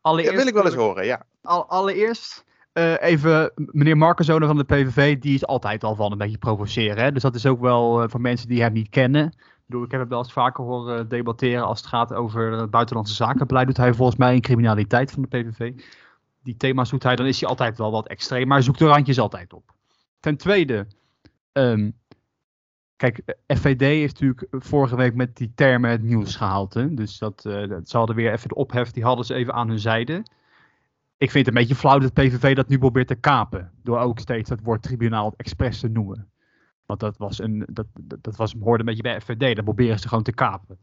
Allereerst, 0.00 0.34
dat 0.34 0.42
wil 0.42 0.52
ik 0.52 0.54
wel 0.54 0.64
eens 0.64 0.82
horen, 0.82 1.04
ja. 1.04 1.22
Al, 1.42 1.68
allereerst 1.68 2.44
uh, 2.74 3.02
even 3.02 3.52
meneer 3.54 3.96
Markenzonen 3.96 4.48
van 4.48 4.56
de 4.56 4.64
PVV, 4.64 5.18
die 5.18 5.34
is 5.34 5.46
altijd 5.46 5.84
al 5.84 5.94
van 5.94 6.12
een 6.12 6.18
beetje 6.18 6.38
provoceren. 6.38 7.04
Hè? 7.04 7.12
Dus 7.12 7.22
dat 7.22 7.34
is 7.34 7.46
ook 7.46 7.60
wel 7.60 8.02
uh, 8.02 8.08
voor 8.08 8.20
mensen 8.20 8.48
die 8.48 8.62
hem 8.62 8.72
niet 8.72 8.88
kennen. 8.88 9.26
Ik, 9.26 9.62
bedoel, 9.66 9.84
ik 9.84 9.90
heb 9.90 10.00
het 10.00 10.08
wel 10.08 10.18
eens 10.18 10.32
vaker 10.32 10.64
horen 10.64 11.08
debatteren 11.08 11.64
als 11.64 11.78
het 11.78 11.88
gaat 11.88 12.12
over 12.12 12.52
het 12.52 12.70
buitenlandse 12.70 13.14
zakenbeleid. 13.14 13.66
Doet 13.66 13.76
hij 13.76 13.94
volgens 13.94 14.18
mij 14.18 14.34
in 14.34 14.40
criminaliteit 14.40 15.10
van 15.10 15.22
de 15.22 15.28
PVV 15.28 15.72
die 16.42 16.56
thema's 16.56 16.88
zoekt 16.88 17.02
hij, 17.02 17.16
dan 17.16 17.26
is 17.26 17.40
hij 17.40 17.48
altijd 17.48 17.78
wel 17.78 17.90
wat 17.90 18.08
extreem. 18.08 18.46
Maar 18.46 18.56
hij 18.56 18.66
zoekt 18.66 18.78
de 18.78 18.86
randjes 18.86 19.18
altijd 19.18 19.52
op. 19.52 19.74
Ten 20.20 20.36
tweede, 20.36 20.86
um, 21.52 21.98
kijk, 22.96 23.22
FVD 23.46 23.80
heeft 23.80 24.20
natuurlijk 24.20 24.64
vorige 24.64 24.96
week 24.96 25.14
met 25.14 25.36
die 25.36 25.52
termen 25.54 25.90
het 25.90 26.02
nieuws 26.02 26.36
gehaald. 26.36 26.74
Hè? 26.74 26.94
Dus 26.94 27.18
dat, 27.18 27.44
uh, 27.46 27.76
ze 27.84 27.96
hadden 27.96 28.16
weer 28.16 28.32
even 28.32 28.48
de 28.48 28.54
ophef, 28.54 28.90
die 28.90 29.04
hadden 29.04 29.24
ze 29.24 29.34
even 29.34 29.54
aan 29.54 29.68
hun 29.68 29.78
zijde. 29.78 30.24
Ik 31.16 31.30
vind 31.30 31.46
het 31.46 31.54
een 31.54 31.60
beetje 31.60 31.76
flauw 31.76 31.98
dat 31.98 32.12
PVV 32.12 32.54
dat 32.54 32.68
nu 32.68 32.78
probeert 32.78 33.08
te 33.08 33.14
kapen. 33.14 33.72
Door 33.82 33.98
ook 33.98 34.18
steeds 34.18 34.48
dat 34.48 34.60
woord 34.62 34.82
tribunaal 34.82 35.34
expres 35.36 35.80
te 35.80 35.88
noemen. 35.88 36.30
Want 36.86 37.00
dat, 37.00 37.16
was 37.16 37.38
een, 37.38 37.66
dat, 37.70 37.86
dat, 38.00 38.24
dat 38.24 38.36
was, 38.36 38.54
hoorde 38.60 38.78
een 38.78 38.84
beetje 38.84 39.02
bij 39.02 39.20
FVD. 39.20 39.56
Dat 39.56 39.64
proberen 39.64 39.98
ze 39.98 40.08
gewoon 40.08 40.24
te 40.24 40.32
kapen. 40.32 40.78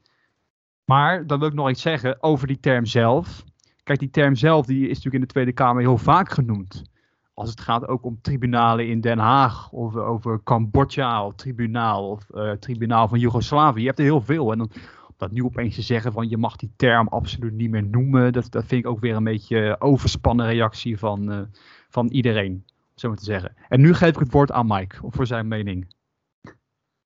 Maar 0.85 1.27
dan 1.27 1.39
wil 1.39 1.47
ik 1.47 1.53
nog 1.53 1.69
iets 1.69 1.81
zeggen 1.81 2.23
over 2.23 2.47
die 2.47 2.59
term 2.59 2.85
zelf. 2.85 3.43
Kijk, 3.89 4.01
die 4.01 4.09
term 4.09 4.35
zelf 4.35 4.65
die 4.65 4.81
is 4.81 4.87
natuurlijk 4.87 5.15
in 5.15 5.21
de 5.21 5.27
Tweede 5.27 5.53
Kamer 5.53 5.81
heel 5.81 5.97
vaak 5.97 6.29
genoemd. 6.29 6.83
Als 7.33 7.49
het 7.49 7.61
gaat 7.61 7.87
ook 7.87 8.03
om 8.05 8.21
tribunalen 8.21 8.87
in 8.87 9.01
Den 9.01 9.17
Haag, 9.17 9.71
of 9.71 9.95
over 9.95 10.43
Cambodja, 10.43 11.25
of 11.25 11.35
tribunaal, 11.35 12.09
of 12.09 12.25
uh, 12.31 12.51
tribunaal 12.51 13.07
van 13.07 13.19
Joegoslavië. 13.19 13.79
Je 13.79 13.85
hebt 13.85 13.99
er 13.99 14.05
heel 14.05 14.21
veel. 14.21 14.51
En 14.51 14.57
dan, 14.57 14.71
dat 15.17 15.31
nu 15.31 15.43
opeens 15.43 15.75
te 15.75 15.81
zeggen 15.81 16.11
van 16.11 16.29
je 16.29 16.37
mag 16.37 16.55
die 16.55 16.73
term 16.75 17.07
absoluut 17.07 17.53
niet 17.53 17.69
meer 17.69 17.83
noemen, 17.83 18.33
dat, 18.33 18.51
dat 18.51 18.65
vind 18.65 18.83
ik 18.83 18.89
ook 18.91 18.99
weer 18.99 19.15
een 19.15 19.23
beetje 19.23 19.75
overspannen 19.79 20.45
reactie 20.45 20.97
van, 20.97 21.31
uh, 21.31 21.41
van 21.89 22.07
iedereen, 22.07 22.65
zo 22.95 23.07
maar 23.07 23.17
te 23.17 23.23
zeggen. 23.23 23.55
En 23.69 23.81
nu 23.81 23.93
geef 23.93 24.09
ik 24.09 24.19
het 24.19 24.31
woord 24.31 24.51
aan 24.51 24.67
Mike, 24.67 24.95
voor 25.01 25.27
zijn 25.27 25.47
mening. 25.47 25.93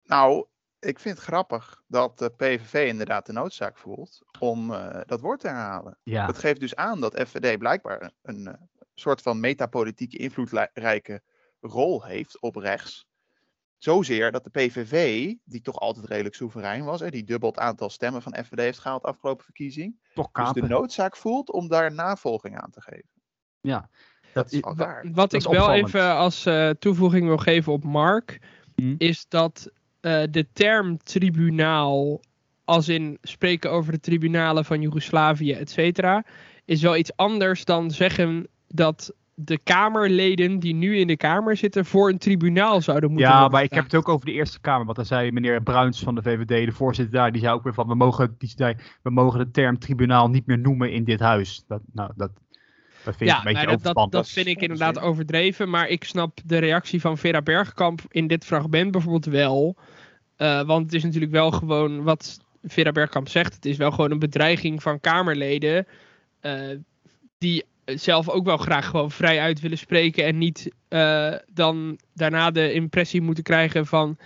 Nou, 0.03 0.45
ik 0.83 0.99
vind 0.99 1.15
het 1.17 1.25
grappig 1.25 1.81
dat 1.87 2.17
de 2.19 2.29
PVV 2.29 2.87
inderdaad 2.87 3.25
de 3.25 3.33
noodzaak 3.33 3.77
voelt 3.77 4.21
om 4.39 4.71
uh, 4.71 4.99
dat 5.05 5.19
woord 5.21 5.39
te 5.39 5.47
herhalen. 5.47 5.97
Ja. 6.03 6.25
Dat 6.25 6.37
geeft 6.37 6.59
dus 6.59 6.75
aan 6.75 7.01
dat 7.01 7.21
FVD 7.27 7.57
blijkbaar 7.57 8.11
een 8.21 8.39
uh, 8.47 8.53
soort 8.93 9.21
van 9.21 9.39
metapolitieke 9.39 10.17
invloedrijke 10.17 11.21
rol 11.61 12.03
heeft 12.03 12.41
op 12.41 12.55
rechts. 12.55 13.07
Zozeer 13.77 14.31
dat 14.31 14.43
de 14.43 14.49
PVV, 14.49 15.33
die 15.43 15.61
toch 15.61 15.79
altijd 15.79 16.05
redelijk 16.05 16.35
soeverein 16.35 16.83
was, 16.83 16.99
hè, 16.99 17.09
die 17.09 17.23
dubbel 17.23 17.49
het 17.49 17.59
aantal 17.59 17.89
stemmen 17.89 18.21
van 18.21 18.35
FVD 18.43 18.59
heeft 18.59 18.79
gehaald 18.79 19.01
de 19.01 19.07
afgelopen 19.07 19.43
verkiezing, 19.43 19.99
toch 20.13 20.31
dus 20.31 20.51
de 20.51 20.61
noodzaak 20.61 21.15
voelt 21.17 21.51
om 21.51 21.67
daar 21.67 21.93
navolging 21.93 22.59
aan 22.61 22.71
te 22.71 22.81
geven. 22.81 23.09
Ja, 23.61 23.89
dat, 24.33 24.51
is 24.51 24.61
al 24.61 24.75
waar. 24.75 25.03
Wat 25.03 25.15
Dat 25.15 25.33
ik 25.33 25.39
is 25.39 25.45
wel 25.45 25.53
opvallend. 25.61 25.87
even 25.87 26.15
als 26.15 26.45
uh, 26.45 26.69
toevoeging 26.69 27.25
wil 27.27 27.37
geven 27.37 27.73
op 27.73 27.83
Mark, 27.83 28.39
Hm. 28.75 28.95
is 28.97 29.25
dat 29.27 29.71
uh, 30.03 30.21
de 30.31 30.47
term 30.53 30.97
tribunaal, 30.97 32.21
als 32.65 32.89
in 32.89 33.17
spreken 33.21 33.71
over 33.71 33.91
de 33.91 33.99
tribunalen 33.99 34.65
van 34.65 34.81
Joegoslavië, 34.81 35.51
et 35.51 35.69
cetera, 35.69 36.25
is 36.65 36.81
wel 36.81 36.97
iets 36.97 37.15
anders 37.15 37.65
dan 37.65 37.91
zeggen 37.91 38.47
dat 38.67 39.13
de 39.35 39.59
Kamerleden 39.63 40.59
die 40.59 40.73
nu 40.73 40.97
in 40.97 41.07
de 41.07 41.17
Kamer 41.17 41.57
zitten 41.57 41.85
voor 41.85 42.09
een 42.09 42.17
tribunaal 42.17 42.81
zouden 42.81 43.11
moeten 43.11 43.29
Ja, 43.29 43.47
maar 43.47 43.63
ik 43.63 43.73
heb 43.73 43.83
het 43.83 43.95
ook 43.95 44.09
over 44.09 44.25
de 44.25 44.31
Eerste 44.31 44.61
Kamer. 44.61 44.85
Want 44.85 44.97
dan 44.97 45.05
zei 45.05 45.31
meneer 45.31 45.63
Bruins 45.63 45.99
van 45.99 46.15
de 46.15 46.21
VVD, 46.21 46.65
de 46.65 46.71
voorzitter 46.71 47.13
daar, 47.13 47.31
die 47.31 47.41
zei 47.41 47.53
ook 47.53 47.63
weer 47.63 47.73
van, 47.73 47.87
we 47.87 47.95
mogen, 47.95 48.35
die 48.37 48.53
zei, 48.55 48.75
we 49.01 49.09
mogen 49.09 49.39
de 49.39 49.51
term 49.51 49.79
tribunaal 49.79 50.29
niet 50.29 50.45
meer 50.45 50.59
noemen 50.59 50.91
in 50.91 51.03
dit 51.03 51.19
huis. 51.19 51.63
Dat, 51.67 51.81
nou, 51.91 52.11
dat, 52.15 52.31
dat 53.03 53.15
vind 53.15 53.19
ik 53.19 53.27
Ja, 53.27 53.37
een 53.37 53.43
beetje 53.43 53.65
nou, 53.65 53.81
dat, 53.81 53.95
dat, 53.95 54.11
dat 54.11 54.29
vind 54.29 54.47
ik 54.47 54.61
inderdaad 54.61 54.99
overdreven. 54.99 55.69
Maar 55.69 55.87
ik 55.87 56.03
snap 56.03 56.39
de 56.45 56.57
reactie 56.57 57.01
van 57.01 57.17
Vera 57.17 57.41
Bergkamp 57.41 58.01
in 58.09 58.27
dit 58.27 58.45
fragment 58.45 58.91
bijvoorbeeld 58.91 59.25
wel. 59.25 59.77
Uh, 60.37 60.61
want 60.61 60.85
het 60.85 60.93
is 60.93 61.03
natuurlijk 61.03 61.31
wel 61.31 61.51
gewoon 61.51 62.03
wat 62.03 62.39
Vera 62.63 62.91
Bergkamp 62.91 63.29
zegt. 63.29 63.55
Het 63.55 63.65
is 63.65 63.77
wel 63.77 63.91
gewoon 63.91 64.11
een 64.11 64.19
bedreiging 64.19 64.81
van 64.81 64.99
Kamerleden. 64.99 65.87
Uh, 66.41 66.61
die 67.37 67.63
zelf 67.85 68.29
ook 68.29 68.45
wel 68.45 68.57
graag 68.57 68.85
gewoon 68.87 69.11
vrij 69.11 69.39
uit 69.39 69.59
willen 69.59 69.77
spreken. 69.77 70.25
En 70.25 70.37
niet 70.37 70.71
uh, 70.89 71.33
dan 71.53 71.99
daarna 72.13 72.51
de 72.51 72.73
impressie 72.73 73.21
moeten 73.21 73.43
krijgen 73.43 73.85
van. 73.85 74.17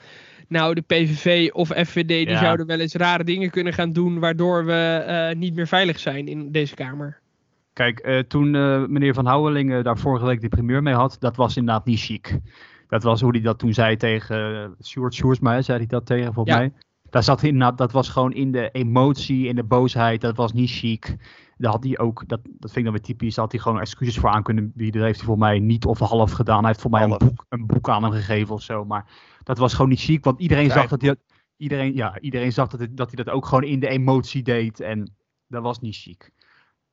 Nou, 0.48 0.74
de 0.74 0.82
PVV 0.82 1.50
of 1.52 1.68
FVD 1.68 2.08
die 2.08 2.30
Ja. 2.30 2.40
zouden 2.40 2.66
wel 2.66 2.80
eens 2.80 2.94
rare 2.94 3.24
dingen 3.24 3.50
kunnen 3.50 3.74
gaan 3.74 3.94
doen. 3.94 4.20
Waardoor 4.20 4.66
we 4.66 5.34
niet 5.38 5.56
meer 5.56 5.68
veilig 5.68 6.00
zijn 6.00 6.28
in 6.28 6.52
deze 6.52 6.76
Kamer. 6.76 7.20
Kijk, 7.74 8.24
toen 8.28 8.52
meneer 8.92 9.14
Van 9.14 9.26
Houwelingen 9.26 9.84
daar 9.84 9.98
vorige 9.98 10.26
week 10.26 10.42
de 10.42 10.48
primeur 10.48 10.84
mee 10.84 10.94
had, 10.94 11.18
dat 11.20 11.36
was 11.36 11.58
inderdaad 11.58 11.86
niet 11.86 12.00
chic. 12.00 12.40
Dat 12.88 13.04
was 13.04 13.22
hoe 13.22 13.32
hij 13.32 13.42
dat 13.42 13.60
toen 13.60 13.74
zei 13.74 13.98
tegen 13.98 14.52
uh, 14.54 14.68
Sjoerd 14.84 15.14
Sjoerdsma, 15.14 15.62
zei 15.62 15.78
hij 15.78 15.88
dat 15.88 16.06
tegen 16.06 16.34
volgens 16.34 16.56
Ja. 16.56 16.62
mij. 16.62 16.74
Daar 17.10 17.24
zat 17.24 17.44
inderdaad, 17.44 17.78
dat 17.78 17.92
was 17.92 18.10
gewoon 18.10 18.34
in 18.34 18.52
de 18.52 18.70
emotie, 18.72 19.48
in 19.48 19.56
de 19.56 19.64
boosheid, 19.64 20.22
dat 20.22 20.36
was 20.38 20.54
niet 20.54 20.70
chic. 20.70 21.16
Daar 21.58 21.72
had 21.72 21.84
hij 21.84 22.00
ook, 22.00 22.24
dat, 22.28 22.40
dat 22.44 22.72
vind 22.72 22.76
ik 22.78 22.84
dan 22.84 22.92
weer 22.94 23.02
typisch, 23.02 23.36
daar 23.36 23.44
had 23.44 23.54
hij 23.54 23.62
gewoon 23.62 23.80
excuses 23.80 24.18
voor 24.18 24.30
aan 24.30 24.44
kunnen 24.44 24.72
bieden. 24.76 24.96
Dat 24.96 25.04
heeft 25.04 25.20
hij 25.20 25.28
voor 25.28 25.38
mij 25.38 25.60
niet 25.60 25.86
of 25.86 26.00
half 26.00 26.32
gedaan. 26.32 26.60
Hij 26.60 26.68
heeft 26.68 26.82
voor 26.82 26.92
mij 26.92 27.04
een 27.04 27.18
boek, 27.18 27.46
een 27.50 27.66
boek 27.66 27.90
aan 27.90 28.04
hem 28.04 28.12
gegeven 28.12 28.54
of 28.56 28.62
zo. 28.62 28.86
Maar 28.86 29.06
dat 29.44 29.58
was 29.58 29.74
gewoon 29.74 29.90
niet 29.90 30.00
chic, 30.00 30.24
want 30.24 30.40
iedereen 30.40 30.72
zag 30.72 30.88
dat 30.88 31.02
hij 31.02 31.16
iedereen, 31.58 31.96
ja, 31.96 32.20
iedereen 32.20 32.52
zag 32.54 32.68
dat, 32.68 32.80
het, 32.80 32.98
dat 32.98 33.08
hij 33.12 33.24
dat 33.24 33.34
ook 33.34 33.46
gewoon 33.46 33.64
in 33.64 33.80
de 33.80 33.88
emotie 33.88 34.44
deed. 34.44 34.80
En 34.80 35.16
dat 35.48 35.64
was 35.64 35.80
niet 35.80 35.96
chic. 35.96 36.32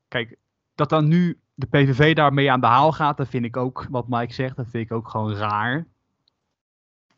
Kijk, 0.09 0.37
dat 0.75 0.89
dan 0.89 1.09
nu 1.09 1.39
de 1.55 1.67
PVV 1.67 2.15
daarmee 2.15 2.51
aan 2.51 2.61
de 2.61 2.67
haal 2.67 2.93
gaat, 2.93 3.17
dat 3.17 3.29
vind 3.29 3.45
ik 3.45 3.57
ook, 3.57 3.87
wat 3.91 4.09
Mike 4.09 4.33
zegt, 4.33 4.57
dat 4.57 4.69
vind 4.69 4.85
ik 4.85 4.93
ook 4.93 5.09
gewoon 5.09 5.35
raar. 5.35 5.87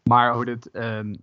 Maar 0.02 0.34
hoe 0.34 0.50
het, 0.50 0.68
um, 0.72 1.16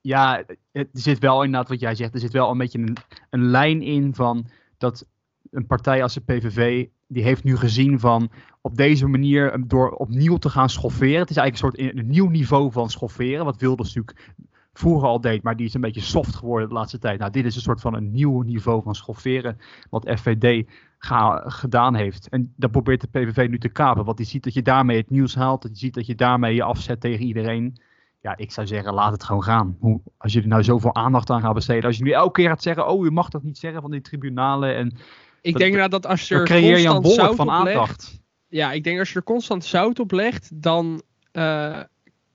ja, 0.00 0.44
het 0.72 0.88
zit 0.92 1.18
wel 1.18 1.42
inderdaad 1.42 1.68
wat 1.68 1.80
jij 1.80 1.94
zegt, 1.94 2.14
er 2.14 2.20
zit 2.20 2.32
wel 2.32 2.50
een 2.50 2.58
beetje 2.58 2.78
een, 2.78 2.96
een 3.30 3.44
lijn 3.44 3.82
in 3.82 4.14
van 4.14 4.46
dat 4.78 5.06
een 5.50 5.66
partij 5.66 6.02
als 6.02 6.14
de 6.14 6.20
PVV, 6.20 6.86
die 7.06 7.22
heeft 7.22 7.44
nu 7.44 7.56
gezien 7.56 8.00
van 8.00 8.30
op 8.60 8.76
deze 8.76 9.06
manier 9.06 9.62
door 9.66 9.90
opnieuw 9.90 10.36
te 10.36 10.48
gaan 10.48 10.70
schofferen. 10.70 11.18
Het 11.18 11.30
is 11.30 11.36
eigenlijk 11.36 11.76
een 11.76 11.84
soort 11.84 11.96
een 11.96 12.08
nieuw 12.08 12.28
niveau 12.28 12.72
van 12.72 12.90
schofferen, 12.90 13.44
wat 13.44 13.60
Wilders 13.60 13.94
natuurlijk 13.94 14.34
vroeger 14.78 15.08
al 15.08 15.20
deed, 15.20 15.42
maar 15.42 15.56
die 15.56 15.66
is 15.66 15.74
een 15.74 15.80
beetje 15.80 16.00
soft 16.00 16.34
geworden 16.34 16.68
de 16.68 16.74
laatste 16.74 16.98
tijd. 16.98 17.18
Nou, 17.18 17.30
dit 17.30 17.44
is 17.44 17.56
een 17.56 17.62
soort 17.62 17.80
van 17.80 17.94
een 17.94 18.10
nieuw 18.10 18.42
niveau 18.42 18.82
van 18.82 18.94
schofferen, 18.94 19.58
wat 19.90 20.10
FVD 20.18 20.68
ga, 20.98 21.42
gedaan 21.46 21.94
heeft. 21.94 22.28
En 22.28 22.52
dat 22.56 22.70
probeert 22.70 23.00
de 23.00 23.08
PVV 23.08 23.48
nu 23.50 23.58
te 23.58 23.68
kapen, 23.68 24.04
want 24.04 24.16
die 24.16 24.26
ziet 24.26 24.44
dat 24.44 24.54
je 24.54 24.62
daarmee 24.62 24.96
het 24.96 25.10
nieuws 25.10 25.34
haalt, 25.34 25.62
dat 25.62 25.70
je 25.70 25.76
ziet 25.76 25.94
dat 25.94 26.06
je 26.06 26.14
daarmee 26.14 26.54
je 26.54 26.62
afzet 26.62 27.00
tegen 27.00 27.24
iedereen. 27.24 27.80
Ja, 28.20 28.36
ik 28.36 28.52
zou 28.52 28.66
zeggen, 28.66 28.94
laat 28.94 29.12
het 29.12 29.24
gewoon 29.24 29.42
gaan. 29.42 29.76
Hoe, 29.80 30.00
als 30.18 30.32
je 30.32 30.40
er 30.40 30.48
nou 30.48 30.64
zoveel 30.64 30.94
aandacht 30.94 31.30
aan 31.30 31.40
gaat 31.40 31.54
besteden, 31.54 31.84
als 31.84 31.96
je 31.96 32.02
nu 32.02 32.10
elke 32.10 32.40
keer 32.40 32.48
gaat 32.48 32.62
zeggen, 32.62 32.88
oh, 32.88 33.06
u 33.06 33.10
mag 33.10 33.28
dat 33.28 33.42
niet 33.42 33.58
zeggen 33.58 33.80
van 33.80 33.90
die 33.90 34.00
tribunalen 34.00 34.76
en... 34.76 34.96
Ik 35.40 35.56
denk 35.56 35.74
nou 35.74 35.88
dat 35.88 36.06
als 36.06 36.28
je 36.28 36.34
er 36.34 36.44
creëer 36.44 36.78
je 36.78 36.88
een 36.88 37.02
wolk 37.02 37.34
van 37.34 37.50
aandacht. 37.50 38.20
ja, 38.48 38.72
ik 38.72 38.84
denk 38.84 38.98
als 38.98 39.08
je 39.08 39.16
er 39.16 39.24
constant 39.24 39.64
zout 39.64 39.98
op 39.98 40.12
legt, 40.12 40.62
dan, 40.62 41.02
uh, 41.32 41.80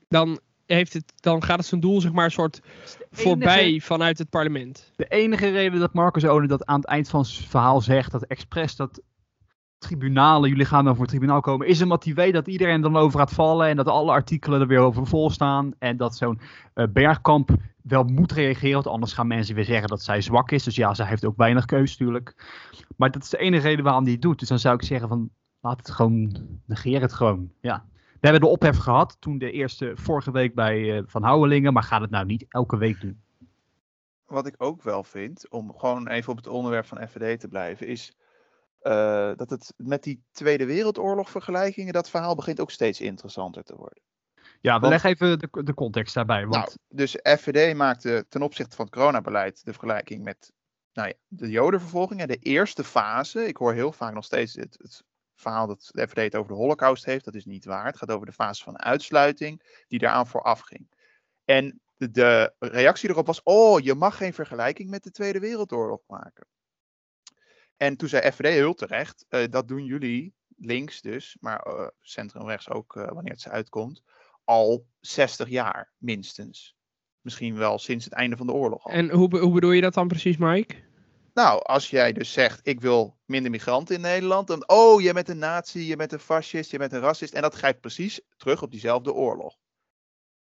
dan 0.08 0.40
heeft 0.76 0.94
het, 0.94 1.14
dan 1.16 1.44
gaat 1.44 1.58
het 1.58 1.68
zijn 1.68 1.82
doel 1.82 2.02
zeg 2.02 2.12
maar 2.12 2.26
een 2.26 2.32
soort 2.32 2.62
voorbij 3.12 3.80
vanuit 3.80 4.18
het 4.18 4.30
parlement. 4.30 4.92
De 4.96 5.08
enige 5.08 5.50
reden 5.50 5.80
dat 5.80 5.94
Marcus 5.94 6.26
Oden 6.26 6.50
dat 6.50 6.66
aan 6.66 6.80
het 6.80 6.90
eind 6.90 7.10
van 7.10 7.26
zijn 7.26 7.50
verhaal 7.50 7.82
zegt, 7.82 8.12
dat 8.12 8.24
expres 8.24 8.76
dat 8.76 9.02
tribunalen, 9.78 10.50
jullie 10.50 10.66
gaan 10.66 10.86
dan 10.86 10.94
voor 10.94 11.04
het 11.04 11.12
tribunaal 11.12 11.42
komen, 11.42 11.68
is 11.68 11.82
omdat 11.82 12.04
hij 12.04 12.14
weet 12.14 12.34
dat 12.34 12.48
iedereen 12.48 12.82
dan 12.82 12.98
over 12.98 13.20
gaat 13.20 13.32
vallen 13.32 13.68
en 13.68 13.76
dat 13.76 13.88
alle 13.88 14.12
artikelen 14.12 14.62
er 14.62 14.68
weer 14.68 14.80
over 14.80 15.08
vol 15.08 15.30
staan 15.30 15.74
en 15.80 15.98
dat 15.98 16.16
zo'n 16.16 16.40
uh, 16.76 16.86
Bergkamp 16.90 17.50
wel 17.84 18.04
moet 18.04 18.32
reageren, 18.32 18.74
want 18.74 18.88
anders 18.88 19.14
gaan 19.14 19.28
mensen 19.28 19.56
weer 19.56 19.66
zeggen 19.66 19.88
dat 19.88 20.04
zij 20.04 20.22
zwak 20.22 20.52
is. 20.52 20.64
Dus 20.64 20.76
ja, 20.76 20.94
zij 20.94 21.06
heeft 21.06 21.26
ook 21.26 21.38
weinig 21.38 21.66
keus 21.66 21.98
natuurlijk. 21.98 22.36
Maar 22.96 23.12
dat 23.12 23.24
is 23.24 23.30
de 23.30 23.38
enige 23.38 23.68
reden 23.68 23.84
waarom 23.84 24.04
hij 24.04 24.12
het 24.12 24.22
doet. 24.22 24.40
Dus 24.40 24.48
dan 24.48 24.60
zou 24.60 24.76
ik 24.76 24.84
zeggen 24.84 25.08
van, 25.08 25.30
laat 25.60 25.78
het 25.78 25.92
gewoon, 25.92 26.36
negeer 26.66 27.02
het 27.02 27.14
gewoon, 27.14 27.52
ja. 27.62 27.86
We 28.22 28.28
hebben 28.28 28.50
de 28.50 28.56
ophef 28.56 28.78
gehad 28.78 29.18
toen 29.20 29.38
de 29.38 29.52
eerste 29.52 29.92
vorige 29.96 30.32
week 30.32 30.56
bij 30.56 30.80
uh, 30.80 31.02
Van 31.06 31.24
Houwelingen, 31.24 31.74
maar 31.74 31.84
gaat 31.84 32.02
het 32.02 32.10
nou 32.10 32.26
niet 32.26 32.46
elke 32.50 32.78
week 32.78 33.02
doen. 33.02 33.22
Wat 34.26 34.48
ik 34.48 34.56
ook 34.58 34.84
wel 34.84 35.04
vind, 35.04 35.50
om 35.50 35.78
gewoon 35.78 36.08
even 36.08 36.32
op 36.32 36.38
het 36.38 36.48
onderwerp 36.48 36.86
van 36.86 37.08
FVD 37.08 37.40
te 37.40 37.48
blijven, 37.48 37.88
is 37.88 38.16
uh, 38.82 39.32
dat 39.36 39.50
het 39.50 39.74
met 39.78 40.04
die 40.04 40.24
Tweede 40.32 40.66
Wereldoorlog 40.66 41.30
vergelijkingen, 41.30 41.94
dat 41.94 42.10
verhaal 42.10 42.36
begint 42.36 42.60
ook 42.60 42.72
steeds 42.72 43.02
interessanter 43.02 43.64
te 43.64 43.76
worden. 43.76 44.02
Ja, 44.60 44.80
we 44.80 44.88
leggen 44.88 45.10
even 45.10 45.40
de, 45.40 45.64
de 45.64 45.74
context 45.74 46.14
daarbij. 46.14 46.42
Want... 46.42 46.54
Nou, 46.54 46.70
dus 46.90 47.18
FVD 47.24 47.76
maakte 47.76 48.26
ten 48.30 48.42
opzichte 48.42 48.76
van 48.76 48.86
het 48.86 48.94
coronabeleid 48.94 49.66
de 49.66 49.72
vergelijking 49.72 50.24
met 50.24 50.52
nou 50.94 51.08
ja, 51.08 51.14
de 51.28 51.50
jodenvervolging. 51.50 52.24
De 52.24 52.38
eerste 52.38 52.84
fase, 52.84 53.48
ik 53.48 53.58
hoor 53.58 53.74
heel 53.74 53.92
vaak 53.92 54.14
nog 54.14 54.24
steeds 54.24 54.56
het, 54.56 54.78
het 54.82 55.04
verhaal 55.42 55.68
dat 55.68 55.90
de 55.92 56.08
FVD 56.08 56.24
het 56.24 56.36
over 56.36 56.52
de 56.52 56.58
holocaust 56.58 57.06
heeft, 57.06 57.26
dat 57.26 57.36
is 57.36 57.46
niet 57.46 57.66
waar. 57.66 57.86
Het 57.86 57.98
gaat 57.98 58.12
over 58.12 58.26
de 58.26 58.34
fase 58.34 58.64
van 58.64 58.80
uitsluiting 58.80 59.84
die 59.88 60.00
daaraan 60.00 60.28
vooraf 60.28 60.60
ging. 60.60 60.90
En 61.46 61.82
de, 61.98 62.54
reactie 62.60 63.10
erop 63.10 63.26
was, 63.26 63.44
oh, 63.44 63.80
je 63.80 63.96
mag 63.96 64.18
geen 64.18 64.34
vergelijking 64.34 64.90
met 64.90 65.04
de 65.04 65.12
Tweede 65.12 65.40
Wereldoorlog 65.40 66.02
maken. 66.08 66.48
En 67.78 67.98
toen 67.98 68.10
zei 68.10 68.32
FVD 68.32 68.48
heel 68.48 68.74
terecht, 68.74 69.26
uh, 69.30 69.44
dat 69.50 69.68
doen 69.68 69.86
jullie, 69.86 70.34
links 70.58 71.02
dus, 71.02 71.38
maar 71.40 71.68
uh, 71.68 71.88
centrum 72.02 72.48
rechts 72.48 72.70
ook 72.70 72.96
uh, 72.96 73.08
wanneer 73.08 73.32
het 73.32 73.42
ze 73.42 73.50
uitkomt, 73.50 74.04
al 74.44 74.86
60 75.00 75.50
jaar 75.50 75.92
minstens. 75.98 76.76
Misschien 77.22 77.56
wel 77.56 77.80
sinds 77.80 78.06
het 78.06 78.14
einde 78.14 78.38
van 78.38 78.48
de 78.48 78.54
oorlog. 78.54 78.86
Al. 78.86 78.92
En 78.92 79.10
hoe, 79.10 79.40
hoe 79.40 79.54
bedoel 79.54 79.72
je 79.72 79.82
dat 79.82 79.94
dan 79.94 80.08
precies, 80.08 80.38
Mike? 80.38 80.76
Nou, 81.34 81.64
als 81.64 81.90
jij 81.90 82.14
dus 82.14 82.34
zegt, 82.34 82.60
ik 82.64 82.82
wil 82.82 83.18
minder 83.26 83.52
migranten 83.52 83.96
in 83.96 84.02
Nederland, 84.02 84.48
dan, 84.48 84.70
oh, 84.70 85.02
je 85.02 85.14
bent 85.14 85.30
een 85.30 85.38
nazi, 85.38 85.88
je 85.88 85.96
bent 85.96 86.12
een 86.12 86.20
fascist, 86.20 86.72
je 86.72 86.78
bent 86.78 86.94
een 86.94 87.00
racist. 87.00 87.34
En 87.34 87.42
dat 87.42 87.56
grijpt 87.56 87.82
precies 87.82 88.22
terug 88.38 88.62
op 88.62 88.72
diezelfde 88.72 89.14
oorlog. 89.14 89.58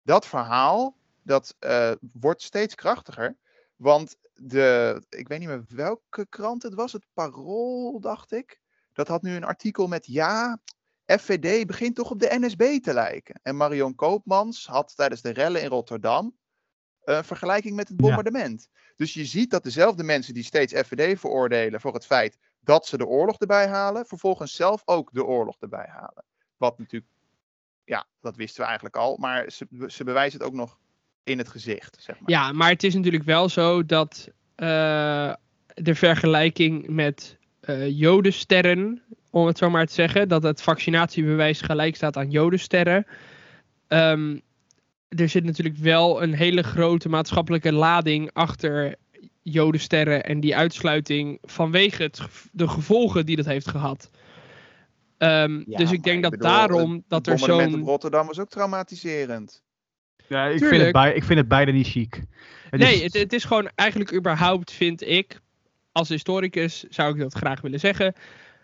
Dat 0.03 0.27
verhaal, 0.27 0.97
dat 1.23 1.55
uh, 1.59 1.91
wordt 2.13 2.41
steeds 2.41 2.75
krachtiger. 2.75 3.37
Want 3.75 4.15
de, 4.33 5.01
ik 5.09 5.27
weet 5.27 5.39
niet 5.39 5.47
meer 5.47 5.65
welke 5.67 6.25
krant 6.29 6.63
het 6.63 6.73
was, 6.73 6.93
het 6.93 7.05
Parool, 7.13 7.99
dacht 7.99 8.31
ik. 8.31 8.59
Dat 8.93 9.07
had 9.07 9.21
nu 9.21 9.35
een 9.35 9.43
artikel 9.43 9.87
met, 9.87 10.05
ja, 10.05 10.59
FVD 11.05 11.67
begint 11.67 11.95
toch 11.95 12.11
op 12.11 12.19
de 12.19 12.37
NSB 12.39 12.79
te 12.79 12.93
lijken. 12.93 13.39
En 13.43 13.57
Marion 13.57 13.95
Koopmans 13.95 14.67
had 14.67 14.95
tijdens 14.95 15.21
de 15.21 15.29
rellen 15.29 15.61
in 15.61 15.69
Rotterdam 15.69 16.37
een 17.03 17.23
vergelijking 17.23 17.75
met 17.75 17.87
het 17.87 17.97
bombardement. 17.97 18.69
Ja. 18.71 18.79
Dus 18.95 19.13
je 19.13 19.25
ziet 19.25 19.51
dat 19.51 19.63
dezelfde 19.63 20.03
mensen 20.03 20.33
die 20.33 20.43
steeds 20.43 20.73
FVD 20.73 21.19
veroordelen 21.19 21.81
voor 21.81 21.93
het 21.93 22.05
feit 22.05 22.37
dat 22.59 22.87
ze 22.87 22.97
de 22.97 23.07
oorlog 23.07 23.37
erbij 23.37 23.67
halen, 23.67 24.05
vervolgens 24.05 24.55
zelf 24.55 24.81
ook 24.85 25.09
de 25.13 25.25
oorlog 25.25 25.55
erbij 25.59 25.87
halen. 25.89 26.23
Wat 26.57 26.77
natuurlijk, 26.77 27.11
ja, 27.83 28.05
dat 28.21 28.35
wisten 28.35 28.59
we 28.61 28.65
eigenlijk 28.65 28.95
al, 28.95 29.17
maar 29.17 29.51
ze, 29.51 29.67
ze 29.87 30.03
bewijzen 30.03 30.39
het 30.39 30.47
ook 30.47 30.53
nog 30.53 30.77
in 31.23 31.37
het 31.37 31.49
gezicht. 31.49 31.97
Zeg 31.99 32.19
maar. 32.19 32.29
Ja, 32.29 32.51
maar 32.51 32.69
het 32.69 32.83
is 32.83 32.93
natuurlijk 32.93 33.23
wel 33.23 33.49
zo 33.49 33.85
dat 33.85 34.27
uh, 34.57 35.33
de 35.73 35.95
vergelijking 35.95 36.87
met 36.87 37.37
uh, 37.61 37.89
jodensterren, 37.89 39.03
om 39.29 39.45
het 39.45 39.57
zo 39.57 39.69
maar 39.69 39.85
te 39.85 39.93
zeggen, 39.93 40.27
dat 40.27 40.43
het 40.43 40.61
vaccinatiebewijs 40.61 41.61
gelijk 41.61 41.95
staat 41.95 42.17
aan 42.17 42.29
jodensterren. 42.29 43.07
Um, 43.87 44.41
er 45.17 45.29
zit 45.29 45.43
natuurlijk 45.43 45.77
wel 45.77 46.23
een 46.23 46.33
hele 46.33 46.63
grote 46.63 47.09
maatschappelijke 47.09 47.71
lading 47.71 48.29
achter 48.33 48.95
Jodensterren 49.41 50.23
en 50.23 50.39
die 50.39 50.55
uitsluiting 50.55 51.37
vanwege 51.41 52.03
het, 52.03 52.21
de 52.51 52.67
gevolgen 52.67 53.25
die 53.25 53.35
dat 53.35 53.45
heeft 53.45 53.67
gehad. 53.67 54.09
Um, 55.17 55.63
ja, 55.67 55.77
dus 55.77 55.91
ik 55.91 56.03
denk 56.03 56.21
dat 56.21 56.31
bedoel, 56.31 56.47
daarom 56.47 57.03
dat 57.07 57.27
er 57.27 57.39
zo'n... 57.39 57.61
in 57.61 57.79
Rotterdam 57.79 58.27
was 58.27 58.39
ook 58.39 58.49
traumatiserend. 58.49 59.63
Ja, 60.27 60.47
ik 60.47 60.63
vind, 60.63 60.81
het 60.81 60.91
bij, 60.91 61.13
ik 61.13 61.23
vind 61.23 61.39
het 61.39 61.47
beide 61.47 61.71
niet 61.71 61.87
chic. 61.87 62.23
Het 62.69 62.79
nee, 62.79 62.95
is... 62.95 63.03
Het, 63.03 63.13
het 63.13 63.33
is 63.33 63.43
gewoon 63.43 63.69
eigenlijk 63.75 64.13
überhaupt, 64.13 64.71
vind 64.71 65.07
ik, 65.07 65.39
als 65.91 66.09
historicus 66.09 66.83
zou 66.89 67.13
ik 67.13 67.19
dat 67.19 67.33
graag 67.33 67.61
willen 67.61 67.79
zeggen. 67.79 68.13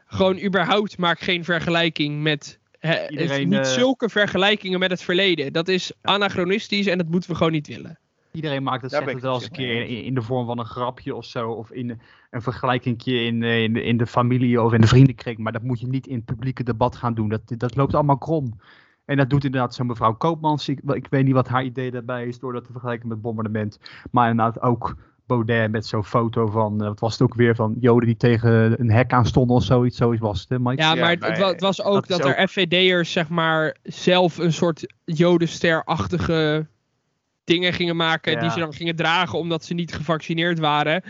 Gewoon 0.06 0.40
überhaupt 0.40 0.98
maak 0.98 1.20
geen 1.20 1.44
vergelijking 1.44 2.22
met 2.22 2.60
He, 2.80 3.10
Iedereen, 3.10 3.50
niet 3.50 3.60
uh, 3.60 3.64
zulke 3.64 4.10
vergelijkingen 4.10 4.80
met 4.80 4.92
het 4.92 5.02
verleden. 5.02 5.54
Dat 5.54 5.68
is 5.68 5.92
anachronistisch 6.02 6.88
en 6.88 6.98
dat 6.98 7.08
moeten 7.08 7.30
we 7.30 7.36
gewoon 7.36 7.52
niet 7.52 7.68
willen. 7.68 8.00
Iedereen 8.32 8.64
maakt 8.64 8.82
het, 8.82 8.92
zegt 8.92 9.12
het 9.12 9.22
wel 9.22 9.34
eens 9.34 9.44
een 9.44 9.52
keer 9.52 9.88
in, 9.88 10.04
in, 10.04 10.14
de 10.14 10.22
vorm 10.22 10.46
van 10.46 10.60
een 10.60 10.66
grapje 10.66 11.16
of 11.16 11.26
zo. 11.26 11.52
Of 11.52 11.72
in 11.72 12.00
een 12.30 12.42
vergelijking 12.42 13.04
in, 13.04 13.44
in, 13.44 13.74
de, 13.74 13.84
in 13.84 13.98
de 13.98 14.08
familie 14.08 14.62
of 14.62 14.74
in 14.74 14.82
de 14.82 14.88
vriendenkring. 14.88 15.38
Maar 15.38 15.52
dat 15.52 15.64
moet 15.64 15.80
je 15.80 15.88
niet 15.88 16.08
in 16.08 16.16
het 16.16 16.26
publieke 16.26 16.64
debat 16.64 16.96
gaan 16.96 17.14
doen. 17.14 17.30
Dat, 17.30 17.42
dat 17.46 17.76
loopt 17.76 17.94
allemaal 17.94 18.18
krom. 18.18 18.60
En 19.06 19.18
dat 19.18 19.30
doet 19.30 19.46
inderdaad 19.46 19.74
zo'n 19.74 19.88
mevrouw 19.88 20.14
Koopmans. 20.14 20.70
Ik, 20.70 20.80
ik, 20.86 21.08
weet 21.10 21.26
niet 21.26 21.34
wat 21.34 21.48
haar 21.48 21.64
idee 21.64 21.92
daarbij 21.92 22.28
is 22.28 22.40
door 22.40 22.54
dat 22.54 22.66
te 22.66 22.72
vergelijken 22.72 23.08
met 23.08 23.22
bombardement. 23.22 23.80
Maar 24.12 24.30
inderdaad 24.30 24.62
ook 24.62 24.96
Baudet 25.28 25.72
met 25.72 25.86
zo'n 25.86 26.04
foto 26.04 26.48
van, 26.48 26.82
uh, 26.82 26.88
wat 26.88 27.00
was 27.00 27.12
het 27.12 27.22
ook 27.22 27.34
weer, 27.34 27.56
van 27.56 27.76
Joden 27.80 28.08
die 28.08 28.18
tegen 28.18 28.80
een 28.80 28.92
hek 28.92 29.14
aan 29.14 29.26
stonden 29.26 29.56
of 29.56 29.64
zoiets. 29.64 29.98
Zoiets 29.98 30.22
was 30.22 30.40
het, 30.40 30.50
hè 30.50 30.60
Mike? 30.60 30.82
Ja, 30.82 30.96
maar 30.96 31.10
het, 31.10 31.38
het 31.38 31.62
was 31.62 31.84
ook 31.84 32.08
dat, 32.08 32.20
dat 32.20 32.30
er 32.30 32.38
ook... 32.42 32.50
FVD'ers, 32.50 33.12
zeg 33.12 33.30
maar, 33.30 33.76
zelf 33.84 34.38
een 34.38 34.54
soort 34.54 34.94
Jodenster-achtige 35.06 36.68
dingen 37.44 37.74
gingen 37.74 37.96
maken. 37.96 38.32
Ja. 38.32 38.40
Die 38.40 38.50
ze 38.52 38.60
dan 38.60 38.74
gingen 38.74 38.96
dragen 38.96 39.40
omdat 39.40 39.66
ze 39.66 39.74
niet 39.74 39.94
gevaccineerd 39.94 40.60
waren. 40.60 41.04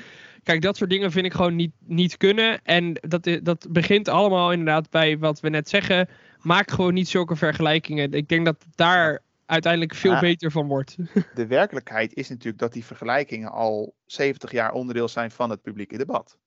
Kijk, 0.44 0.62
dat 0.62 0.78
soort 0.78 0.90
dingen 0.90 1.12
vind 1.12 1.26
ik 1.26 1.34
gewoon 1.34 1.56
niet, 1.56 1.72
niet 1.86 2.18
kunnen. 2.18 2.60
En 2.64 2.94
dat, 2.94 3.40
dat 3.44 3.68
begint 3.70 4.08
allemaal 4.08 4.52
inderdaad 4.52 4.90
bij 4.90 5.18
wat 5.18 5.40
we 5.40 5.50
net 5.50 5.70
zeggen. 5.70 6.08
Maak 6.42 6.72
gewoon 6.72 6.94
niet 6.94 7.08
zulke 7.08 7.36
vergelijkingen. 7.36 8.12
Ik 8.12 8.28
denk 8.28 8.46
dat 8.46 8.66
daar 8.76 9.22
uiteindelijk 9.48 9.96
veel 9.96 10.12
ja, 10.12 10.20
beter 10.20 10.52
van 10.52 10.68
wordt. 10.68 10.96
De 11.36 11.48
werkelijkheid 11.48 12.14
is 12.14 12.30
natuurlijk 12.30 12.58
dat 12.58 12.74
die 12.74 12.86
vergelijkingen 12.86 13.52
al 13.52 13.96
70 14.06 14.52
jaar 14.52 14.72
onderdeel 14.72 15.08
zijn 15.08 15.32
van 15.32 15.50
het 15.50 15.62
publieke 15.62 15.98
debat. 15.98 16.38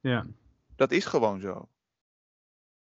Ja. 0.00 0.26
Dat 0.76 0.92
is 0.92 1.04
gewoon 1.04 1.40
zo. 1.40 1.68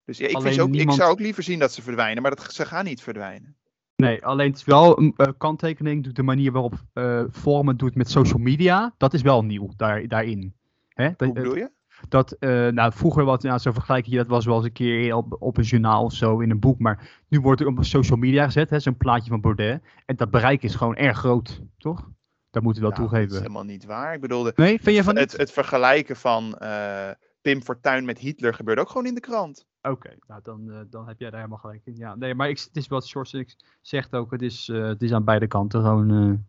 Dus 0.05 0.17
ja, 0.17 0.27
ik, 0.27 0.41
vind 0.41 0.59
ook, 0.59 0.69
niemand... 0.69 0.97
ik 0.97 1.01
zou 1.01 1.11
ook 1.11 1.19
liever 1.19 1.43
zien 1.43 1.59
dat 1.59 1.73
ze 1.73 1.81
verdwijnen, 1.81 2.21
maar 2.21 2.35
dat, 2.35 2.53
ze 2.53 2.65
gaan 2.65 2.85
niet 2.85 3.01
verdwijnen. 3.01 3.55
Nee, 3.95 4.25
alleen 4.25 4.49
het 4.49 4.57
is 4.57 4.63
wel 4.63 4.99
een 4.99 5.13
uh, 5.17 5.27
kanttekening. 5.37 6.13
De 6.13 6.23
manier 6.23 6.51
waarop 6.51 6.73
uh, 6.93 7.23
Forum 7.31 7.67
het 7.67 7.79
doet 7.79 7.95
met 7.95 8.09
social 8.09 8.39
media, 8.39 8.93
dat 8.97 9.13
is 9.13 9.21
wel 9.21 9.43
nieuw 9.43 9.69
daar, 9.75 10.07
daarin. 10.07 10.53
Hè? 10.89 11.09
Hoe 11.17 11.33
bedoel 11.33 11.55
je? 11.55 11.71
Dat, 12.09 12.35
uh, 12.39 12.67
nou, 12.67 12.91
vroeger 12.93 13.23
wat, 13.23 13.43
nou, 13.43 13.59
zo 13.59 13.71
vergelijk 13.71 14.05
je, 14.05 14.15
dat 14.15 14.27
was 14.27 14.45
wel 14.45 14.55
eens 14.55 14.65
een 14.65 14.71
keer 14.71 15.15
op, 15.15 15.35
op 15.39 15.57
een 15.57 15.63
journaal 15.63 16.03
of 16.03 16.13
zo 16.13 16.39
in 16.39 16.49
een 16.49 16.59
boek. 16.59 16.79
Maar 16.79 17.23
nu 17.27 17.39
wordt 17.39 17.61
er 17.61 17.67
op 17.67 17.77
social 17.81 18.17
media 18.17 18.45
gezet, 18.45 18.83
zo'n 18.83 18.97
plaatje 18.97 19.29
van 19.29 19.41
Baudet. 19.41 19.81
En 20.05 20.15
dat 20.15 20.31
bereik 20.31 20.63
is 20.63 20.75
gewoon 20.75 20.95
erg 20.95 21.17
groot, 21.17 21.61
toch? 21.77 22.09
Dat 22.51 22.63
moeten 22.63 22.81
we 22.81 22.87
wel 22.87 22.97
nou, 22.97 23.09
toegeven. 23.09 23.33
Dat 23.33 23.37
is 23.37 23.47
helemaal 23.47 23.73
niet 23.73 23.85
waar. 23.85 24.13
Ik 24.13 24.21
bedoel, 24.21 24.43
de, 24.43 24.53
nee, 24.55 24.81
vind 24.81 24.95
je 24.95 25.03
van 25.03 25.17
het, 25.17 25.37
het, 25.37 25.51
vergelijken 25.51 26.15
van 26.15 26.55
uh, 26.61 27.09
Pim 27.41 27.61
Fortuyn 27.61 28.05
met 28.05 28.19
Hitler 28.19 28.53
gebeurt 28.53 28.79
ook 28.79 28.87
gewoon 28.87 29.05
in 29.05 29.13
de 29.13 29.19
krant. 29.19 29.65
Oké, 29.81 29.93
okay, 29.93 30.17
nou 30.27 30.41
dan, 30.43 30.61
uh, 30.67 30.75
dan 30.89 31.07
heb 31.07 31.19
jij 31.19 31.29
daar 31.29 31.39
helemaal 31.39 31.61
gelijk 31.61 31.81
in. 31.85 31.95
Ja, 31.95 32.15
nee, 32.15 32.35
maar 32.35 32.49
ik, 32.49 32.59
het 32.59 32.75
is 32.75 32.87
wat 32.87 33.07
Shorts 33.07 33.35
zegt 33.81 34.15
ook, 34.15 34.31
het 34.31 34.41
is, 34.41 34.69
uh, 34.69 34.87
het 34.87 35.01
is 35.01 35.13
aan 35.13 35.23
beide 35.23 35.47
kanten 35.47 35.81
gewoon... 35.81 36.45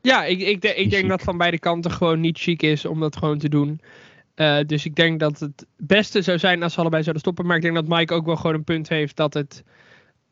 ja, 0.00 0.24
ik, 0.24 0.40
ik, 0.40 0.60
de, 0.60 0.74
ik 0.74 0.90
denk 0.90 1.08
dat 1.08 1.22
van 1.22 1.38
beide 1.38 1.58
kanten 1.58 1.90
gewoon 1.90 2.20
niet 2.20 2.38
chic 2.38 2.62
is 2.62 2.84
om 2.84 3.00
dat 3.00 3.16
gewoon 3.16 3.38
te 3.38 3.48
doen. 3.48 3.80
Uh, 4.40 4.58
dus 4.66 4.84
ik 4.84 4.94
denk 4.94 5.20
dat 5.20 5.38
het 5.38 5.66
beste 5.76 6.22
zou 6.22 6.38
zijn 6.38 6.62
als 6.62 6.72
ze 6.72 6.80
allebei 6.80 7.02
zouden 7.02 7.22
stoppen. 7.22 7.46
Maar 7.46 7.56
ik 7.56 7.62
denk 7.62 7.74
dat 7.74 7.88
Mike 7.88 8.14
ook 8.14 8.26
wel 8.26 8.36
gewoon 8.36 8.54
een 8.54 8.64
punt 8.64 8.88
heeft 8.88 9.16
dat 9.16 9.34
het 9.34 9.64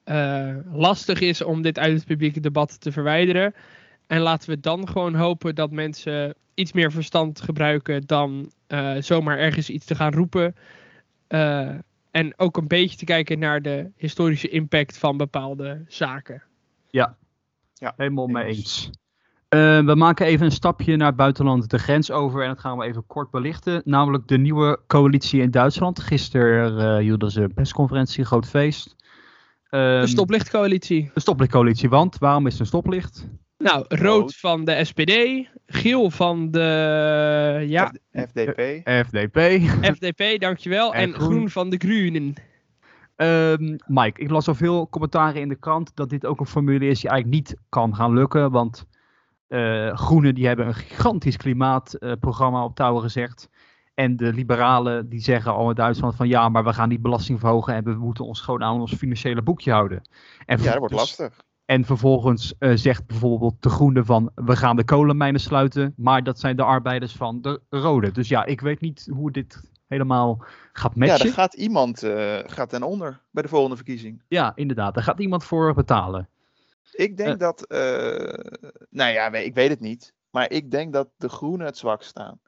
uh, 0.05 0.57
lastig 0.73 1.21
is 1.21 1.43
om 1.43 1.63
dit 1.63 1.79
uit 1.79 1.93
het 1.93 2.07
publieke 2.07 2.41
debat 2.41 2.81
te 2.81 2.93
verwijderen. 2.93 3.55
En 4.07 4.21
laten 4.21 4.51
we 4.51 4.61
dan 4.61 4.89
gewoon 4.89 5.15
hopen 5.15 5.55
dat 5.55 5.71
mensen 5.71 6.35
iets 6.55 6.73
meer 6.73 6.93
verstand 6.93 7.41
gebruiken 7.41 8.07
dan 8.07 8.53
uh, 8.69 8.97
zomaar 8.99 9.39
ergens 9.39 9.71
iets 9.71 9.87
te 9.87 9.95
gaan 9.95 10.13
roepen. 10.13 10.55
en 12.11 12.33
ook 12.37 12.57
een 12.57 12.69
beetje 12.69 12.97
te 12.97 13.05
kijken 13.05 13.39
naar 13.39 13.63
de 13.63 13.91
historische 13.97 14.49
impact 14.49 14.99
van 14.99 15.17
bepaalde 15.17 15.85
zaken. 15.89 16.43
Ja, 16.91 17.17
ja 17.75 17.95
helemaal 17.97 18.27
mee 18.27 18.45
eens. 18.45 18.91
Uh, 19.57 19.85
we 19.85 19.95
maken 19.95 20.27
even 20.27 20.47
een 20.47 20.53
stapje 20.53 20.97
naar 20.97 21.07
het 21.07 21.17
buitenland 21.17 21.71
de 21.71 21.79
grens 21.79 22.11
over 22.11 22.43
en 22.43 22.49
dat 22.49 22.59
gaan 22.59 22.79
we 22.79 22.85
even 22.85 23.07
kort 23.07 23.31
belichten. 23.31 23.83
Namelijk 23.85 24.29
de 24.29 24.39
nieuwe 24.39 24.81
coalitie 24.87 25.41
in 25.41 25.51
Duitsland. 25.51 26.01
Gisteren 26.01 26.79
uh, 26.79 26.97
hielden 26.97 27.31
ze 27.31 27.41
een 27.41 27.55
persconferentie, 27.55 28.21
een 28.21 28.27
groot 28.27 28.47
feest. 28.47 28.97
Um, 29.71 30.01
de 30.01 30.07
stoplichtcoalitie. 30.07 31.11
De 31.15 31.21
stoplichtcoalitie, 31.21 31.89
want 31.89 32.19
waarom 32.19 32.47
is 32.47 32.53
het 32.53 32.61
een 32.61 32.67
stoplicht? 32.67 33.29
Nou, 33.59 33.85
rood, 33.89 34.01
rood. 34.01 34.37
van 34.37 34.65
de 34.65 34.85
SPD, 34.85 35.47
geel 35.67 36.11
van 36.11 36.51
de 36.51 37.65
ja, 37.67 37.93
FDP. 38.13 38.81
FDP. 38.85 39.39
FDP, 39.95 40.23
dankjewel. 40.41 40.95
En, 40.95 41.03
en 41.03 41.15
groen. 41.15 41.31
groen 41.31 41.51
van 41.51 41.71
de 41.71 41.77
Groenen. 41.77 42.35
Um, 43.17 43.77
Mike, 43.87 44.21
ik 44.21 44.31
las 44.31 44.49
al 44.49 44.55
veel 44.55 44.89
commentaren 44.89 45.41
in 45.41 45.49
de 45.49 45.59
krant 45.59 45.91
dat 45.95 46.11
dit 46.11 46.27
ook 46.27 46.41
een 46.41 46.47
formule 46.47 46.87
is 46.87 47.01
die 47.01 47.11
eigenlijk 47.11 47.41
niet 47.41 47.59
kan 47.69 47.95
gaan 47.95 48.15
lukken, 48.15 48.51
want 48.51 48.87
uh, 48.91 48.96
Groenen 49.93 50.35
die 50.35 50.47
hebben 50.47 50.67
een 50.67 50.75
gigantisch 50.75 51.37
klimaatprogramma 51.37 52.59
uh, 52.59 52.65
op 52.65 52.75
touwen 52.75 53.03
gezegd. 53.03 53.49
En 53.95 54.17
de 54.17 54.33
liberalen 54.33 55.09
die 55.09 55.21
zeggen 55.21 55.53
al 55.53 55.69
in 55.69 55.75
Duitsland 55.75 56.15
van 56.15 56.29
ja, 56.29 56.49
maar 56.49 56.65
we 56.65 56.73
gaan 56.73 56.89
die 56.89 57.01
belasting 57.01 57.41
verhogen 57.41 57.75
en 57.75 57.85
we 57.85 57.95
moeten 57.95 58.25
ons 58.25 58.41
gewoon 58.41 58.63
aan 58.63 58.81
ons 58.81 58.95
financiële 58.95 59.43
boekje 59.43 59.73
houden. 59.73 60.09
En 60.47 60.59
ja, 60.59 60.71
dat 60.71 60.79
wordt 60.79 60.95
lastig. 60.95 61.45
En 61.65 61.85
vervolgens 61.85 62.55
uh, 62.59 62.73
zegt 62.75 63.07
bijvoorbeeld 63.07 63.63
de 63.63 63.69
Groene 63.69 64.05
van 64.05 64.31
we 64.35 64.57
gaan 64.57 64.77
de 64.77 64.85
kolenmijnen 64.85 65.41
sluiten, 65.41 65.95
maar 65.97 66.23
dat 66.23 66.39
zijn 66.39 66.57
de 66.57 66.63
arbeiders 66.63 67.13
van 67.13 67.41
de 67.41 67.61
Rode. 67.71 68.11
Dus 68.11 68.29
ja, 68.29 68.45
ik 68.45 68.61
weet 68.61 68.81
niet 68.81 69.09
hoe 69.13 69.31
dit 69.31 69.71
helemaal 69.87 70.45
gaat 70.73 70.95
matchen. 70.95 71.17
Ja, 71.17 71.23
daar 71.25 71.33
gaat 71.33 71.55
iemand 71.55 72.05
uh, 72.05 72.39
gaat 72.47 72.69
ten 72.69 72.83
onder 72.83 73.21
bij 73.31 73.43
de 73.43 73.49
volgende 73.49 73.77
verkiezing. 73.77 74.23
Ja, 74.29 74.53
inderdaad. 74.55 74.95
Daar 74.95 75.05
gaat 75.05 75.21
iemand 75.21 75.45
voor 75.45 75.75
betalen. 75.75 76.29
Ik 76.93 77.17
denk 77.17 77.33
uh, 77.33 77.39
dat, 77.39 77.73
uh, 77.73 77.79
nou 78.91 79.13
ja, 79.13 79.33
ik 79.33 79.55
weet 79.55 79.71
het 79.71 79.81
niet. 79.81 80.15
Maar 80.31 80.51
ik 80.51 80.71
denk 80.71 80.93
dat 80.93 81.11
de 81.17 81.29
groenen 81.29 81.67
het 81.67 81.77
zwak 81.77 82.03
staan. 82.03 82.41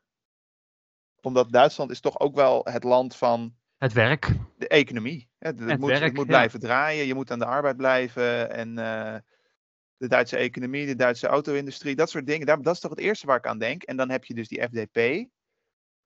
Omdat 1.21 1.53
Duitsland 1.53 1.91
is 1.91 2.01
toch 2.01 2.21
ook 2.21 2.35
wel 2.35 2.65
het 2.65 2.85
land 2.85 3.17
van... 3.17 3.57
Het 3.77 3.93
werk. 3.93 4.33
De 4.57 4.69
economie. 4.69 5.29
Het, 5.39 5.59
het, 5.59 5.71
het 5.71 5.81
moet, 5.81 5.89
werk, 5.89 6.03
het 6.03 6.15
moet 6.15 6.25
ja. 6.25 6.31
blijven 6.31 6.61
draaien. 6.61 7.07
Je 7.07 7.15
moet 7.15 7.31
aan 7.31 7.39
de 7.39 7.45
arbeid 7.45 7.77
blijven. 7.77 8.51
En 8.51 8.69
uh, 8.69 9.17
de 9.97 10.09
Duitse 10.09 10.37
economie, 10.37 10.87
de 10.87 10.97
Duitse 10.97 11.27
auto-industrie, 11.27 11.97
dat 11.97 12.11
soort 12.11 12.27
dingen. 12.27 12.47
Dat, 12.47 12.65
dat 12.65 12.75
is 12.75 12.81
toch 12.81 12.91
het 12.91 13.01
eerste 13.01 13.27
waar 13.27 13.37
ik 13.37 13.47
aan 13.47 13.59
denk. 13.59 13.83
En 13.83 13.97
dan 13.97 14.11
heb 14.11 14.25
je 14.25 14.35
dus 14.35 14.49
die 14.49 14.63
FDP. 14.63 15.29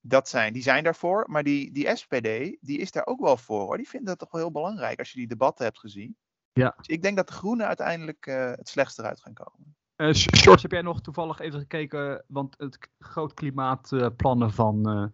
Dat 0.01 0.29
zijn, 0.29 0.53
die 0.53 0.63
zijn 0.63 0.85
daarvoor. 0.85 1.25
Maar 1.29 1.43
die, 1.43 1.73
die 1.73 1.97
SPD, 1.97 2.57
die 2.61 2.79
is 2.79 2.91
daar 2.91 3.07
ook 3.07 3.21
wel 3.21 3.37
voor. 3.37 3.61
Hoor. 3.61 3.77
Die 3.77 3.89
vinden 3.89 4.09
dat 4.09 4.19
toch 4.19 4.31
wel 4.31 4.41
heel 4.41 4.53
belangrijk 4.53 4.99
als 4.99 5.11
je 5.11 5.19
die 5.19 5.29
debatten 5.29 5.65
hebt 5.65 5.79
gezien. 5.79 6.17
Ja. 6.53 6.75
Dus 6.77 6.87
ik 6.87 7.03
denk 7.03 7.17
dat 7.17 7.27
de 7.27 7.33
groenen 7.33 7.67
uiteindelijk 7.67 8.27
uh, 8.27 8.51
het 8.51 8.69
slechtst 8.69 8.99
eruit 8.99 9.21
gaan 9.21 9.35
komen. 9.35 9.75
Uh, 9.97 10.13
Shorts, 10.13 10.63
heb 10.63 10.71
jij 10.71 10.83
nog 10.83 11.01
toevallig 11.01 11.41
even 11.41 11.59
gekeken, 11.59 12.25
want 12.27 12.55
het 12.59 12.89
groot 12.99 13.35
klimaatplannen 13.35 14.49
uh, 14.49 14.55
van, 14.55 15.13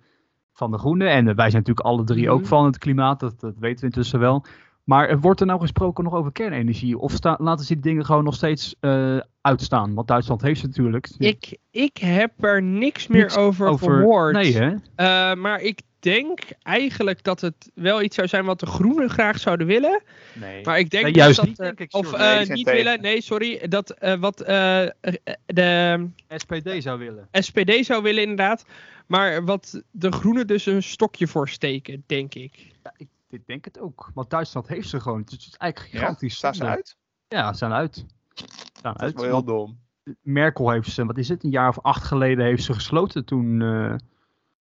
van 0.53 0.71
de 0.71 0.79
groenen, 0.79 1.11
en 1.11 1.25
wij 1.25 1.51
zijn 1.51 1.63
natuurlijk 1.63 1.87
alle 1.87 2.05
drie 2.05 2.23
mm 2.23 2.29
-hmm. 2.29 2.39
ook 2.39 2.47
van 2.47 2.65
het 2.65 2.79
klimaat, 2.79 3.21
dat, 3.21 3.41
dat 3.41 3.59
weten 3.59 3.81
we 3.81 3.87
intussen 3.87 4.21
wel. 4.21 4.45
Maar 4.89 5.21
wordt 5.21 5.41
er 5.41 5.47
nou 5.47 5.61
gesproken 5.61 6.05
nog 6.05 6.15
over 6.15 6.33
kernenergie? 6.33 6.99
Of 6.99 7.13
sta, 7.13 7.37
laten 7.41 7.65
ze 7.65 7.75
die 7.75 7.83
dingen 7.83 8.05
gewoon 8.05 8.25
nog 8.25 8.35
steeds 8.35 8.75
uh, 8.81 9.21
uitstaan? 9.41 9.95
Want 9.95 10.09
Duitsland 10.09 10.43
heeft 10.43 10.61
ze 10.61 10.67
natuurlijk. 10.67 11.11
Ik, 11.19 11.59
ik 11.71 11.97
heb 11.97 12.45
er 12.45 12.63
niks 12.63 13.07
meer 13.07 13.21
niks 13.21 13.37
over, 13.37 13.67
over 13.67 13.97
gehoord. 13.97 14.35
Nee, 14.35 14.57
hè? 14.57 14.71
Uh, 14.71 15.41
maar 15.41 15.61
ik 15.61 15.81
denk 15.99 16.41
eigenlijk 16.63 17.25
dat 17.25 17.41
het 17.41 17.71
wel 17.75 18.03
iets 18.03 18.15
zou 18.15 18.29
zijn 18.29 18.45
wat 18.45 18.61
de 18.61 18.67
Groenen 18.67 19.11
graag 19.11 19.39
zouden 19.39 19.67
willen. 19.67 20.03
Nee, 20.35 20.65
maar 20.65 20.79
ik 20.79 20.91
denk 20.91 21.05
nee, 21.05 21.15
juist 21.15 21.37
dat, 21.37 21.47
niet. 21.47 21.57
Denk 21.57 21.81
ik, 21.81 21.95
of 21.95 22.13
uh, 22.13 22.39
niet 22.39 22.49
tegen. 22.49 22.73
willen, 22.73 23.01
nee, 23.01 23.21
sorry. 23.21 23.69
Dat 23.69 23.95
wat 24.21 24.37
de 25.47 26.09
SPD 26.29 26.83
zou 26.83 26.99
willen. 26.99 27.29
SPD 27.33 27.85
zou 27.85 28.03
willen, 28.03 28.23
inderdaad. 28.23 28.65
Maar 29.07 29.45
wat 29.45 29.83
de 29.91 30.13
Groenen 30.13 30.47
dus 30.47 30.67
een 30.67 30.83
stokje 30.83 31.27
voor 31.27 31.49
steken, 31.49 32.05
denk 32.07 32.35
ik. 32.35 32.55
Ja, 32.83 32.93
ik 32.97 33.09
ik 33.31 33.47
denk 33.47 33.65
het 33.65 33.79
ook. 33.79 34.11
Want 34.15 34.31
Duitsland 34.31 34.69
heeft 34.69 34.89
ze 34.89 35.01
gewoon. 35.01 35.21
Het 35.21 35.33
is 35.33 35.55
eigenlijk 35.59 35.95
gigantisch. 35.95 36.33
Ja, 36.33 36.37
staan 36.37 36.55
ze 36.55 36.65
uit? 36.65 36.97
Ja, 37.29 37.49
ze 37.49 37.57
staan 37.57 37.73
uit. 37.73 38.07
Staan 38.73 38.93
dat 38.93 39.03
uit. 39.03 39.15
is 39.15 39.21
wel 39.21 39.31
heel 39.31 39.45
dom. 39.45 39.79
Merkel 40.23 40.71
heeft 40.71 40.91
ze, 40.91 41.05
wat 41.05 41.19
is 41.19 41.29
het, 41.29 41.45
een 41.45 41.51
jaar 41.51 41.69
of 41.69 41.81
acht 41.81 42.05
geleden 42.05 42.45
heeft 42.45 42.63
ze 42.63 42.73
gesloten 42.73 43.25
toen... 43.25 43.61
Uh, 43.61 43.95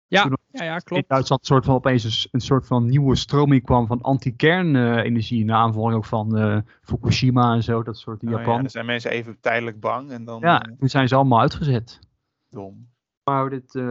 ja, 0.07 0.23
toen 0.23 0.38
ja, 0.51 0.65
ja, 0.65 0.79
klopt. 0.79 1.03
In 1.03 1.09
Duitsland 1.09 1.41
een 1.41 1.47
soort 1.47 1.65
van, 1.65 1.75
opeens 1.75 2.05
een, 2.05 2.29
een 2.33 2.41
soort 2.41 2.67
van 2.67 2.87
nieuwe 2.87 3.17
stroming 3.17 3.65
kwam 3.65 3.87
van 3.87 4.01
anti-kernenergie. 4.01 5.41
Uh, 5.41 5.47
naar 5.47 5.57
aanvolging 5.57 5.97
ook 5.97 6.05
van 6.05 6.39
uh, 6.39 6.59
Fukushima 6.83 7.55
en 7.55 7.63
zo, 7.63 7.83
dat 7.83 7.99
soort 7.99 8.23
in 8.23 8.29
oh, 8.29 8.35
Japan. 8.35 8.55
Ja, 8.55 8.61
dan 8.61 8.71
zijn 8.71 8.87
mensen 8.87 9.11
even 9.11 9.41
tijdelijk 9.41 9.81
bang 9.81 10.11
en 10.11 10.25
dan... 10.25 10.41
Ja, 10.41 10.59
toen 10.79 10.89
zijn 10.89 11.09
ze 11.09 11.15
allemaal 11.15 11.41
uitgezet. 11.41 11.99
Dom. 12.49 12.89
Maar, 13.25 13.51
dit, 13.51 13.83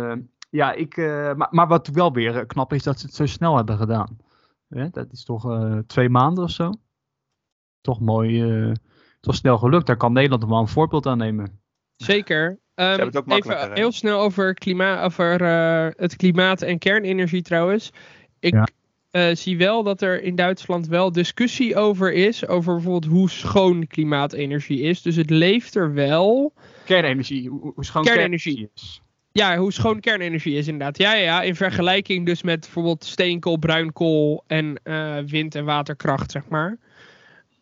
ja, 0.50 0.72
ik, 0.72 0.98
maar, 1.36 1.48
maar 1.52 1.68
wat 1.68 1.88
wel 1.88 2.14
weer 2.14 2.46
knap 2.46 2.74
is, 2.74 2.84
dat 2.84 3.00
ze 3.00 3.06
het 3.06 3.16
zo 3.16 3.26
snel 3.26 3.56
hebben 3.56 3.78
gedaan. 3.78 4.18
Ja, 4.70 4.88
dat 4.92 5.12
is 5.12 5.24
toch 5.24 5.46
uh, 5.46 5.78
twee 5.78 6.10
maanden 6.10 6.44
of 6.44 6.50
zo. 6.50 6.72
Toch 7.82 8.00
mooi, 8.00 8.44
uh, 8.44 8.74
toch 9.20 9.36
snel 9.36 9.58
gelukt. 9.58 9.86
Daar 9.86 9.98
kan 9.98 10.14
Nederland 10.14 10.46
wel 10.46 10.60
een 10.60 10.68
voorbeeld 10.68 11.06
aan 11.06 11.18
nemen. 11.18 11.62
Zeker. 11.96 12.60
Um, 12.80 13.10
even 13.26 13.74
heel 13.74 13.92
snel 13.92 14.20
over, 14.20 14.54
klimaat, 14.54 15.04
over 15.04 15.42
uh, 15.42 15.88
het 15.96 16.16
klimaat 16.16 16.62
en 16.62 16.78
kernenergie 16.78 17.42
trouwens. 17.42 17.92
Ik 18.40 18.66
ja. 19.12 19.36
zie 19.36 19.58
wel 19.58 19.84
dat 19.84 20.02
er 20.02 20.24
in 20.24 20.36
Duitsland 20.36 20.88
wel 20.88 21.12
discussie 21.12 21.76
over 21.76 22.14
is. 22.14 22.48
Over 22.48 22.74
bijvoorbeeld 22.74 23.14
hoe 23.14 23.30
schoon 23.30 23.88
klimaatenergie 23.88 24.82
is. 24.82 25.02
Dus 25.02 25.16
het 25.16 25.30
leeft 25.30 25.76
er 25.76 25.94
wel. 25.94 26.54
Kernenergie, 26.86 27.50
hoe, 27.50 27.72
hoe 27.76 27.86
schoon 27.86 28.04
kernenergie, 28.04 28.54
kernenergie 28.54 28.72
is. 28.76 29.02
Ja, 29.32 29.58
hoe 29.58 29.74
schoon 29.74 30.00
kernenergie 30.00 30.58
is 30.58 30.68
inderdaad. 30.68 30.98
Ja, 30.98 31.14
ja, 31.14 31.24
ja, 31.24 31.42
in 31.42 31.56
vergelijking 31.56 32.26
dus 32.26 32.44
met 32.44 32.60
bijvoorbeeld 32.60 33.06
steenkool, 33.06 33.58
bruinkool 33.58 34.44
en 34.48 34.80
uh, 34.84 35.18
wind- 35.26 35.56
en 35.56 35.66
waterkracht, 35.66 36.32
zeg 36.32 36.44
maar. 36.50 36.78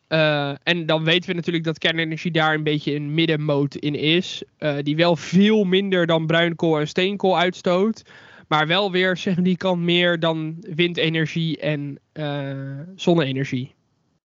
Uh, 0.10 0.50
en 0.64 0.86
dan 0.86 1.04
weten 1.04 1.30
we 1.30 1.36
natuurlijk 1.36 1.66
dat 1.66 1.78
kernenergie 1.78 2.32
daar 2.32 2.54
een 2.54 2.64
beetje 2.64 2.96
een 2.96 3.14
middenmoot 3.14 3.76
in 3.76 3.96
is. 3.96 4.44
Uh, 4.60 4.76
die 4.82 4.96
wel 4.96 5.16
veel 5.16 5.64
minder 5.64 6.06
dan 6.06 6.26
bruinkool 6.26 6.80
en 6.80 6.88
steenkool 6.88 7.38
uitstoot. 7.38 8.04
Maar 8.48 8.68
wel 8.68 8.92
weer, 8.92 9.18
zeg 9.26 9.36
die 9.36 9.58
kan 9.58 9.84
meer 9.84 10.20
dan 10.20 10.56
windenergie 10.60 11.60
en 11.60 12.00
zonne-energie. 12.96 13.76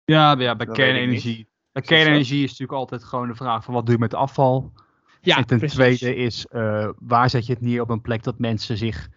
Ja, 0.05 0.39
ja, 0.39 0.57
bij 0.57 0.67
dat 0.67 0.77
kernenergie. 0.77 1.47
Bij 1.73 1.83
kernenergie 1.83 2.43
is 2.43 2.51
natuurlijk 2.51 2.79
altijd 2.79 3.05
gewoon 3.05 3.29
de 3.29 3.35
vraag 3.35 3.65
van 3.65 3.75
wat 3.75 3.87
doe 3.87 3.95
je 3.95 4.01
met 4.01 4.15
afval. 4.15 4.73
Ja, 5.21 5.37
en 5.37 5.47
ten 5.47 5.59
precies. 5.59 5.77
tweede 5.77 6.17
is, 6.17 6.47
uh, 6.53 6.89
waar 6.99 7.31
zet 7.31 7.47
je 7.47 7.53
het 7.53 7.63
neer 7.63 7.81
op 7.81 7.91
een 7.91 8.01
plek 8.01 8.23
dat 8.23 8.39
mensen 8.39 8.77
zich 8.77 9.09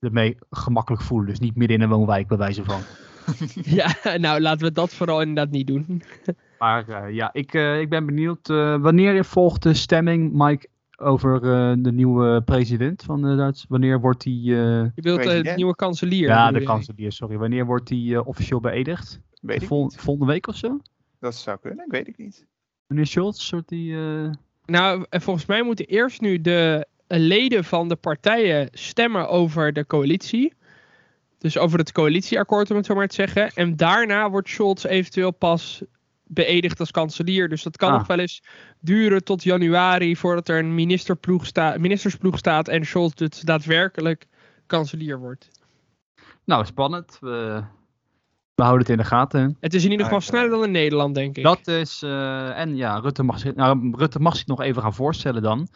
ermee 0.00 0.36
gemakkelijk 0.50 1.02
voelen. 1.02 1.28
Dus 1.28 1.38
niet 1.38 1.56
midden 1.56 1.76
in 1.76 1.82
een 1.82 1.88
woonwijk 1.88 2.28
bij 2.28 2.36
wijze 2.36 2.64
van. 2.64 2.80
ja, 3.80 4.16
nou 4.16 4.40
laten 4.40 4.66
we 4.66 4.72
dat 4.72 4.94
vooral 4.94 5.20
inderdaad 5.20 5.50
niet 5.50 5.66
doen. 5.66 6.02
maar 6.58 6.88
uh, 6.88 7.14
ja, 7.14 7.32
ik, 7.32 7.54
uh, 7.54 7.80
ik 7.80 7.88
ben 7.88 8.06
benieuwd. 8.06 8.48
wanneer 8.80 9.24
volgt 9.24 9.62
de 9.62 9.74
stemming, 9.74 10.32
Mike, 10.32 10.68
over 10.96 11.40
de 11.82 11.92
nieuwe 11.92 12.42
president 12.42 13.02
van 13.02 13.36
Duits? 13.36 13.64
Wanneer 13.68 14.00
wordt 14.00 14.22
die... 14.22 14.42
je 14.42 14.92
bedoelt 14.94 15.22
de 15.22 15.52
nieuwe 15.56 15.76
kanselier? 15.76 16.28
Ja, 16.28 16.52
de 16.52 16.62
kanselier, 16.62 17.12
sorry. 17.12 17.36
Wanneer 17.36 17.66
wordt 17.66 17.88
die 17.88 18.24
officieel 18.24 18.60
beëdigd? 18.60 19.20
Weet 19.40 19.62
ik 19.62 19.68
Vol 19.68 19.82
niet. 19.82 19.96
Volgende 19.96 20.32
week 20.32 20.46
of 20.46 20.56
zo? 20.56 20.80
Dat 21.20 21.34
zou 21.34 21.58
kunnen, 21.60 21.84
ik 21.84 21.90
weet 21.90 22.08
ik 22.08 22.18
niet. 22.18 22.46
Meneer 22.86 23.06
Scholz, 23.06 23.40
soort 23.42 23.68
die... 23.68 23.92
Uh... 23.92 24.30
Nou, 24.66 25.04
volgens 25.10 25.46
mij 25.46 25.62
moeten 25.62 25.86
eerst 25.86 26.20
nu 26.20 26.40
de 26.40 26.86
leden 27.06 27.64
van 27.64 27.88
de 27.88 27.96
partijen 27.96 28.68
stemmen 28.72 29.28
over 29.28 29.72
de 29.72 29.86
coalitie. 29.86 30.52
Dus 31.40 31.58
over 31.58 31.78
het 31.78 31.92
coalitieakkoord, 31.92 32.70
om 32.70 32.76
het 32.76 32.86
zo 32.86 32.94
maar 32.94 33.08
te 33.08 33.14
zeggen. 33.14 33.50
En 33.54 33.76
daarna 33.76 34.30
wordt 34.30 34.48
Scholz 34.48 34.84
eventueel 34.84 35.30
pas 35.30 35.82
beëdigd 36.22 36.80
als 36.80 36.90
kanselier. 36.90 37.48
Dus 37.48 37.62
dat 37.62 37.76
kan 37.76 37.90
ah. 37.90 37.98
nog 37.98 38.06
wel 38.06 38.18
eens 38.18 38.42
duren 38.80 39.24
tot 39.24 39.42
januari 39.42 40.16
voordat 40.16 40.48
er 40.48 40.58
een 40.58 40.74
ministerploeg 40.74 41.46
sta 41.46 41.76
ministersploeg 41.78 42.38
staat 42.38 42.68
en 42.68 42.84
Scholz 42.84 43.14
dus 43.14 43.40
daadwerkelijk 43.40 44.26
kanselier 44.66 45.18
wordt. 45.18 45.50
Nou, 46.44 46.64
spannend. 46.64 47.18
We, 47.20 47.62
we 48.54 48.62
houden 48.62 48.80
het 48.80 48.90
in 48.90 49.02
de 49.02 49.08
gaten. 49.08 49.56
Het 49.60 49.74
is 49.74 49.84
in 49.84 49.90
ieder 49.90 50.06
geval 50.06 50.20
sneller 50.20 50.50
dan 50.50 50.64
in 50.64 50.70
Nederland, 50.70 51.14
denk 51.14 51.36
ik. 51.36 51.44
Dat 51.44 51.66
is, 51.66 52.02
uh, 52.02 52.58
en 52.58 52.76
ja, 52.76 52.98
Rutte 52.98 53.22
mag, 53.22 53.38
zich, 53.38 53.54
nou, 53.54 53.94
Rutte 53.96 54.20
mag 54.20 54.36
zich 54.36 54.46
nog 54.46 54.60
even 54.60 54.82
gaan 54.82 54.94
voorstellen 54.94 55.42
dan. 55.42 55.68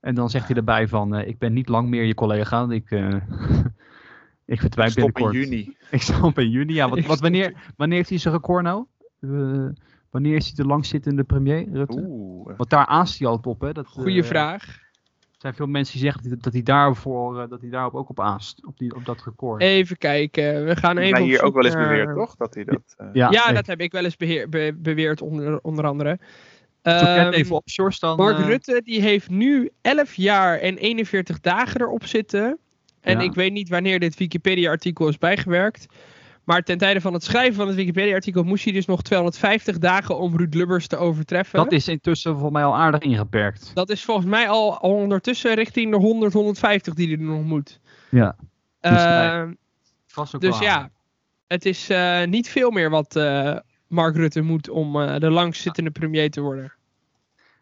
En 0.00 0.14
dan 0.14 0.30
zegt 0.30 0.46
hij 0.46 0.56
erbij 0.56 0.88
van, 0.88 1.14
uh, 1.14 1.28
ik 1.28 1.38
ben 1.38 1.52
niet 1.52 1.68
lang 1.68 1.88
meer 1.88 2.04
je 2.04 2.14
collega. 2.14 2.66
Ik, 2.70 2.90
uh, 2.90 3.14
ik 4.46 4.60
verdwijn 4.60 4.92
binnenkort. 4.94 5.34
in 5.34 5.40
juni. 5.40 5.76
Ik 5.90 6.02
stop 6.02 6.38
in 6.38 6.50
juni, 6.50 6.74
ja. 6.74 6.88
Wat, 6.88 7.00
wat, 7.00 7.20
wanneer, 7.20 7.72
wanneer 7.76 7.96
heeft 7.96 8.08
hij 8.08 8.18
zijn 8.18 8.34
record 8.34 8.62
nou? 8.62 8.86
wanneer 10.10 10.36
is 10.36 10.46
hij 10.46 10.54
de 10.54 10.64
langzittende 10.64 11.24
premier, 11.24 11.68
Rutte? 11.72 12.04
Oeh. 12.08 12.56
Want 12.56 12.70
daar 12.70 12.86
aast 12.86 13.18
hij 13.18 13.28
altijd 13.28 13.46
op, 13.46 13.60
hè? 13.60 13.72
Dat, 13.72 13.86
Goeie 13.86 14.22
vraag. 14.22 14.64
Er 14.66 15.42
zijn 15.42 15.54
veel 15.54 15.66
mensen 15.66 15.98
die 15.98 16.02
zeggen 16.02 16.38
dat 16.40 16.52
hij, 16.52 16.62
daarvoor, 16.62 17.48
dat 17.48 17.60
hij 17.60 17.70
daarop 17.70 17.94
ook 17.94 18.08
op 18.08 18.20
aast, 18.20 18.66
op, 18.66 18.78
die, 18.78 18.94
op 18.94 19.04
dat 19.04 19.22
record. 19.24 19.62
Even 19.62 19.96
kijken, 19.96 20.64
we 20.64 20.76
gaan 20.76 20.98
even. 20.98 21.22
hier 21.22 21.42
ook 21.42 21.54
wel 21.54 21.64
eens 21.64 21.74
beweerd, 21.74 22.14
toch? 22.14 22.36
Dat 22.36 22.54
hij 22.54 22.64
dat, 22.64 22.96
ja, 23.12 23.30
ja 23.30 23.52
dat 23.52 23.66
heb 23.66 23.80
ik 23.80 23.92
wel 23.92 24.04
eens 24.04 24.16
beheer, 24.16 24.48
beweerd, 24.76 25.22
onder, 25.22 25.60
onder 25.60 25.86
andere. 25.86 26.18
Um, 26.82 27.32
even 27.32 27.56
op 27.56 27.64
dan. 27.98 28.16
Mark 28.16 28.38
uh... 28.38 28.46
Rutte 28.46 28.80
die 28.84 29.00
heeft 29.00 29.30
nu 29.30 29.70
11 29.80 30.14
jaar 30.14 30.58
en 30.58 30.76
41 30.76 31.40
dagen 31.40 31.80
erop 31.80 32.04
zitten. 32.04 32.58
En 33.06 33.20
ik 33.20 33.34
weet 33.34 33.52
niet 33.52 33.68
wanneer 33.68 33.98
dit 33.98 34.16
Wikipedia-artikel 34.16 35.08
is 35.08 35.18
bijgewerkt. 35.18 35.86
Maar 36.44 36.62
ten 36.62 36.78
tijde 36.78 37.00
van 37.00 37.12
het 37.12 37.24
schrijven 37.24 37.54
van 37.54 37.66
het 37.66 37.76
Wikipedia-artikel 37.76 38.42
moest 38.42 38.64
hij 38.64 38.72
dus 38.72 38.86
nog 38.86 39.02
250 39.02 39.78
dagen 39.78 40.18
om 40.18 40.36
Ruud 40.36 40.54
Lubbers 40.54 40.86
te 40.86 40.96
overtreffen. 40.96 41.58
Dat 41.58 41.72
is 41.72 41.88
intussen 41.88 42.32
volgens 42.32 42.52
mij 42.52 42.64
al 42.64 42.76
aardig 42.76 43.00
ingeperkt. 43.00 43.70
Dat 43.74 43.90
is 43.90 44.04
volgens 44.04 44.26
mij 44.26 44.48
al, 44.48 44.70
ondertussen 44.70 45.54
richting 45.54 45.90
de 45.90 45.96
100, 45.96 46.32
150 46.32 46.94
die 46.94 47.08
hij 47.08 47.16
er 47.16 47.22
nog 47.22 47.44
moet. 47.44 47.80
Ja. 48.10 48.36
Dus, 48.80 49.04
uh, 49.04 49.44
dus 50.38 50.58
ja, 50.58 50.90
het 51.46 51.64
is 51.64 51.90
uh, 51.90 52.24
niet 52.24 52.48
veel 52.48 52.70
meer 52.70 52.90
wat 52.90 53.16
uh, 53.16 53.56
Mark 53.86 54.16
Rutte 54.16 54.40
moet 54.40 54.68
om 54.68 54.92
de 55.18 55.30
langzittende 55.30 55.90
premier 55.90 56.30
te 56.30 56.40
worden. 56.40 56.72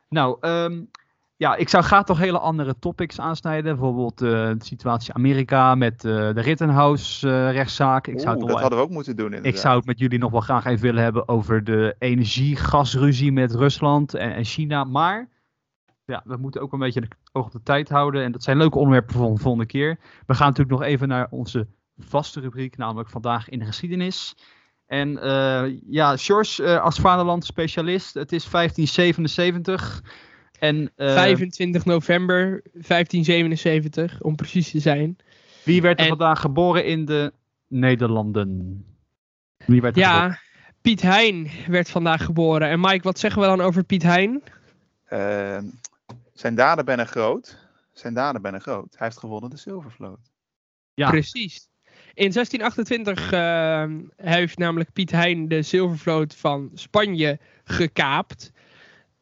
Nou, 0.09 0.37
um, 0.40 0.90
ja, 1.37 1.57
ik 1.57 1.68
zou 1.68 1.85
graag 1.85 2.05
toch 2.05 2.18
hele 2.18 2.38
andere 2.38 2.79
topics 2.79 3.20
aansnijden. 3.20 3.77
Bijvoorbeeld 3.77 4.23
uh, 4.23 4.29
de 4.31 4.55
situatie 4.59 5.14
Amerika 5.14 5.75
met 5.75 6.05
uh, 6.05 6.12
de 6.12 6.40
Rittenhouse-rechtszaak. 6.40 8.07
Uh, 8.07 8.14
dat 8.14 8.25
hadden 8.51 8.79
we 8.79 8.85
ook 8.85 8.90
moeten 8.90 9.16
doen 9.16 9.27
inderdaad. 9.27 9.53
Ik 9.53 9.59
zou 9.59 9.77
het 9.77 9.87
met 9.87 9.99
jullie 9.99 10.18
nog 10.18 10.31
wel 10.31 10.40
graag 10.40 10.64
even 10.64 10.83
willen 10.83 11.03
hebben 11.03 11.29
over 11.29 11.64
de 11.64 11.94
energie-gasruzie 11.99 13.33
met 13.33 13.55
Rusland 13.55 14.14
en, 14.14 14.35
en, 14.35 14.44
China. 14.44 14.85
Maar 14.85 15.29
ja, 16.05 16.23
we 16.25 16.37
moeten 16.37 16.61
ook 16.61 16.73
een 16.73 16.79
beetje 16.79 17.01
de 17.01 17.09
oog 17.33 17.47
op 17.47 17.53
de 17.53 17.62
tijd 17.62 17.88
houden. 17.88 18.23
En 18.23 18.33
dat 18.33 18.42
zijn 18.42 18.57
leuke 18.57 18.79
onderwerpen 18.79 19.14
voor 19.14 19.35
de 19.35 19.40
volgende 19.40 19.66
keer. 19.66 19.99
We 20.27 20.35
gaan 20.35 20.49
natuurlijk 20.49 20.79
nog 20.79 20.88
even 20.88 21.09
naar 21.09 21.27
onze 21.31 21.66
vaste 21.99 22.40
rubriek, 22.40 22.77
namelijk 22.77 23.11
vandaag 23.11 23.49
in 23.49 23.59
de 23.59 23.64
geschiedenis. 23.64 24.37
En 24.87 25.11
uh, 25.11 25.81
ja, 25.87 26.16
George 26.16 26.81
als 26.81 26.99
vaderland 26.99 27.44
specialist, 27.44 28.14
het 28.14 28.33
is 28.33 28.51
1577... 28.51 30.03
En, 30.64 30.90
uh, 30.96 31.14
25 31.14 31.85
november 31.85 32.62
1577, 32.72 34.20
om 34.20 34.35
precies 34.35 34.70
te 34.70 34.81
zijn. 34.81 35.16
Wie 35.64 35.83
werd 35.83 36.00
er 36.00 36.07
vandaag 36.07 36.40
geboren 36.40 36.85
in 36.85 37.05
de 37.05 37.33
Nederlanden? 37.68 38.85
Wie 39.66 39.81
werd 39.81 39.96
ja, 39.96 40.14
geboren? 40.14 40.38
Piet 40.81 41.03
Hein 41.03 41.50
werd 41.66 41.90
vandaag 41.90 42.24
geboren. 42.24 42.68
En 42.68 42.81
Mike, 42.81 43.03
wat 43.03 43.18
zeggen 43.18 43.40
we 43.40 43.46
dan 43.46 43.61
over 43.61 43.85
Piet 43.85 44.03
Hein? 44.03 44.42
Uh, 45.12 45.59
zijn 46.33 46.55
daden 46.55 46.85
ben 46.85 47.07
groot. 47.07 47.59
Zijn 47.92 48.14
daden 48.14 48.42
ben 48.42 48.61
groot. 48.61 48.94
Hij 48.96 49.07
heeft 49.07 49.18
gewonnen 49.18 49.50
de 49.50 49.57
Zilvervloot. 49.57 50.31
Ja. 50.94 51.11
Precies. 51.11 51.68
In 52.14 52.33
1628 52.33 53.33
uh, 53.33 53.85
heeft 54.16 54.59
namelijk 54.59 54.92
Piet 54.92 55.11
Hein 55.11 55.48
de 55.48 55.62
Zilvervloot 55.62 56.35
van 56.35 56.70
Spanje 56.74 57.38
gekaapt. 57.64 58.53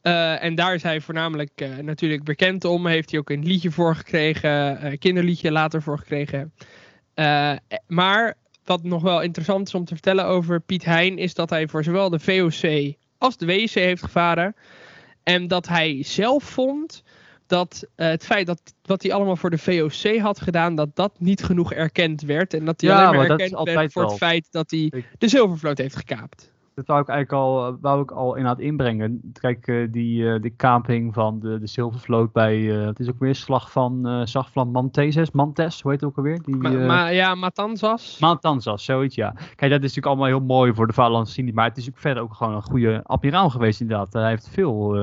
Uh, 0.03 0.43
en 0.43 0.55
daar 0.55 0.73
is 0.73 0.83
hij 0.83 1.01
voornamelijk 1.01 1.51
uh, 1.55 1.77
natuurlijk 1.77 2.23
bekend 2.23 2.65
om. 2.65 2.87
Heeft 2.87 3.11
hij 3.11 3.19
ook 3.19 3.29
een 3.29 3.45
liedje 3.45 3.71
voor 3.71 3.95
gekregen, 3.95 4.85
een 4.85 4.91
uh, 4.91 4.97
kinderliedje 4.97 5.51
later 5.51 5.81
voor 5.81 5.97
gekregen. 5.97 6.53
Eh, 7.13 7.53
maar 7.87 8.37
wat 8.63 8.83
nog 8.83 9.01
wel 9.01 9.21
interessant 9.21 9.67
is 9.67 9.73
om 9.73 9.85
te 9.85 9.93
vertellen 9.93 10.25
over 10.25 10.61
Piet 10.61 10.85
Hein, 10.85 11.17
is 11.17 11.33
dat 11.33 11.49
hij 11.49 11.67
voor 11.67 11.83
zowel 11.83 12.09
de 12.09 12.19
VOC 12.19 12.93
als 13.17 13.37
de 13.37 13.45
WC 13.45 13.69
heeft 13.69 14.03
gevaren. 14.03 14.55
En 15.23 15.47
dat 15.47 15.67
hij 15.67 16.03
zelf 16.03 16.43
vond 16.43 17.03
dat 17.47 17.87
het 17.95 18.25
feit 18.25 18.45
dat 18.47 18.61
wat 18.81 19.03
hij 19.03 19.13
allemaal 19.13 19.35
voor 19.35 19.49
de 19.49 19.57
VOC 19.57 20.17
had 20.17 20.41
gedaan, 20.41 20.75
dat 20.75 20.95
dat 20.95 21.19
niet 21.19 21.43
genoeg 21.43 21.73
erkend 21.73 22.21
werd. 22.21 22.53
En 22.53 22.65
dat 22.65 22.81
hij 22.81 22.91
alleen 22.91 23.15
maar 23.15 23.29
erkend 23.29 23.63
werd 23.63 23.91
voor 23.91 24.03
het 24.03 24.17
feit 24.17 24.47
dat 24.51 24.71
hij 24.71 25.05
de 25.17 25.27
zilvervloot 25.27 25.77
heeft 25.77 25.95
gekaapt 25.95 26.52
dat 26.75 26.87
wou 26.87 27.01
ik 27.01 27.07
eigenlijk 27.07 27.43
al, 27.43 27.67
eh, 27.67 27.73
wou 27.81 28.01
ik 28.01 28.11
al 28.11 28.35
in 28.35 28.57
inbrengen. 28.57 29.31
Kijk, 29.39 29.67
uh, 29.67 29.87
die, 29.91 30.21
uh, 30.21 30.41
die 30.41 30.53
kaping 30.55 31.13
van 31.13 31.39
de, 31.39 31.59
de 31.59 31.67
zilvervloot 31.67 32.31
bij, 32.31 32.57
uh, 32.57 32.85
het 32.85 32.99
is 32.99 33.09
ook 33.09 33.19
weer 33.19 33.35
slag 33.35 33.71
van, 33.71 34.07
uh, 34.07 34.43
van 34.51 34.71
Manteses, 34.71 35.31
Mantes, 35.31 35.81
hoe 35.81 35.91
heet 35.91 36.01
het 36.01 36.09
ook 36.09 36.17
alweer? 36.17 36.41
Die, 36.43 36.55
ma, 36.55 36.69
ma, 36.69 37.07
ja, 37.07 37.35
Matanzas. 37.35 38.19
Matanzas, 38.19 38.85
zoiets, 38.85 39.15
ja. 39.15 39.29
Kijk, 39.31 39.71
dat 39.71 39.71
is 39.71 39.95
natuurlijk 39.95 40.05
allemaal 40.05 40.25
heel 40.25 40.39
mooi 40.39 40.73
voor 40.73 40.87
de 40.87 40.93
Vaderlandse 40.93 41.51
maar 41.53 41.67
het 41.67 41.77
is 41.77 41.89
ook 41.89 41.97
verder 41.97 42.23
ook 42.23 42.33
gewoon 42.33 42.53
een 42.53 42.61
goede 42.61 43.01
admiraal 43.03 43.49
geweest 43.49 43.81
inderdaad. 43.81 44.13
Hij 44.13 44.29
heeft 44.29 44.49
veel, 44.49 44.97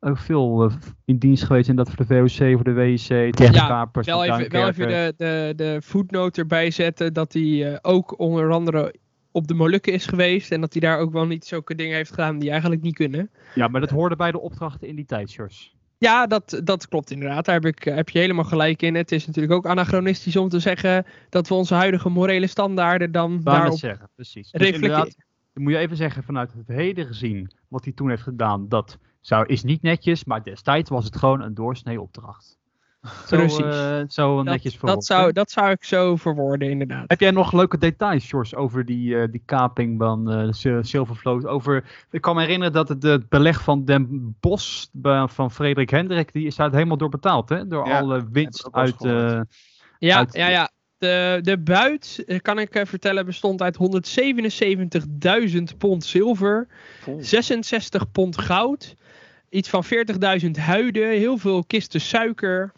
ook 0.00 0.18
veel 0.18 0.70
in 1.04 1.18
dienst 1.18 1.44
geweest 1.44 1.68
in 1.68 1.76
dat 1.76 1.90
voor 1.90 2.06
de 2.06 2.14
VOC, 2.14 2.54
voor 2.54 2.64
de 2.64 2.72
WIC, 2.72 3.34
tegenkapers. 3.34 4.06
Ja, 4.06 4.12
wel 4.12 4.24
even, 4.24 4.50
wel 4.50 4.68
even 4.68 4.88
de, 4.88 5.14
de, 5.16 5.52
de 5.56 5.80
footnote 5.82 6.40
erbij 6.40 6.70
zetten 6.70 7.12
dat 7.12 7.32
hij 7.32 7.78
ook 7.82 8.18
onder 8.18 8.50
andere 8.50 8.94
op 9.34 9.46
de 9.46 9.54
Molukken 9.54 9.92
is 9.92 10.06
geweest. 10.06 10.50
En 10.50 10.60
dat 10.60 10.72
hij 10.72 10.80
daar 10.80 10.98
ook 10.98 11.12
wel 11.12 11.26
niet 11.26 11.44
zulke 11.44 11.74
dingen 11.74 11.96
heeft 11.96 12.10
gedaan 12.10 12.38
die 12.38 12.50
eigenlijk 12.50 12.82
niet 12.82 12.94
kunnen. 12.94 13.30
Ja, 13.54 13.68
maar 13.68 13.80
dat 13.80 13.90
hoorde 13.90 14.16
bij 14.16 14.30
de 14.30 14.40
opdrachten 14.40 14.88
in 14.88 14.96
die 14.96 15.04
tijd, 15.04 15.32
George. 15.32 15.68
Ja, 15.98 16.26
dat, 16.26 16.60
dat 16.64 16.88
klopt 16.88 17.10
inderdaad. 17.10 17.44
Daar 17.44 17.54
heb, 17.54 17.64
ik, 17.64 17.84
heb 17.84 18.08
je 18.08 18.18
helemaal 18.18 18.44
gelijk 18.44 18.82
in. 18.82 18.94
Het 18.94 19.12
is 19.12 19.26
natuurlijk 19.26 19.54
ook 19.54 19.66
anachronistisch 19.66 20.36
om 20.36 20.48
te 20.48 20.58
zeggen 20.58 21.06
dat 21.28 21.48
we 21.48 21.54
onze 21.54 21.74
huidige 21.74 22.08
morele 22.08 22.46
standaarden 22.46 23.12
dan 23.12 23.42
Waar 23.42 23.54
daarop 23.54 23.78
zeggen, 23.78 24.10
precies. 24.14 24.50
Dus 24.50 24.80
dan 24.80 25.62
moet 25.62 25.72
je 25.72 25.78
even 25.78 25.96
zeggen, 25.96 26.22
vanuit 26.22 26.52
het 26.52 26.68
heden 26.68 27.06
gezien, 27.06 27.50
wat 27.68 27.84
hij 27.84 27.92
toen 27.92 28.08
heeft 28.08 28.22
gedaan, 28.22 28.68
dat 28.68 28.98
zou, 29.20 29.46
is 29.46 29.62
niet 29.62 29.82
netjes, 29.82 30.24
maar 30.24 30.42
destijds 30.42 30.90
was 30.90 31.04
het 31.04 31.16
gewoon 31.16 31.40
een 31.40 31.54
doorsnee 31.54 32.00
opdracht. 32.00 32.58
Zo, 33.26 33.36
Precies. 33.36 33.58
Uh, 33.58 34.02
zo 34.08 34.42
netjes 34.42 34.76
voor. 34.76 34.88
Dat 34.88 35.04
zou, 35.04 35.32
dat 35.32 35.50
zou 35.50 35.70
ik 35.70 35.84
zo 35.84 36.16
verwoorden, 36.16 36.70
inderdaad. 36.70 37.04
Heb 37.06 37.20
jij 37.20 37.30
nog 37.30 37.52
leuke 37.52 37.78
details, 37.78 38.28
George, 38.28 38.56
over 38.56 38.84
die, 38.84 39.14
uh, 39.14 39.24
die 39.30 39.42
kaping 39.44 39.98
van 39.98 40.32
uh, 40.32 40.52
de 40.62 40.82
Silvervloot? 40.82 41.46
Over, 41.46 41.84
ik 42.10 42.20
kan 42.20 42.34
me 42.34 42.40
herinneren 42.40 42.72
dat 42.72 42.88
het, 42.88 43.02
het 43.02 43.28
beleg 43.28 43.62
van 43.62 43.84
Den 43.84 44.36
Bosch 44.40 44.86
van 45.26 45.50
Frederik 45.50 45.90
Hendrik, 45.90 46.32
die 46.32 46.46
is 46.46 46.56
daar 46.56 46.72
helemaal 46.72 46.96
door 46.96 47.08
betaald, 47.08 47.48
hè? 47.48 47.66
Door 47.66 47.86
ja, 47.86 47.98
alle 47.98 48.26
winst 48.32 48.68
uit... 48.72 48.96
ja, 49.98 50.16
uit, 50.16 50.34
ja, 50.34 50.48
ja. 50.48 50.70
De, 50.98 51.38
de 51.42 51.58
buit, 51.58 52.24
kan 52.42 52.58
ik 52.58 52.82
vertellen, 52.84 53.26
bestond 53.26 53.62
uit 53.62 53.78
177.000 55.56 55.62
pond 55.78 56.04
zilver, 56.04 56.66
66 57.18 58.10
pond 58.10 58.38
goud, 58.38 58.94
iets 59.48 59.68
van 59.68 59.84
40.000 60.44 60.50
huiden, 60.50 61.08
heel 61.08 61.38
veel 61.38 61.64
kisten 61.64 62.00
suiker, 62.00 62.72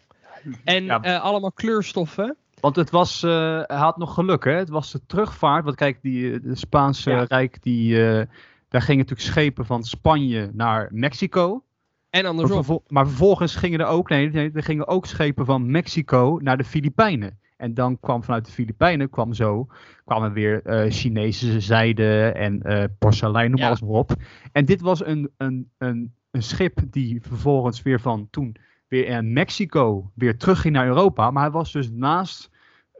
en 0.63 0.89
eh, 0.89 1.21
allemaal 1.21 1.51
kleurstoffen. 1.51 2.37
Want 2.59 2.75
het 2.75 2.89
was, 2.89 3.23
uh, 3.23 3.61
hij 3.63 3.77
had 3.77 3.97
nog 3.97 4.13
geluk, 4.13 4.43
hè? 4.43 4.51
Het 4.51 4.69
was 4.69 4.91
de 4.91 5.01
terugvaart. 5.05 5.63
Want 5.63 5.75
kijk, 5.75 6.01
die, 6.01 6.33
eh, 6.33 6.39
de 6.43 6.55
Spaanse 6.55 7.25
Rijk, 7.27 7.61
die, 7.61 7.93
uh, 7.93 8.21
daar 8.67 8.81
gingen 8.81 9.01
natuurlijk 9.01 9.29
schepen 9.29 9.65
van 9.65 9.83
Spanje 9.83 10.49
naar 10.53 10.89
Mexico. 10.91 11.63
En 12.09 12.25
andersom. 12.25 12.63
Maar, 12.67 12.77
maar, 12.87 13.07
vervolgens 13.07 13.55
gingen 13.55 13.79
er 13.79 13.85
ook, 13.85 14.09
nee, 14.09 14.29
nee, 14.29 14.51
er 14.53 14.63
gingen 14.63 14.87
ook 14.87 15.05
schepen 15.05 15.45
van 15.45 15.71
Mexico 15.71 16.39
naar 16.41 16.57
de 16.57 16.63
Filipijnen. 16.63 17.39
En 17.57 17.73
dan 17.73 17.99
kwam 17.99 18.23
vanuit 18.23 18.45
de 18.45 18.51
Filipijnen, 18.51 19.09
kwam 19.09 19.33
zo, 19.33 19.67
kwamen 20.05 20.33
weer 20.33 20.61
uh, 20.65 20.91
Chinese 20.91 21.59
zijde 21.59 22.31
en 22.35 22.61
uh, 22.65 22.83
porselein, 22.99 23.51
noem 23.51 23.61
alles 23.61 23.81
maar 23.81 23.89
op. 23.89 24.11
En 24.51 24.65
dit 24.65 24.81
was 24.81 25.05
een, 25.05 25.31
een, 25.37 25.71
een, 25.77 26.13
een 26.31 26.43
schip 26.43 26.79
die 26.89 27.21
vervolgens 27.21 27.81
weer 27.81 27.99
van 27.99 28.27
toen 28.29 28.55
weer 28.87 29.07
in 29.07 29.33
Mexico 29.33 30.11
weer 30.15 30.37
terugging 30.37 30.73
naar 30.73 30.87
Europa. 30.87 31.31
Maar 31.31 31.43
hij 31.43 31.51
was 31.51 31.71
dus 31.71 31.89
naast 31.91 32.49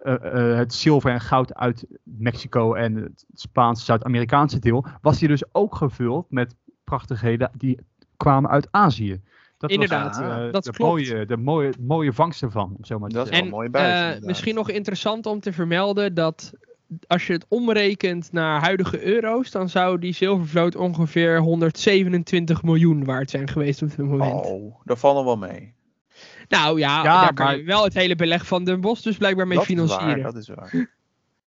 uh, 0.03 0.13
uh, 0.23 0.57
het 0.57 0.73
zilver 0.73 1.11
en 1.11 1.21
goud 1.21 1.53
uit 1.53 1.85
Mexico 2.03 2.73
en 2.73 2.95
het 2.95 3.25
Spaanse 3.33 3.85
Zuid-Amerikaanse 3.85 4.59
deel, 4.59 4.85
was 5.01 5.19
hij 5.19 5.27
dus 5.27 5.43
ook 5.51 5.75
gevuld 5.75 6.25
met 6.29 6.55
prachtigheden 6.83 7.51
die 7.57 7.79
kwamen 8.17 8.49
uit 8.49 8.67
Azië. 8.71 9.21
Dat 9.57 9.69
Inderdaad, 9.69 10.17
was, 10.17 10.25
uh, 10.25 10.51
dat 10.51 10.63
de 10.63 10.71
klopt. 10.71 10.91
Mooie, 10.91 11.25
de 11.25 11.38
mooie, 11.38 11.73
mooie 11.79 12.13
vangst 12.13 12.41
ervan, 12.43 12.73
om 12.77 12.85
zo 12.85 12.99
maar 12.99 13.09
te 13.09 13.15
Dat 13.15 13.25
is 13.25 13.31
wel 13.31 13.41
En 13.41 13.49
mooi 13.49 13.69
buiten. 13.69 14.21
eh, 14.21 14.27
misschien 14.27 14.55
nog 14.55 14.69
interessant 14.69 15.25
om 15.25 15.39
te 15.39 15.53
vermelden 15.53 16.13
dat 16.13 16.53
als 17.07 17.27
je 17.27 17.33
het 17.33 17.45
omrekent 17.47 18.31
naar 18.31 18.61
huidige 18.61 19.05
euro's, 19.05 19.51
dan 19.51 19.69
zou 19.69 19.99
die 19.99 20.13
zilvervloot 20.13 20.75
ongeveer 20.75 21.39
127 21.39 22.63
miljoen 22.63 23.05
waard 23.05 23.29
zijn 23.29 23.47
geweest 23.47 23.81
op 23.81 23.89
dit 23.89 24.05
moment. 24.05 24.45
Oh, 24.45 24.75
daar 24.83 24.97
valt 24.97 25.15
nog 25.15 25.25
wel 25.25 25.38
mee. 25.38 25.75
Nou 26.48 26.80
ja, 26.80 27.04
Ja, 27.04 27.22
daar 27.22 27.34
kan 27.34 27.45
maar- 27.45 27.58
je 27.58 27.64
wel 27.64 27.84
het 27.84 27.93
hele 27.93 28.16
beleg 28.16 28.48
van 28.48 28.64
Den 28.64 28.82
Bosch 28.82 29.04
dus 29.04 29.18
blijkbaar 29.18 29.48
mee 29.48 29.58
dat 29.58 29.68
is 29.68 29.74
financieren. 29.74 30.08
waar, 30.24 30.32
dat 30.34 30.36
is 30.36 30.48
waar. 30.48 30.95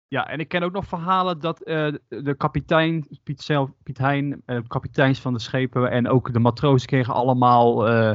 Ja, 0.08 0.28
en 0.28 0.39
ik 0.39 0.48
ken 0.48 0.64
ook 0.64 0.72
nog 0.74 0.86
verhalen 0.86 1.39
dat 1.39 1.62
eh, 1.62 1.88
de 2.08 2.34
kapitein, 2.38 3.08
Piet, 3.24 3.41
zelf, 3.41 3.70
Piet 3.84 3.98
Hein, 3.98 4.41
eh, 4.46 4.58
kapiteins 4.68 5.20
van 5.20 5.34
de 5.34 5.39
schepen 5.39 5.91
en 5.91 6.08
ook 6.10 6.34
de 6.34 6.39
matrozen 6.39 6.88
kregen 6.88 7.14
allemaal 7.14 7.88
eh, 7.88 8.12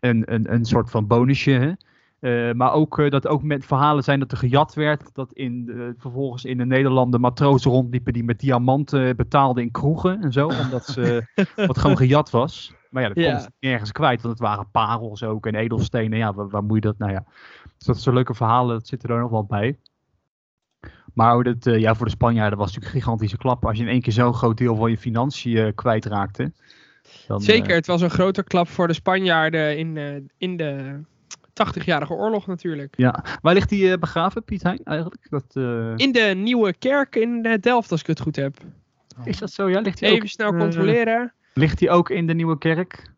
een, 0.00 0.34
een, 0.34 0.52
een 0.52 0.64
soort 0.64 0.90
van 0.90 1.06
bonusje. 1.06 1.50
Hè? 1.50 1.72
Eh, 2.48 2.54
maar 2.54 2.72
ook 2.72 3.10
dat 3.10 3.26
ook 3.26 3.42
met 3.42 3.64
verhalen 3.66 4.04
zijn 4.04 4.18
dat 4.20 4.32
er 4.32 4.38
gejat 4.38 4.74
werd. 4.74 5.14
Dat 5.14 5.32
in 5.32 5.64
de- 5.64 5.94
vervolgens 5.98 6.44
in 6.44 6.58
de 6.58 6.66
Nederlanden 6.66 7.20
matrozen 7.20 7.70
rondliepen 7.70 8.12
die 8.12 8.24
met 8.24 8.38
diamanten 8.40 9.16
betaalden 9.16 9.62
in 9.62 9.70
kroegen 9.70 10.22
en 10.22 10.32
zo. 10.32 10.46
Omdat 10.46 10.86
ze 10.86 11.26
wat 11.66 11.78
gewoon 11.78 11.96
gejat 11.96 12.30
was. 12.30 12.74
Maar 12.90 13.02
ja, 13.02 13.08
dat 13.08 13.24
Ja. 13.24 13.32
komt 13.36 13.48
nergens 13.60 13.92
kwijt. 13.92 14.22
Want 14.22 14.38
het 14.38 14.46
waren 14.46 14.70
parels 14.70 15.22
ook 15.22 15.46
en 15.46 15.54
edelstenen. 15.54 16.18
Ja, 16.18 16.34
waar, 16.34 16.48
waar 16.48 16.64
moet 16.64 16.74
je 16.74 16.80
dat? 16.80 16.98
Nou 16.98 17.12
ja. 17.12 17.24
Dus 17.76 17.86
dat 17.86 18.00
soort 18.00 18.14
leuke 18.14 18.34
verhalen, 18.34 18.74
dat 18.78 18.86
zit 18.86 19.02
er 19.02 19.18
nog 19.18 19.30
wel 19.30 19.44
bij. 19.44 19.78
Maar 21.14 21.42
dat, 21.42 21.66
eh, 21.66 21.78
ja, 21.78 21.94
voor 21.94 22.06
de 22.06 22.12
Spanjaarden 22.12 22.58
was 22.58 22.66
het 22.66 22.74
natuurlijk 22.76 22.94
een 23.04 23.10
gigantische 23.10 23.36
klap. 23.36 23.64
Als 23.66 23.76
je 23.76 23.82
in 23.82 23.88
één 23.88 24.00
keer 24.00 24.12
zo'n 24.12 24.34
groot 24.34 24.56
deel 24.58 24.76
van 24.76 24.90
je 24.90 24.98
financiën 24.98 25.56
eh, 25.56 25.72
kwijtraakte. 25.74 26.52
Dan, 27.26 27.40
Zeker, 27.40 27.68
eh, 27.70 27.74
het 27.76 27.86
was 27.86 28.00
een 28.00 28.10
grote 28.10 28.42
klap 28.42 28.68
voor 28.68 28.86
de 28.86 28.92
Spanjaarden 28.92 29.78
in, 29.78 30.30
in 30.38 30.56
de 30.56 31.00
80-jarige 31.52 32.12
oorlog 32.12 32.46
natuurlijk. 32.46 32.96
ja. 32.96 33.24
Waar 33.42 33.54
ligt 33.54 33.68
die 33.68 33.98
begraven, 33.98 34.44
Piet 34.44 34.62
Hein, 34.62 34.80
eigenlijk? 34.84 35.26
Dat, 35.30 35.56
In 36.00 36.12
de 36.12 36.32
nieuwe 36.36 36.74
kerk 36.74 37.16
in 37.16 37.56
Delft, 37.60 37.90
als 37.90 38.00
ik 38.00 38.06
het 38.06 38.20
goed 38.20 38.36
heb. 38.36 38.56
is 39.24 39.38
dat 39.38 39.50
zo? 39.50 39.68
Ja, 39.70 39.80
ligt 39.80 40.00
hij 40.00 40.08
Even 40.08 40.22
ook, 40.22 40.28
snel 40.28 40.56
controleren. 40.56 41.32
Ligt 41.54 41.80
hij 41.80 41.90
ook 41.90 42.10
in 42.10 42.26
de 42.26 42.34
nieuwe 42.34 42.58
kerk? 42.58 43.08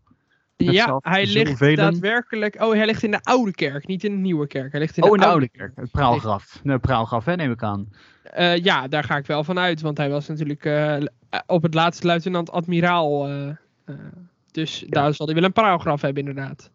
Ja, 0.56 0.98
hij 1.02 1.26
ligt 1.26 1.76
daadwerkelijk. 1.76 2.60
Oh, 2.62 2.72
hij 2.72 2.86
ligt 2.86 3.02
in 3.02 3.10
de 3.10 3.20
oude 3.22 3.50
kerk, 3.52 3.86
niet 3.86 4.04
in 4.04 4.10
de 4.10 4.16
nieuwe 4.20 4.46
kerk. 4.46 4.70
Hij 4.72 4.80
ligt 4.80 4.96
in 4.96 5.02
oh, 5.02 5.08
de, 5.08 5.14
in 5.14 5.20
de 5.20 5.26
oude 5.26 5.46
oude 5.46 5.58
kerk. 5.58 5.76
Het 5.76 5.90
praalgraf. 5.90 6.60
Nee, 6.62 6.78
praalgraf, 6.78 7.24
hè, 7.24 7.36
neem 7.36 7.50
ik 7.50 7.62
aan. 7.62 7.88
Eh, 8.22 8.56
ja, 8.56 8.88
daar 8.88 9.04
ga 9.04 9.16
ik 9.16 9.26
wel 9.26 9.44
van 9.44 9.58
uit, 9.58 9.80
want 9.80 9.98
hij 9.98 10.10
was 10.10 10.28
natuurlijk 10.28 10.64
eh, 10.64 10.96
op 11.46 11.62
het 11.62 11.74
laatst 11.74 12.04
luitenant-admiraal. 12.04 13.26
eh, 13.28 13.48
eh, 13.84 13.94
dus 14.50 14.84
daar 14.88 15.14
zal 15.14 15.26
hij 15.26 15.34
wel 15.34 15.44
een 15.44 15.52
paragraaf 15.52 16.00
hebben, 16.00 16.26
inderdaad. 16.28 16.70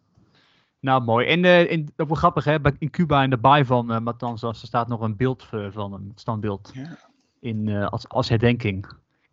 Nou, 0.80 1.02
mooi. 1.02 1.26
En 1.26 1.44
eh, 1.44 1.70
in, 1.70 1.88
dat 1.96 2.08
was 2.08 2.18
grappig, 2.18 2.44
hè? 2.44 2.60
bij- 2.60 2.74
In 2.78 2.90
Cuba, 2.90 3.22
in 3.22 3.30
de 3.30 3.36
baai 3.38 3.64
van 3.64 4.02
Matanzas, 4.02 4.60
er 4.60 4.66
staat 4.66 4.88
nog 4.88 5.00
een 5.00 5.16
beeld 5.16 5.44
van 5.70 5.92
hem, 5.92 5.94
een 5.94 6.12
standbeeld. 6.14 6.70
Ja. 6.74 6.98
In, 7.40 7.68
eh, 7.68 7.86
als, 7.86 8.08
als 8.08 8.28
herdenking. 8.28 8.86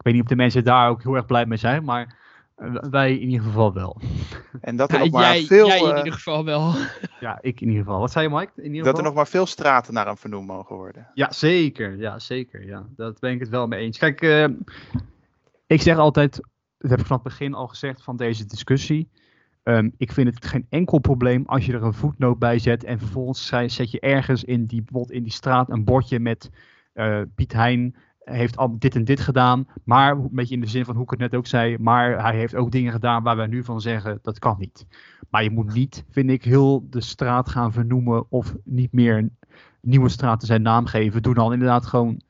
Ik 0.06 0.12
weet 0.12 0.20
niet 0.20 0.32
of 0.32 0.38
de 0.38 0.44
mensen 0.44 0.64
daar 0.64 0.90
ook 0.90 1.04
heel 1.04 1.16
erg 1.16 1.26
blij 1.26 1.46
mee 1.46 1.58
zijn, 1.58 1.84
maar 1.84 2.16
eh, 2.56 2.76
wij 2.90 3.18
in 3.18 3.30
ieder 3.30 3.46
geval 3.46 3.74
wel. 3.74 4.02
En 4.62 4.76
dat 4.76 4.90
er 4.92 4.98
Ja, 4.98 5.04
nog 5.04 5.12
maar 5.12 5.22
jij, 5.22 5.44
veel, 5.44 5.68
jij 5.68 5.80
in 5.80 5.92
eh, 5.92 5.98
ieder 5.98 6.14
geval 6.14 6.46
wel. 6.46 6.74
Ja, 7.20 7.38
ik 7.42 7.62
in 7.62 7.68
ieder 7.68 7.84
geval. 7.84 8.00
Wat 8.00 8.12
zei 8.12 8.28
je, 8.28 8.36
Mike? 8.36 8.52
In 8.56 8.70
ieder 8.70 8.84
dat 8.84 8.98
er 8.98 9.04
nog 9.04 9.14
maar 9.14 9.28
veel 9.28 9.46
straten 9.46 9.94
naar 9.94 10.06
hem 10.06 10.18
vernoemd 10.18 10.48
mogen 10.48 10.76
worden. 10.76 11.08
Ja, 11.14 11.32
zeker. 11.32 11.98
Ja, 11.98 12.20
zeker. 12.20 12.66
Ja, 12.66 12.86
dat 12.96 13.20
ben 13.20 13.32
ik 13.32 13.40
het 13.40 13.50
wel 13.50 13.68
mee 13.68 13.80
eens. 13.80 13.98
Kijk, 13.98 14.22
eh, 14.22 14.48
ik 15.68 15.82
zeg 15.82 15.98
altijd, 15.98 16.42
dat 16.78 16.90
heb 16.90 17.00
ik 17.00 17.06
vanaf 17.06 17.24
het 17.24 17.32
begin 17.32 17.54
al 17.54 17.68
gezegd 17.68 18.04
van 18.04 18.18
deze 18.18 18.46
discussie. 18.46 19.10
Ehm, 19.64 19.90
ik 19.98 20.12
vind 20.12 20.36
het 20.36 20.46
geen 20.46 20.66
enkel 20.70 21.00
probleem 21.00 21.44
als 21.46 21.66
je 21.66 21.74
er 21.74 21.84
een 21.84 21.94
voetnoot 21.94 22.40
bij 22.40 22.60
zet 22.60 22.84
en 22.84 23.00
vervolgens 23.00 23.48
zet 23.48 23.92
je 23.92 24.00
ergens 24.00 24.44
in 24.44 24.66
die, 24.66 24.82
bijvoorbeeld 24.82 25.18
in 25.18 25.24
die 25.24 25.32
straat 25.32 25.70
een 25.70 25.84
bordje 25.84 26.20
met 26.20 26.50
eh, 26.94 27.22
Piet 27.36 27.54
Hein 27.54 27.96
heeft 28.26 28.58
al 28.58 28.80
dit 28.80 28.96
en 28.96 29.04
dit 29.04 29.20
gedaan, 29.20 29.68
maar 29.84 30.12
een 30.12 30.30
beetje 30.32 30.56
in 30.56 30.62
de 30.62 30.68
zin 30.68 30.86
van 30.86 30.96
hoe 30.96 31.04
ik 31.04 31.10
het 31.10 31.20
net 31.20 31.36
ook 31.36 31.48
zei, 31.48 31.78
maar 31.78 32.22
hij 32.22 32.36
heeft 32.36 32.56
ook 32.56 32.72
dingen 32.72 32.92
gedaan 32.92 33.24
waar 33.24 33.36
wij 33.36 33.48
nu 33.48 33.64
van 33.64 33.82
zeggen 33.82 34.20
dat 34.22 34.40
kan 34.40 34.56
niet. 34.60 34.86
Maar 35.30 35.44
je 35.44 35.52
moet 35.52 35.74
niet, 35.74 36.06
vind 36.10 36.30
ik, 36.30 36.44
heel 36.44 36.88
de 36.90 37.02
straat 37.02 37.50
gaan 37.50 37.72
vernoemen 37.72 38.32
of 38.32 38.56
niet 38.64 38.92
meer 38.92 39.30
nieuwe 39.82 40.10
straten 40.10 40.48
zijn 40.48 40.62
naam 40.62 40.86
geven. 40.86 41.22
Doe 41.22 41.34
dan 41.34 41.54
inderdaad 41.54 41.86
gewoon. 41.86 42.22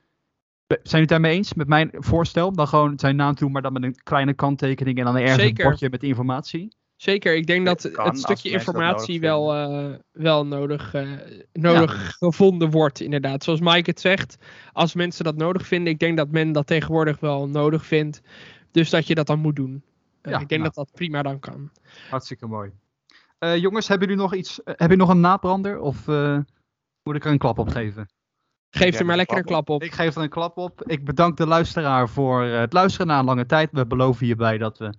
Zijn 0.67 0.79
jullie 0.83 0.99
het 0.99 1.09
daarmee 1.09 1.35
eens 1.35 1.53
met 1.53 1.67
mijn 1.67 1.89
voorstel? 1.93 2.51
Dan 2.51 2.67
gewoon 2.67 2.99
zijn 2.99 3.15
naam 3.15 3.35
doen, 3.35 3.51
maar 3.51 3.61
dan 3.61 3.73
met 3.73 3.83
een 3.83 3.95
kleine 4.03 4.33
kanttekening 4.33 4.97
en 4.97 5.05
dan 5.05 5.17
ergens 5.17 5.41
Zeker. 5.41 5.63
een 5.63 5.69
bordje 5.69 5.89
met 5.89 6.03
informatie. 6.03 6.75
Zeker, 6.95 7.35
ik 7.35 7.47
denk 7.47 7.65
dat 7.65 7.83
Het 7.83 7.93
kan, 7.93 8.05
het 8.05 8.13
als 8.13 8.21
stukje 8.21 8.49
informatie 8.49 9.19
wel, 9.19 9.53
eh, 9.53 9.93
wel 10.11 10.45
nodig, 10.45 10.93
eh, 10.93 11.11
nodig 11.53 12.15
gevonden 12.17 12.69
wordt, 12.69 12.99
inderdaad. 12.99 13.43
Zoals 13.43 13.59
Mike 13.59 13.89
het 13.89 13.99
zegt, 13.99 14.37
als 14.71 14.93
mensen 14.93 15.23
dat 15.23 15.35
nodig 15.35 15.67
vinden, 15.67 15.93
ik 15.93 15.99
denk 15.99 16.17
dat 16.17 16.31
men 16.31 16.51
dat 16.51 16.67
tegenwoordig 16.67 17.19
wel 17.19 17.47
nodig 17.49 17.85
vindt. 17.85 18.21
Dus 18.71 18.89
dat 18.89 19.07
je 19.07 19.15
dat 19.15 19.27
dan 19.27 19.39
moet 19.39 19.55
doen. 19.55 19.83
Eh, 20.21 20.31
Ja, 20.31 20.39
ik 20.39 20.49
denk 20.49 20.61
nou. 20.61 20.73
dat 20.73 20.85
dat 20.85 20.95
prima 20.95 21.21
dan 21.21 21.39
kan. 21.39 21.71
Hartstikke 22.09 22.47
mooi. 22.47 22.71
Eh, 23.39 23.57
jongens, 23.57 23.87
hebben 23.87 24.07
jullie 24.07 24.23
nog 24.23 24.35
iets? 24.35 24.59
heb 24.65 24.89
je 24.89 24.95
nog 24.95 25.09
een 25.09 25.19
nabrander? 25.19 25.79
Of 25.79 26.07
eh, 26.07 26.37
moet 27.03 27.15
ik 27.15 27.25
er 27.25 27.31
een 27.31 27.37
klap 27.37 27.59
op 27.59 27.69
geven? 27.69 28.09
Geef 28.69 28.99
er 28.99 29.05
maar 29.05 29.15
lekker 29.15 29.37
een 29.37 29.43
klap 29.43 29.69
op. 29.69 29.83
Ik 29.83 29.93
geef 29.93 30.15
er 30.15 30.21
een 30.21 30.29
klap 30.29 30.57
op. 30.57 30.83
Ik 30.83 31.05
bedank 31.05 31.37
de 31.37 31.47
luisteraar 31.47 32.09
voor 32.09 32.41
het 32.41 32.73
luisteren 32.73 33.07
na 33.07 33.19
een 33.19 33.25
lange 33.25 33.45
tijd. 33.45 33.69
We 33.71 33.85
beloven 33.85 34.25
hierbij 34.25 34.57
dat 34.57 34.77
we 34.77 34.93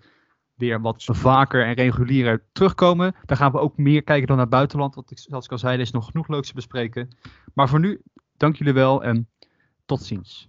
weer 0.56 0.80
wat 0.80 1.04
vaker 1.04 1.64
en 1.64 1.72
regulierer 1.72 2.44
terugkomen. 2.52 3.14
Dan 3.24 3.36
gaan 3.36 3.52
we 3.52 3.58
ook 3.58 3.76
meer 3.76 4.02
kijken 4.02 4.26
dan 4.26 4.36
naar 4.36 4.46
het 4.46 4.54
buitenland. 4.54 4.94
Want 4.94 5.10
ik, 5.10 5.18
zoals 5.18 5.44
ik 5.44 5.50
al 5.50 5.58
zei, 5.58 5.74
er 5.74 5.80
is 5.80 5.90
nog 5.90 6.06
genoeg 6.06 6.28
leuks 6.28 6.48
te 6.48 6.54
bespreken. 6.54 7.16
Maar 7.54 7.68
voor 7.68 7.80
nu, 7.80 8.00
dank 8.36 8.56
jullie 8.56 8.72
wel 8.72 9.04
en 9.04 9.28
tot 9.84 10.02
ziens. 10.02 10.48